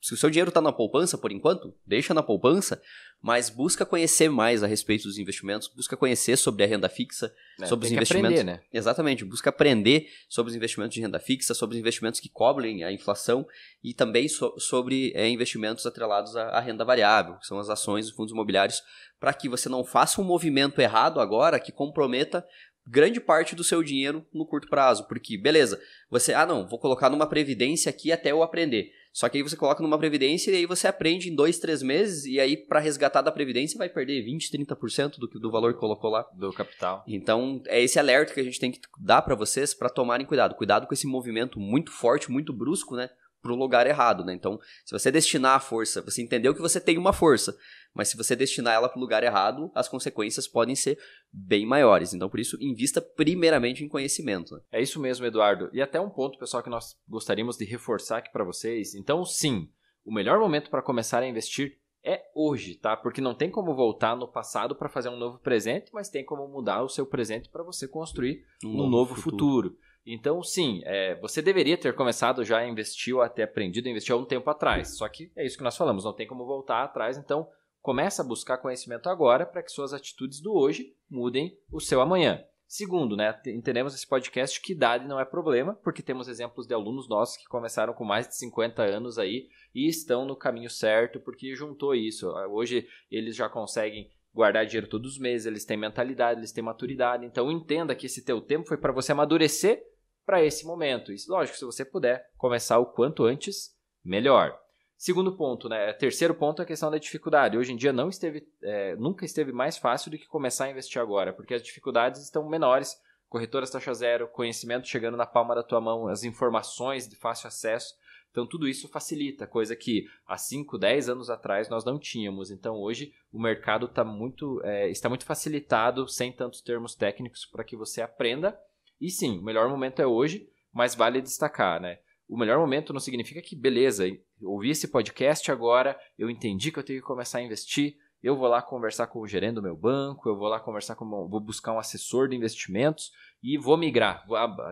Se 0.00 0.14
o 0.14 0.16
seu 0.16 0.30
dinheiro 0.30 0.48
está 0.48 0.62
na 0.62 0.72
poupança 0.72 1.18
por 1.18 1.30
enquanto, 1.30 1.74
deixa 1.84 2.14
na 2.14 2.22
poupança, 2.22 2.80
mas 3.20 3.50
busca 3.50 3.84
conhecer 3.84 4.30
mais 4.30 4.62
a 4.62 4.66
respeito 4.66 5.02
dos 5.02 5.18
investimentos, 5.18 5.68
busca 5.68 5.96
conhecer 5.96 6.36
sobre 6.38 6.64
a 6.64 6.66
renda 6.66 6.88
fixa, 6.88 7.34
é, 7.60 7.66
sobre 7.66 7.86
os 7.86 7.92
investimentos. 7.92 8.38
Aprender, 8.38 8.44
né? 8.44 8.62
Exatamente, 8.72 9.24
busca 9.24 9.50
aprender 9.50 10.08
sobre 10.28 10.50
os 10.50 10.56
investimentos 10.56 10.94
de 10.94 11.00
renda 11.02 11.18
fixa, 11.18 11.52
sobre 11.52 11.74
os 11.74 11.80
investimentos 11.80 12.20
que 12.20 12.30
cobrem 12.30 12.82
a 12.82 12.90
inflação 12.90 13.46
e 13.82 13.92
também 13.92 14.26
so, 14.26 14.54
sobre 14.58 15.12
é, 15.14 15.28
investimentos 15.28 15.84
atrelados 15.84 16.34
à, 16.34 16.48
à 16.50 16.60
renda 16.60 16.84
variável, 16.84 17.34
que 17.34 17.46
são 17.46 17.58
as 17.58 17.68
ações 17.68 18.08
e 18.08 18.12
fundos 18.14 18.32
imobiliários, 18.32 18.82
para 19.18 19.34
que 19.34 19.48
você 19.48 19.68
não 19.68 19.84
faça 19.84 20.20
um 20.20 20.24
movimento 20.24 20.80
errado 20.80 21.20
agora 21.20 21.60
que 21.60 21.72
comprometa 21.72 22.46
grande 22.86 23.20
parte 23.20 23.54
do 23.54 23.64
seu 23.64 23.82
dinheiro 23.82 24.24
no 24.32 24.46
curto 24.46 24.68
prazo. 24.68 25.06
Porque, 25.08 25.36
beleza, 25.36 25.80
você, 26.10 26.32
ah 26.32 26.46
não, 26.46 26.66
vou 26.66 26.78
colocar 26.78 27.10
numa 27.10 27.26
previdência 27.26 27.90
aqui 27.90 28.12
até 28.12 28.30
eu 28.30 28.42
aprender. 28.42 28.92
Só 29.12 29.30
que 29.30 29.38
aí 29.38 29.42
você 29.42 29.56
coloca 29.56 29.82
numa 29.82 29.98
previdência 29.98 30.50
e 30.50 30.56
aí 30.56 30.66
você 30.66 30.86
aprende 30.86 31.30
em 31.30 31.34
dois, 31.34 31.58
três 31.58 31.82
meses 31.82 32.26
e 32.26 32.38
aí 32.38 32.54
para 32.54 32.80
resgatar 32.80 33.22
da 33.22 33.32
previdência 33.32 33.78
vai 33.78 33.88
perder 33.88 34.22
20, 34.22 34.50
30% 34.50 35.18
do, 35.18 35.26
do 35.26 35.50
valor 35.50 35.72
que 35.72 35.80
colocou 35.80 36.10
lá. 36.10 36.26
Do 36.34 36.52
capital. 36.52 37.02
Então 37.08 37.62
é 37.66 37.82
esse 37.82 37.98
alerta 37.98 38.34
que 38.34 38.40
a 38.40 38.44
gente 38.44 38.60
tem 38.60 38.70
que 38.70 38.78
dar 39.00 39.22
para 39.22 39.34
vocês 39.34 39.72
para 39.72 39.88
tomarem 39.88 40.26
cuidado. 40.26 40.54
Cuidado 40.54 40.86
com 40.86 40.92
esse 40.92 41.06
movimento 41.06 41.58
muito 41.58 41.90
forte, 41.92 42.30
muito 42.30 42.52
brusco, 42.52 42.94
né? 42.94 43.08
Para 43.46 43.54
o 43.54 43.56
lugar 43.56 43.86
errado, 43.86 44.24
né? 44.24 44.34
Então, 44.34 44.58
se 44.84 44.92
você 44.92 45.10
destinar 45.10 45.54
a 45.54 45.60
força, 45.60 46.02
você 46.02 46.20
entendeu 46.20 46.52
que 46.52 46.60
você 46.60 46.80
tem 46.80 46.98
uma 46.98 47.12
força, 47.12 47.56
mas 47.94 48.08
se 48.08 48.16
você 48.16 48.34
destinar 48.34 48.74
ela 48.74 48.88
para 48.88 48.98
o 48.98 49.00
lugar 49.00 49.22
errado, 49.22 49.70
as 49.74 49.88
consequências 49.88 50.48
podem 50.48 50.74
ser 50.74 50.98
bem 51.32 51.64
maiores. 51.64 52.12
Então, 52.12 52.28
por 52.28 52.40
isso, 52.40 52.58
invista 52.60 53.00
primeiramente 53.00 53.84
em 53.84 53.88
conhecimento. 53.88 54.54
Né? 54.54 54.60
É 54.72 54.82
isso 54.82 55.00
mesmo, 55.00 55.24
Eduardo. 55.24 55.70
E 55.72 55.80
até 55.80 56.00
um 56.00 56.10
ponto, 56.10 56.38
pessoal, 56.38 56.62
que 56.62 56.68
nós 56.68 56.96
gostaríamos 57.08 57.56
de 57.56 57.64
reforçar 57.64 58.18
aqui 58.18 58.32
para 58.32 58.44
vocês. 58.44 58.94
Então, 58.94 59.24
sim, 59.24 59.70
o 60.04 60.12
melhor 60.12 60.38
momento 60.40 60.68
para 60.68 60.82
começar 60.82 61.22
a 61.22 61.28
investir 61.28 61.78
é 62.04 62.22
hoje, 62.34 62.76
tá? 62.76 62.96
Porque 62.96 63.20
não 63.20 63.34
tem 63.34 63.50
como 63.50 63.74
voltar 63.74 64.16
no 64.16 64.28
passado 64.28 64.76
para 64.76 64.88
fazer 64.88 65.08
um 65.08 65.16
novo 65.16 65.38
presente, 65.38 65.90
mas 65.92 66.08
tem 66.08 66.24
como 66.24 66.46
mudar 66.46 66.82
o 66.82 66.88
seu 66.88 67.04
presente 67.04 67.48
para 67.48 67.64
você 67.64 67.88
construir 67.88 68.44
um, 68.64 68.68
um 68.68 68.76
novo, 68.76 68.90
novo 68.90 69.14
futuro. 69.14 69.70
futuro. 69.70 69.85
Então, 70.06 70.40
sim, 70.42 70.82
é, 70.84 71.16
você 71.16 71.42
deveria 71.42 71.76
ter 71.76 71.92
começado 71.94 72.44
já 72.44 72.58
a 72.58 72.68
investir 72.68 73.14
ou 73.14 73.22
até 73.22 73.42
aprendido 73.42 73.88
a 73.88 73.90
investir 73.90 74.14
há 74.14 74.18
um 74.18 74.24
tempo 74.24 74.48
atrás. 74.48 74.96
Só 74.96 75.08
que 75.08 75.32
é 75.34 75.44
isso 75.44 75.58
que 75.58 75.64
nós 75.64 75.76
falamos, 75.76 76.04
não 76.04 76.12
tem 76.12 76.26
como 76.26 76.46
voltar 76.46 76.84
atrás. 76.84 77.18
Então, 77.18 77.48
começa 77.82 78.22
a 78.22 78.24
buscar 78.24 78.58
conhecimento 78.58 79.08
agora 79.08 79.44
para 79.44 79.62
que 79.62 79.72
suas 79.72 79.92
atitudes 79.92 80.40
do 80.40 80.54
hoje 80.54 80.94
mudem 81.10 81.58
o 81.72 81.80
seu 81.80 82.00
amanhã. 82.00 82.44
Segundo, 82.68 83.16
né, 83.16 83.32
entendemos 83.46 83.94
esse 83.94 84.06
podcast 84.06 84.60
que 84.60 84.72
idade 84.72 85.06
não 85.06 85.20
é 85.20 85.24
problema, 85.24 85.74
porque 85.84 86.02
temos 86.02 86.26
exemplos 86.26 86.66
de 86.66 86.74
alunos 86.74 87.08
nossos 87.08 87.36
que 87.36 87.46
começaram 87.46 87.92
com 87.92 88.04
mais 88.04 88.26
de 88.26 88.36
50 88.36 88.82
anos 88.82 89.18
aí 89.18 89.48
e 89.72 89.88
estão 89.88 90.24
no 90.24 90.34
caminho 90.34 90.68
certo 90.68 91.20
porque 91.20 91.54
juntou 91.54 91.94
isso. 91.94 92.28
Hoje 92.50 92.88
eles 93.08 93.36
já 93.36 93.48
conseguem 93.48 94.10
guardar 94.34 94.66
dinheiro 94.66 94.88
todos 94.88 95.12
os 95.12 95.18
meses, 95.18 95.46
eles 95.46 95.64
têm 95.64 95.76
mentalidade, 95.76 96.40
eles 96.40 96.50
têm 96.50 96.62
maturidade. 96.62 97.24
Então 97.24 97.52
entenda 97.52 97.94
que 97.94 98.06
esse 98.06 98.24
teu 98.24 98.40
tempo 98.40 98.66
foi 98.66 98.76
para 98.76 98.92
você 98.92 99.12
amadurecer 99.12 99.82
para 100.26 100.44
esse 100.44 100.66
momento. 100.66 101.12
E, 101.12 101.16
lógico, 101.28 101.56
se 101.56 101.64
você 101.64 101.84
puder 101.84 102.28
começar 102.36 102.78
o 102.78 102.86
quanto 102.86 103.24
antes, 103.24 103.74
melhor. 104.04 104.60
Segundo 104.98 105.36
ponto, 105.36 105.68
né? 105.68 105.92
Terceiro 105.92 106.34
ponto 106.34 106.60
é 106.60 106.64
a 106.64 106.66
questão 106.66 106.90
da 106.90 106.98
dificuldade. 106.98 107.56
Hoje 107.56 107.72
em 107.72 107.76
dia 107.76 107.92
não 107.92 108.08
esteve, 108.08 108.48
é, 108.62 108.96
nunca 108.96 109.24
esteve 109.24 109.52
mais 109.52 109.76
fácil 109.78 110.10
do 110.10 110.18
que 110.18 110.26
começar 110.26 110.64
a 110.64 110.70
investir 110.70 111.00
agora, 111.00 111.32
porque 111.32 111.54
as 111.54 111.62
dificuldades 111.62 112.22
estão 112.22 112.48
menores. 112.48 112.96
Corretoras 113.28 113.70
taxa 113.70 113.92
zero, 113.92 114.28
conhecimento 114.28 114.86
chegando 114.86 115.16
na 115.16 115.26
palma 115.26 115.54
da 115.54 115.62
tua 115.62 115.80
mão, 115.80 116.08
as 116.08 116.24
informações 116.24 117.08
de 117.08 117.16
fácil 117.16 117.48
acesso. 117.48 117.94
Então 118.30 118.46
tudo 118.46 118.68
isso 118.68 118.88
facilita, 118.88 119.46
coisa 119.46 119.74
que 119.74 120.06
há 120.26 120.36
5, 120.36 120.78
10 120.78 121.08
anos 121.08 121.30
atrás 121.30 121.68
nós 121.68 121.84
não 121.84 121.98
tínhamos. 121.98 122.50
Então 122.50 122.76
hoje 122.76 123.12
o 123.32 123.40
mercado 123.40 123.88
tá 123.88 124.04
muito, 124.04 124.62
é, 124.64 124.88
está 124.88 125.08
muito 125.08 125.24
facilitado, 125.24 126.08
sem 126.08 126.32
tantos 126.32 126.62
termos 126.62 126.94
técnicos, 126.94 127.44
para 127.44 127.64
que 127.64 127.76
você 127.76 128.00
aprenda 128.00 128.58
e 129.00 129.10
sim, 129.10 129.38
o 129.38 129.42
melhor 129.42 129.68
momento 129.68 130.00
é 130.00 130.06
hoje, 130.06 130.48
mas 130.72 130.94
vale 130.94 131.20
destacar, 131.20 131.80
né? 131.80 131.98
O 132.28 132.36
melhor 132.36 132.58
momento 132.58 132.92
não 132.92 133.00
significa 133.00 133.40
que, 133.40 133.54
beleza, 133.54 134.04
ouvi 134.42 134.70
esse 134.70 134.88
podcast 134.88 135.50
agora, 135.50 135.98
eu 136.18 136.28
entendi 136.28 136.72
que 136.72 136.78
eu 136.78 136.82
tenho 136.82 137.00
que 137.00 137.06
começar 137.06 137.38
a 137.38 137.42
investir, 137.42 137.96
eu 138.22 138.36
vou 138.36 138.48
lá 138.48 138.60
conversar 138.60 139.06
com 139.06 139.20
o 139.20 139.26
gerente 139.26 139.54
do 139.54 139.62
meu 139.62 139.76
banco, 139.76 140.28
eu 140.28 140.36
vou 140.36 140.48
lá 140.48 140.58
conversar 140.58 140.96
com, 140.96 141.06
vou 141.28 141.40
buscar 141.40 141.72
um 141.72 141.78
assessor 141.78 142.28
de 142.28 142.34
investimentos 142.34 143.12
e 143.42 143.56
vou 143.56 143.76
migrar. 143.76 144.26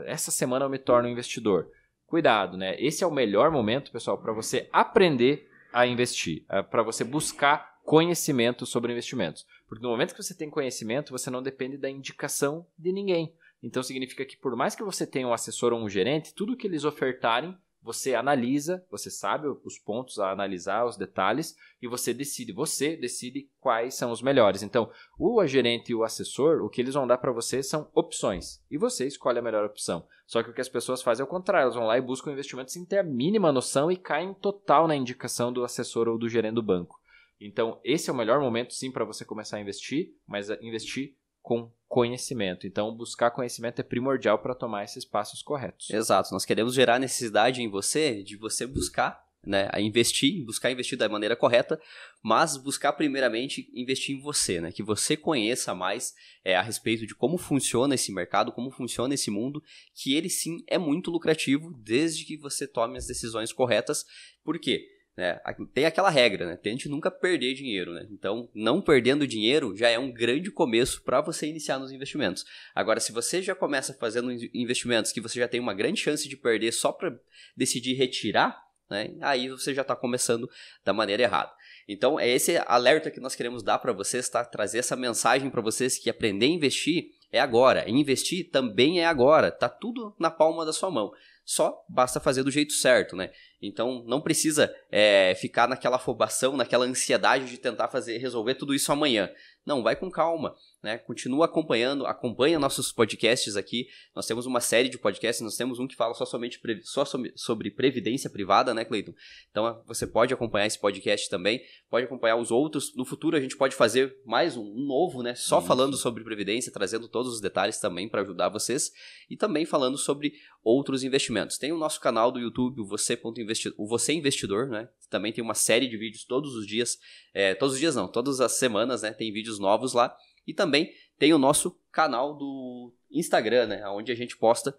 Essa 0.07 0.31
semana 0.31 0.65
eu 0.65 0.71
me 0.71 0.79
torno 0.79 1.09
um 1.09 1.13
investidor. 1.13 1.71
Cuidado, 2.07 2.57
né? 2.57 2.75
Esse 2.79 3.05
é 3.05 3.07
o 3.07 3.13
melhor 3.13 3.51
momento, 3.51 3.93
pessoal, 3.93 4.19
para 4.19 4.33
você 4.33 4.69
aprender 4.73 5.49
a 5.73 5.87
investir, 5.87 6.45
é, 6.49 6.63
para 6.63 6.83
você 6.83 7.05
buscar 7.05 7.75
conhecimento 7.85 8.65
sobre 8.67 8.93
investimentos. 8.93 9.47
Porque 9.69 9.83
no 9.83 9.91
momento 9.91 10.15
que 10.15 10.23
você 10.23 10.35
tem 10.35 10.51
conhecimento, 10.51 11.13
você 11.13 11.31
não 11.31 11.43
depende 11.43 11.77
da 11.77 11.91
indicação 11.91 12.67
de 12.79 12.93
ninguém. 12.93 13.35
Então 13.65 13.83
significa 13.83 14.27
que 14.27 14.37
por 14.37 14.55
mais 14.55 14.77
que 14.77 14.85
você 14.85 15.07
tenha 15.07 15.27
um 15.27 15.33
assessor 15.33 15.73
ou 15.73 15.81
um 15.81 15.89
gerente, 15.89 16.35
tudo 16.35 16.55
que 16.55 16.67
eles 16.67 16.85
ofertarem, 16.85 17.57
você 17.81 18.15
analisa, 18.15 18.85
você 18.91 19.11
sabe 19.11 19.49
os 19.65 19.79
pontos 19.79 20.19
a 20.19 20.31
analisar, 20.31 20.85
os 20.85 20.99
detalhes, 20.99 21.57
e 21.81 21.89
você 21.89 22.13
decide, 22.13 22.53
você 22.53 22.95
decide 22.95 23.49
quais 23.61 23.95
são 23.95 24.11
os 24.11 24.21
melhores. 24.21 24.63
Então, 24.63 24.91
o 25.19 25.47
gerente 25.47 25.93
e 25.93 25.95
o 25.95 26.05
assessor, 26.05 26.63
o 26.63 26.69
que 26.69 26.81
eles 26.81 26.95
vão 26.95 27.07
dar 27.07 27.19
para 27.19 27.33
você 27.33 27.63
são 27.63 27.91
opções, 27.95 28.63
e 28.71 28.77
você 28.77 29.07
escolhe 29.07 29.39
a 29.39 29.43
melhor 29.43 29.65
opção. 29.65 30.07
Só 30.27 30.43
que 30.43 30.51
o 30.51 30.55
que 30.55 30.63
as 30.63 30.69
pessoas 30.69 31.03
fazem 31.03 31.23
é 31.23 31.27
o 31.27 31.31
contrário, 31.31 31.65
elas 31.65 31.75
vão 31.75 31.87
lá 31.87 31.97
e 31.97 32.03
buscam 32.03 32.33
investimentos 32.33 32.73
sem 32.73 32.85
ter 32.85 32.99
a 32.99 33.03
mínima 33.03 33.53
noção 33.53 33.91
e 33.91 33.97
caem 33.97 34.33
total 34.35 34.87
na 34.87 34.97
indicação 34.97 35.53
do 35.53 35.65
assessor 35.65 36.09
ou 36.09 36.19
do 36.19 36.29
gerente 36.29 36.55
do 36.55 36.63
banco. 36.63 36.99
Então, 37.41 37.81
esse 37.85 38.09
é 38.09 38.13
o 38.13 38.17
melhor 38.17 38.41
momento 38.41 38.73
sim 38.73 38.91
para 38.91 39.05
você 39.05 39.25
começar 39.25 39.59
a 39.59 39.61
investir, 39.61 40.15
mas 40.27 40.49
investir 40.63 41.15
com 41.45 41.71
conhecimento. 41.87 42.67
Então, 42.67 42.97
buscar 42.97 43.31
conhecimento 43.31 43.79
é 43.79 43.85
primordial 43.85 44.39
para 44.39 44.55
tomar 44.55 44.83
esses 44.83 45.05
passos 45.05 45.43
corretos. 45.43 45.91
Exato. 45.91 46.33
Nós 46.33 46.47
queremos 46.47 46.75
gerar 46.75 46.99
necessidade 46.99 47.63
em 47.63 47.69
você 47.69 48.23
de 48.23 48.35
você 48.35 48.67
buscar 48.67 49.23
né, 49.47 49.69
a 49.71 49.79
investir, 49.79 50.43
buscar 50.43 50.71
investir 50.71 50.97
da 50.97 51.07
maneira 51.07 51.37
correta, 51.37 51.79
mas 52.23 52.57
buscar 52.57 52.95
primeiramente 52.95 53.71
investir 53.75 54.17
em 54.17 54.21
você, 54.21 54.59
né, 54.59 54.73
que 54.73 54.83
você 54.83 55.19
conheça 55.19 55.75
mais 55.75 56.15
é, 56.43 56.57
a 56.57 56.63
respeito 56.63 57.07
de 57.07 57.15
como 57.15 57.37
funciona 57.37 57.95
esse 57.95 58.11
mercado, 58.11 58.51
como 58.51 58.71
funciona 58.71 59.13
esse 59.13 59.31
mundo, 59.31 59.63
que 59.95 60.15
ele 60.15 60.31
sim 60.31 60.65
é 60.67 60.79
muito 60.79 61.11
lucrativo 61.11 61.75
desde 61.75 62.25
que 62.25 62.39
você 62.39 62.67
tome 62.67 62.97
as 62.97 63.07
decisões 63.07 63.53
corretas. 63.53 64.07
Por 64.43 64.59
quê? 64.59 64.94
Né? 65.17 65.39
Tem 65.73 65.85
aquela 65.85 66.11
regra, 66.11 66.45
né? 66.47 66.57
Tente 66.57 66.89
nunca 66.89 67.11
perder 67.11 67.55
dinheiro, 67.55 67.93
né? 67.93 68.07
Então, 68.11 68.49
não 68.53 68.83
perdendo 68.83 69.27
dinheiro 69.27 69.77
já 69.77 69.89
é 69.89 69.99
um 69.99 70.13
grande 70.13 70.51
começo 70.51 71.03
para 71.03 71.21
você 71.21 71.47
iniciar 71.47 71.79
nos 71.79 71.93
investimentos. 71.93 72.45
Agora, 72.75 72.99
se 72.99 73.13
você 73.13 73.41
já 73.41 73.55
começa 73.55 73.95
fazendo 73.95 74.33
investimentos 74.53 75.13
que 75.13 75.21
você 75.21 75.39
já 75.39 75.47
tem 75.47 75.61
uma 75.61 75.75
grande 75.75 76.01
chance 76.01 76.29
de 76.29 76.37
perder 76.37 76.73
só 76.73 76.91
para 76.91 77.17
decidir 77.57 77.95
retirar, 77.95 78.61
né? 78.91 79.15
Aí 79.21 79.49
você 79.49 79.73
já 79.73 79.83
está 79.83 79.95
começando 79.95 80.51
da 80.85 80.93
maneira 80.93 81.23
errada. 81.23 81.53
Então, 81.89 82.19
é 82.19 82.29
esse 82.29 82.57
alerta 82.67 83.11
que 83.11 83.21
nós 83.21 83.35
queremos 83.35 83.63
dar 83.63 83.79
para 83.79 83.93
vocês, 83.93 84.29
tá? 84.29 84.45
Trazer 84.45 84.79
essa 84.79 84.97
mensagem 84.97 85.49
para 85.49 85.61
vocês 85.61 85.97
que 85.97 86.11
aprender 86.11 86.47
a 86.47 86.51
investir 86.51 87.11
é 87.31 87.41
agora. 87.41 87.89
Investir 87.89 88.51
também 88.51 89.01
é 89.01 89.07
agora. 89.07 89.51
Tá 89.51 89.69
tudo 89.69 90.15
na 90.19 90.31
palma 90.31 90.65
da 90.65 90.73
sua 90.73 90.91
mão. 90.91 91.13
Só 91.45 91.85
basta 91.89 92.19
fazer 92.19 92.43
do 92.43 92.51
jeito 92.51 92.73
certo, 92.73 93.15
né? 93.15 93.31
Então 93.61 94.03
não 94.07 94.21
precisa 94.21 94.75
é, 94.91 95.35
ficar 95.35 95.69
naquela 95.69 95.97
afobação, 95.97 96.57
naquela 96.57 96.87
ansiedade 96.87 97.47
de 97.47 97.59
tentar 97.59 97.89
fazer 97.89 98.19
resolver 98.19 98.55
tudo 98.55 98.75
isso 98.75 98.91
amanhã. 98.91 99.31
Não, 99.65 99.83
vai 99.83 99.95
com 99.95 100.11
calma, 100.11 100.57
né? 100.85 100.99
Continua 100.99 101.47
acompanhando, 101.47 102.07
acompanha 102.07 102.59
nossos 102.59 102.93
podcasts 102.93 103.57
aqui. 103.57 103.89
Nós 104.15 104.27
temos 104.27 104.45
uma 104.45 104.61
série 104.61 104.91
de 104.91 104.99
podcasts, 104.99 105.43
nós 105.43 105.57
temos 105.57 105.79
um 105.79 105.89
que 105.89 105.97
fala 105.97 106.13
só 106.13 106.27
somente 106.27 106.61
só 106.83 107.05
sobre 107.35 107.71
previdência 107.71 108.29
privada, 108.29 108.75
né, 108.75 108.85
Cleiton? 108.85 109.15
Então 109.51 109.83
você 109.87 110.07
pode 110.07 110.35
acompanhar 110.35 110.67
esse 110.67 110.79
podcast 110.79 111.31
também, 111.31 111.63
pode 111.89 112.05
acompanhar 112.05 112.37
os 112.37 112.51
outros. 112.51 112.95
No 112.95 113.07
futuro 113.07 113.35
a 113.35 113.41
gente 113.41 113.57
pode 113.57 113.75
fazer 113.75 114.15
mais 114.27 114.59
um, 114.59 114.63
um 114.63 114.87
novo, 114.87 115.23
né? 115.23 115.35
Só 115.35 115.59
Isso. 115.59 115.67
falando 115.67 115.97
sobre 115.97 116.23
previdência, 116.23 116.71
trazendo 116.71 117.09
todos 117.09 117.33
os 117.33 117.41
detalhes 117.41 117.81
também 117.81 118.07
para 118.07 118.21
ajudar 118.21 118.51
vocês 118.51 118.93
e 119.31 119.39
também 119.39 119.65
falando 119.65 119.97
sobre 119.97 120.35
outros 120.63 121.03
investimentos. 121.03 121.57
Tem 121.57 121.73
o 121.73 121.79
nosso 121.79 121.99
canal 121.99 122.31
do 122.31 122.39
YouTube, 122.39 122.83
o 122.83 122.87
você.investidor, 122.87 123.75
o 123.79 123.89
você 123.89 124.13
investidor, 124.13 124.69
né? 124.69 124.87
Também 125.09 125.33
tem 125.33 125.43
uma 125.43 125.55
série 125.55 125.89
de 125.89 125.97
vídeos 125.97 126.25
todos 126.25 126.55
os 126.55 126.67
dias, 126.67 126.99
é, 127.33 127.55
todos 127.55 127.75
os 127.75 127.81
dias 127.81 127.97
não, 127.97 128.07
todas 128.07 128.39
as 128.39 128.53
semanas, 128.53 129.01
né? 129.01 129.13
Tem 129.13 129.33
vídeos 129.33 129.59
novos 129.59 129.95
lá. 129.95 130.15
E 130.47 130.53
também 130.53 130.93
tem 131.19 131.33
o 131.33 131.39
nosso 131.39 131.79
canal 131.91 132.35
do 132.35 132.93
Instagram, 133.11 133.67
né? 133.67 133.89
Onde 133.89 134.13
a 134.13 134.15
gente 134.15 134.37
posta 134.37 134.77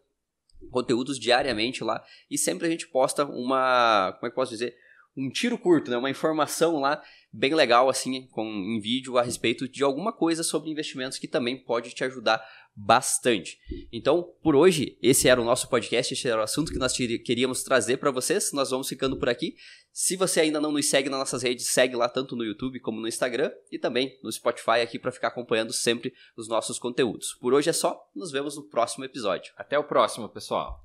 conteúdos 0.71 1.19
diariamente 1.19 1.84
lá. 1.84 2.04
E 2.30 2.38
sempre 2.38 2.67
a 2.67 2.69
gente 2.69 2.88
posta 2.88 3.25
uma. 3.25 4.13
Como 4.13 4.28
é 4.28 4.30
que 4.30 4.36
posso 4.36 4.51
dizer? 4.51 4.75
Um 5.17 5.30
tiro 5.30 5.58
curto, 5.58 5.89
né? 5.89 5.97
Uma 5.97 6.10
informação 6.10 6.80
lá 6.80 7.01
bem 7.32 7.54
legal, 7.54 7.89
assim, 7.89 8.28
com, 8.28 8.43
em 8.45 8.80
vídeo 8.80 9.17
a 9.17 9.21
respeito 9.21 9.67
de 9.67 9.84
alguma 9.84 10.12
coisa 10.12 10.43
sobre 10.43 10.69
investimentos 10.69 11.17
que 11.17 11.28
também 11.28 11.58
pode 11.58 11.91
te 11.91 12.04
ajudar 12.04 12.45
bastante. 12.75 13.57
Então, 13.91 14.33
por 14.43 14.55
hoje, 14.55 14.97
esse 15.01 15.27
era 15.27 15.41
o 15.41 15.45
nosso 15.45 15.69
podcast, 15.69 16.13
esse 16.13 16.27
era 16.27 16.41
o 16.41 16.43
assunto 16.43 16.71
que 16.71 16.77
nós 16.77 16.93
queríamos 16.93 17.63
trazer 17.63 17.97
para 17.97 18.11
vocês. 18.11 18.51
Nós 18.51 18.69
vamos 18.69 18.89
ficando 18.89 19.17
por 19.17 19.29
aqui. 19.29 19.55
Se 19.93 20.17
você 20.17 20.41
ainda 20.41 20.59
não 20.59 20.73
nos 20.73 20.89
segue 20.89 21.09
nas 21.09 21.19
nossas 21.19 21.41
redes, 21.41 21.67
segue 21.67 21.95
lá 21.95 22.09
tanto 22.09 22.35
no 22.35 22.43
YouTube 22.43 22.81
como 22.81 22.99
no 22.99 23.07
Instagram 23.07 23.49
e 23.71 23.79
também 23.79 24.19
no 24.21 24.31
Spotify 24.31 24.81
aqui 24.81 24.99
para 24.99 25.11
ficar 25.11 25.29
acompanhando 25.29 25.71
sempre 25.71 26.13
os 26.35 26.49
nossos 26.49 26.77
conteúdos. 26.77 27.33
Por 27.39 27.53
hoje 27.53 27.69
é 27.69 27.73
só, 27.73 27.97
nos 28.13 28.31
vemos 28.31 28.57
no 28.57 28.63
próximo 28.63 29.05
episódio. 29.05 29.53
Até 29.55 29.79
o 29.79 29.85
próximo, 29.85 30.27
pessoal. 30.27 30.85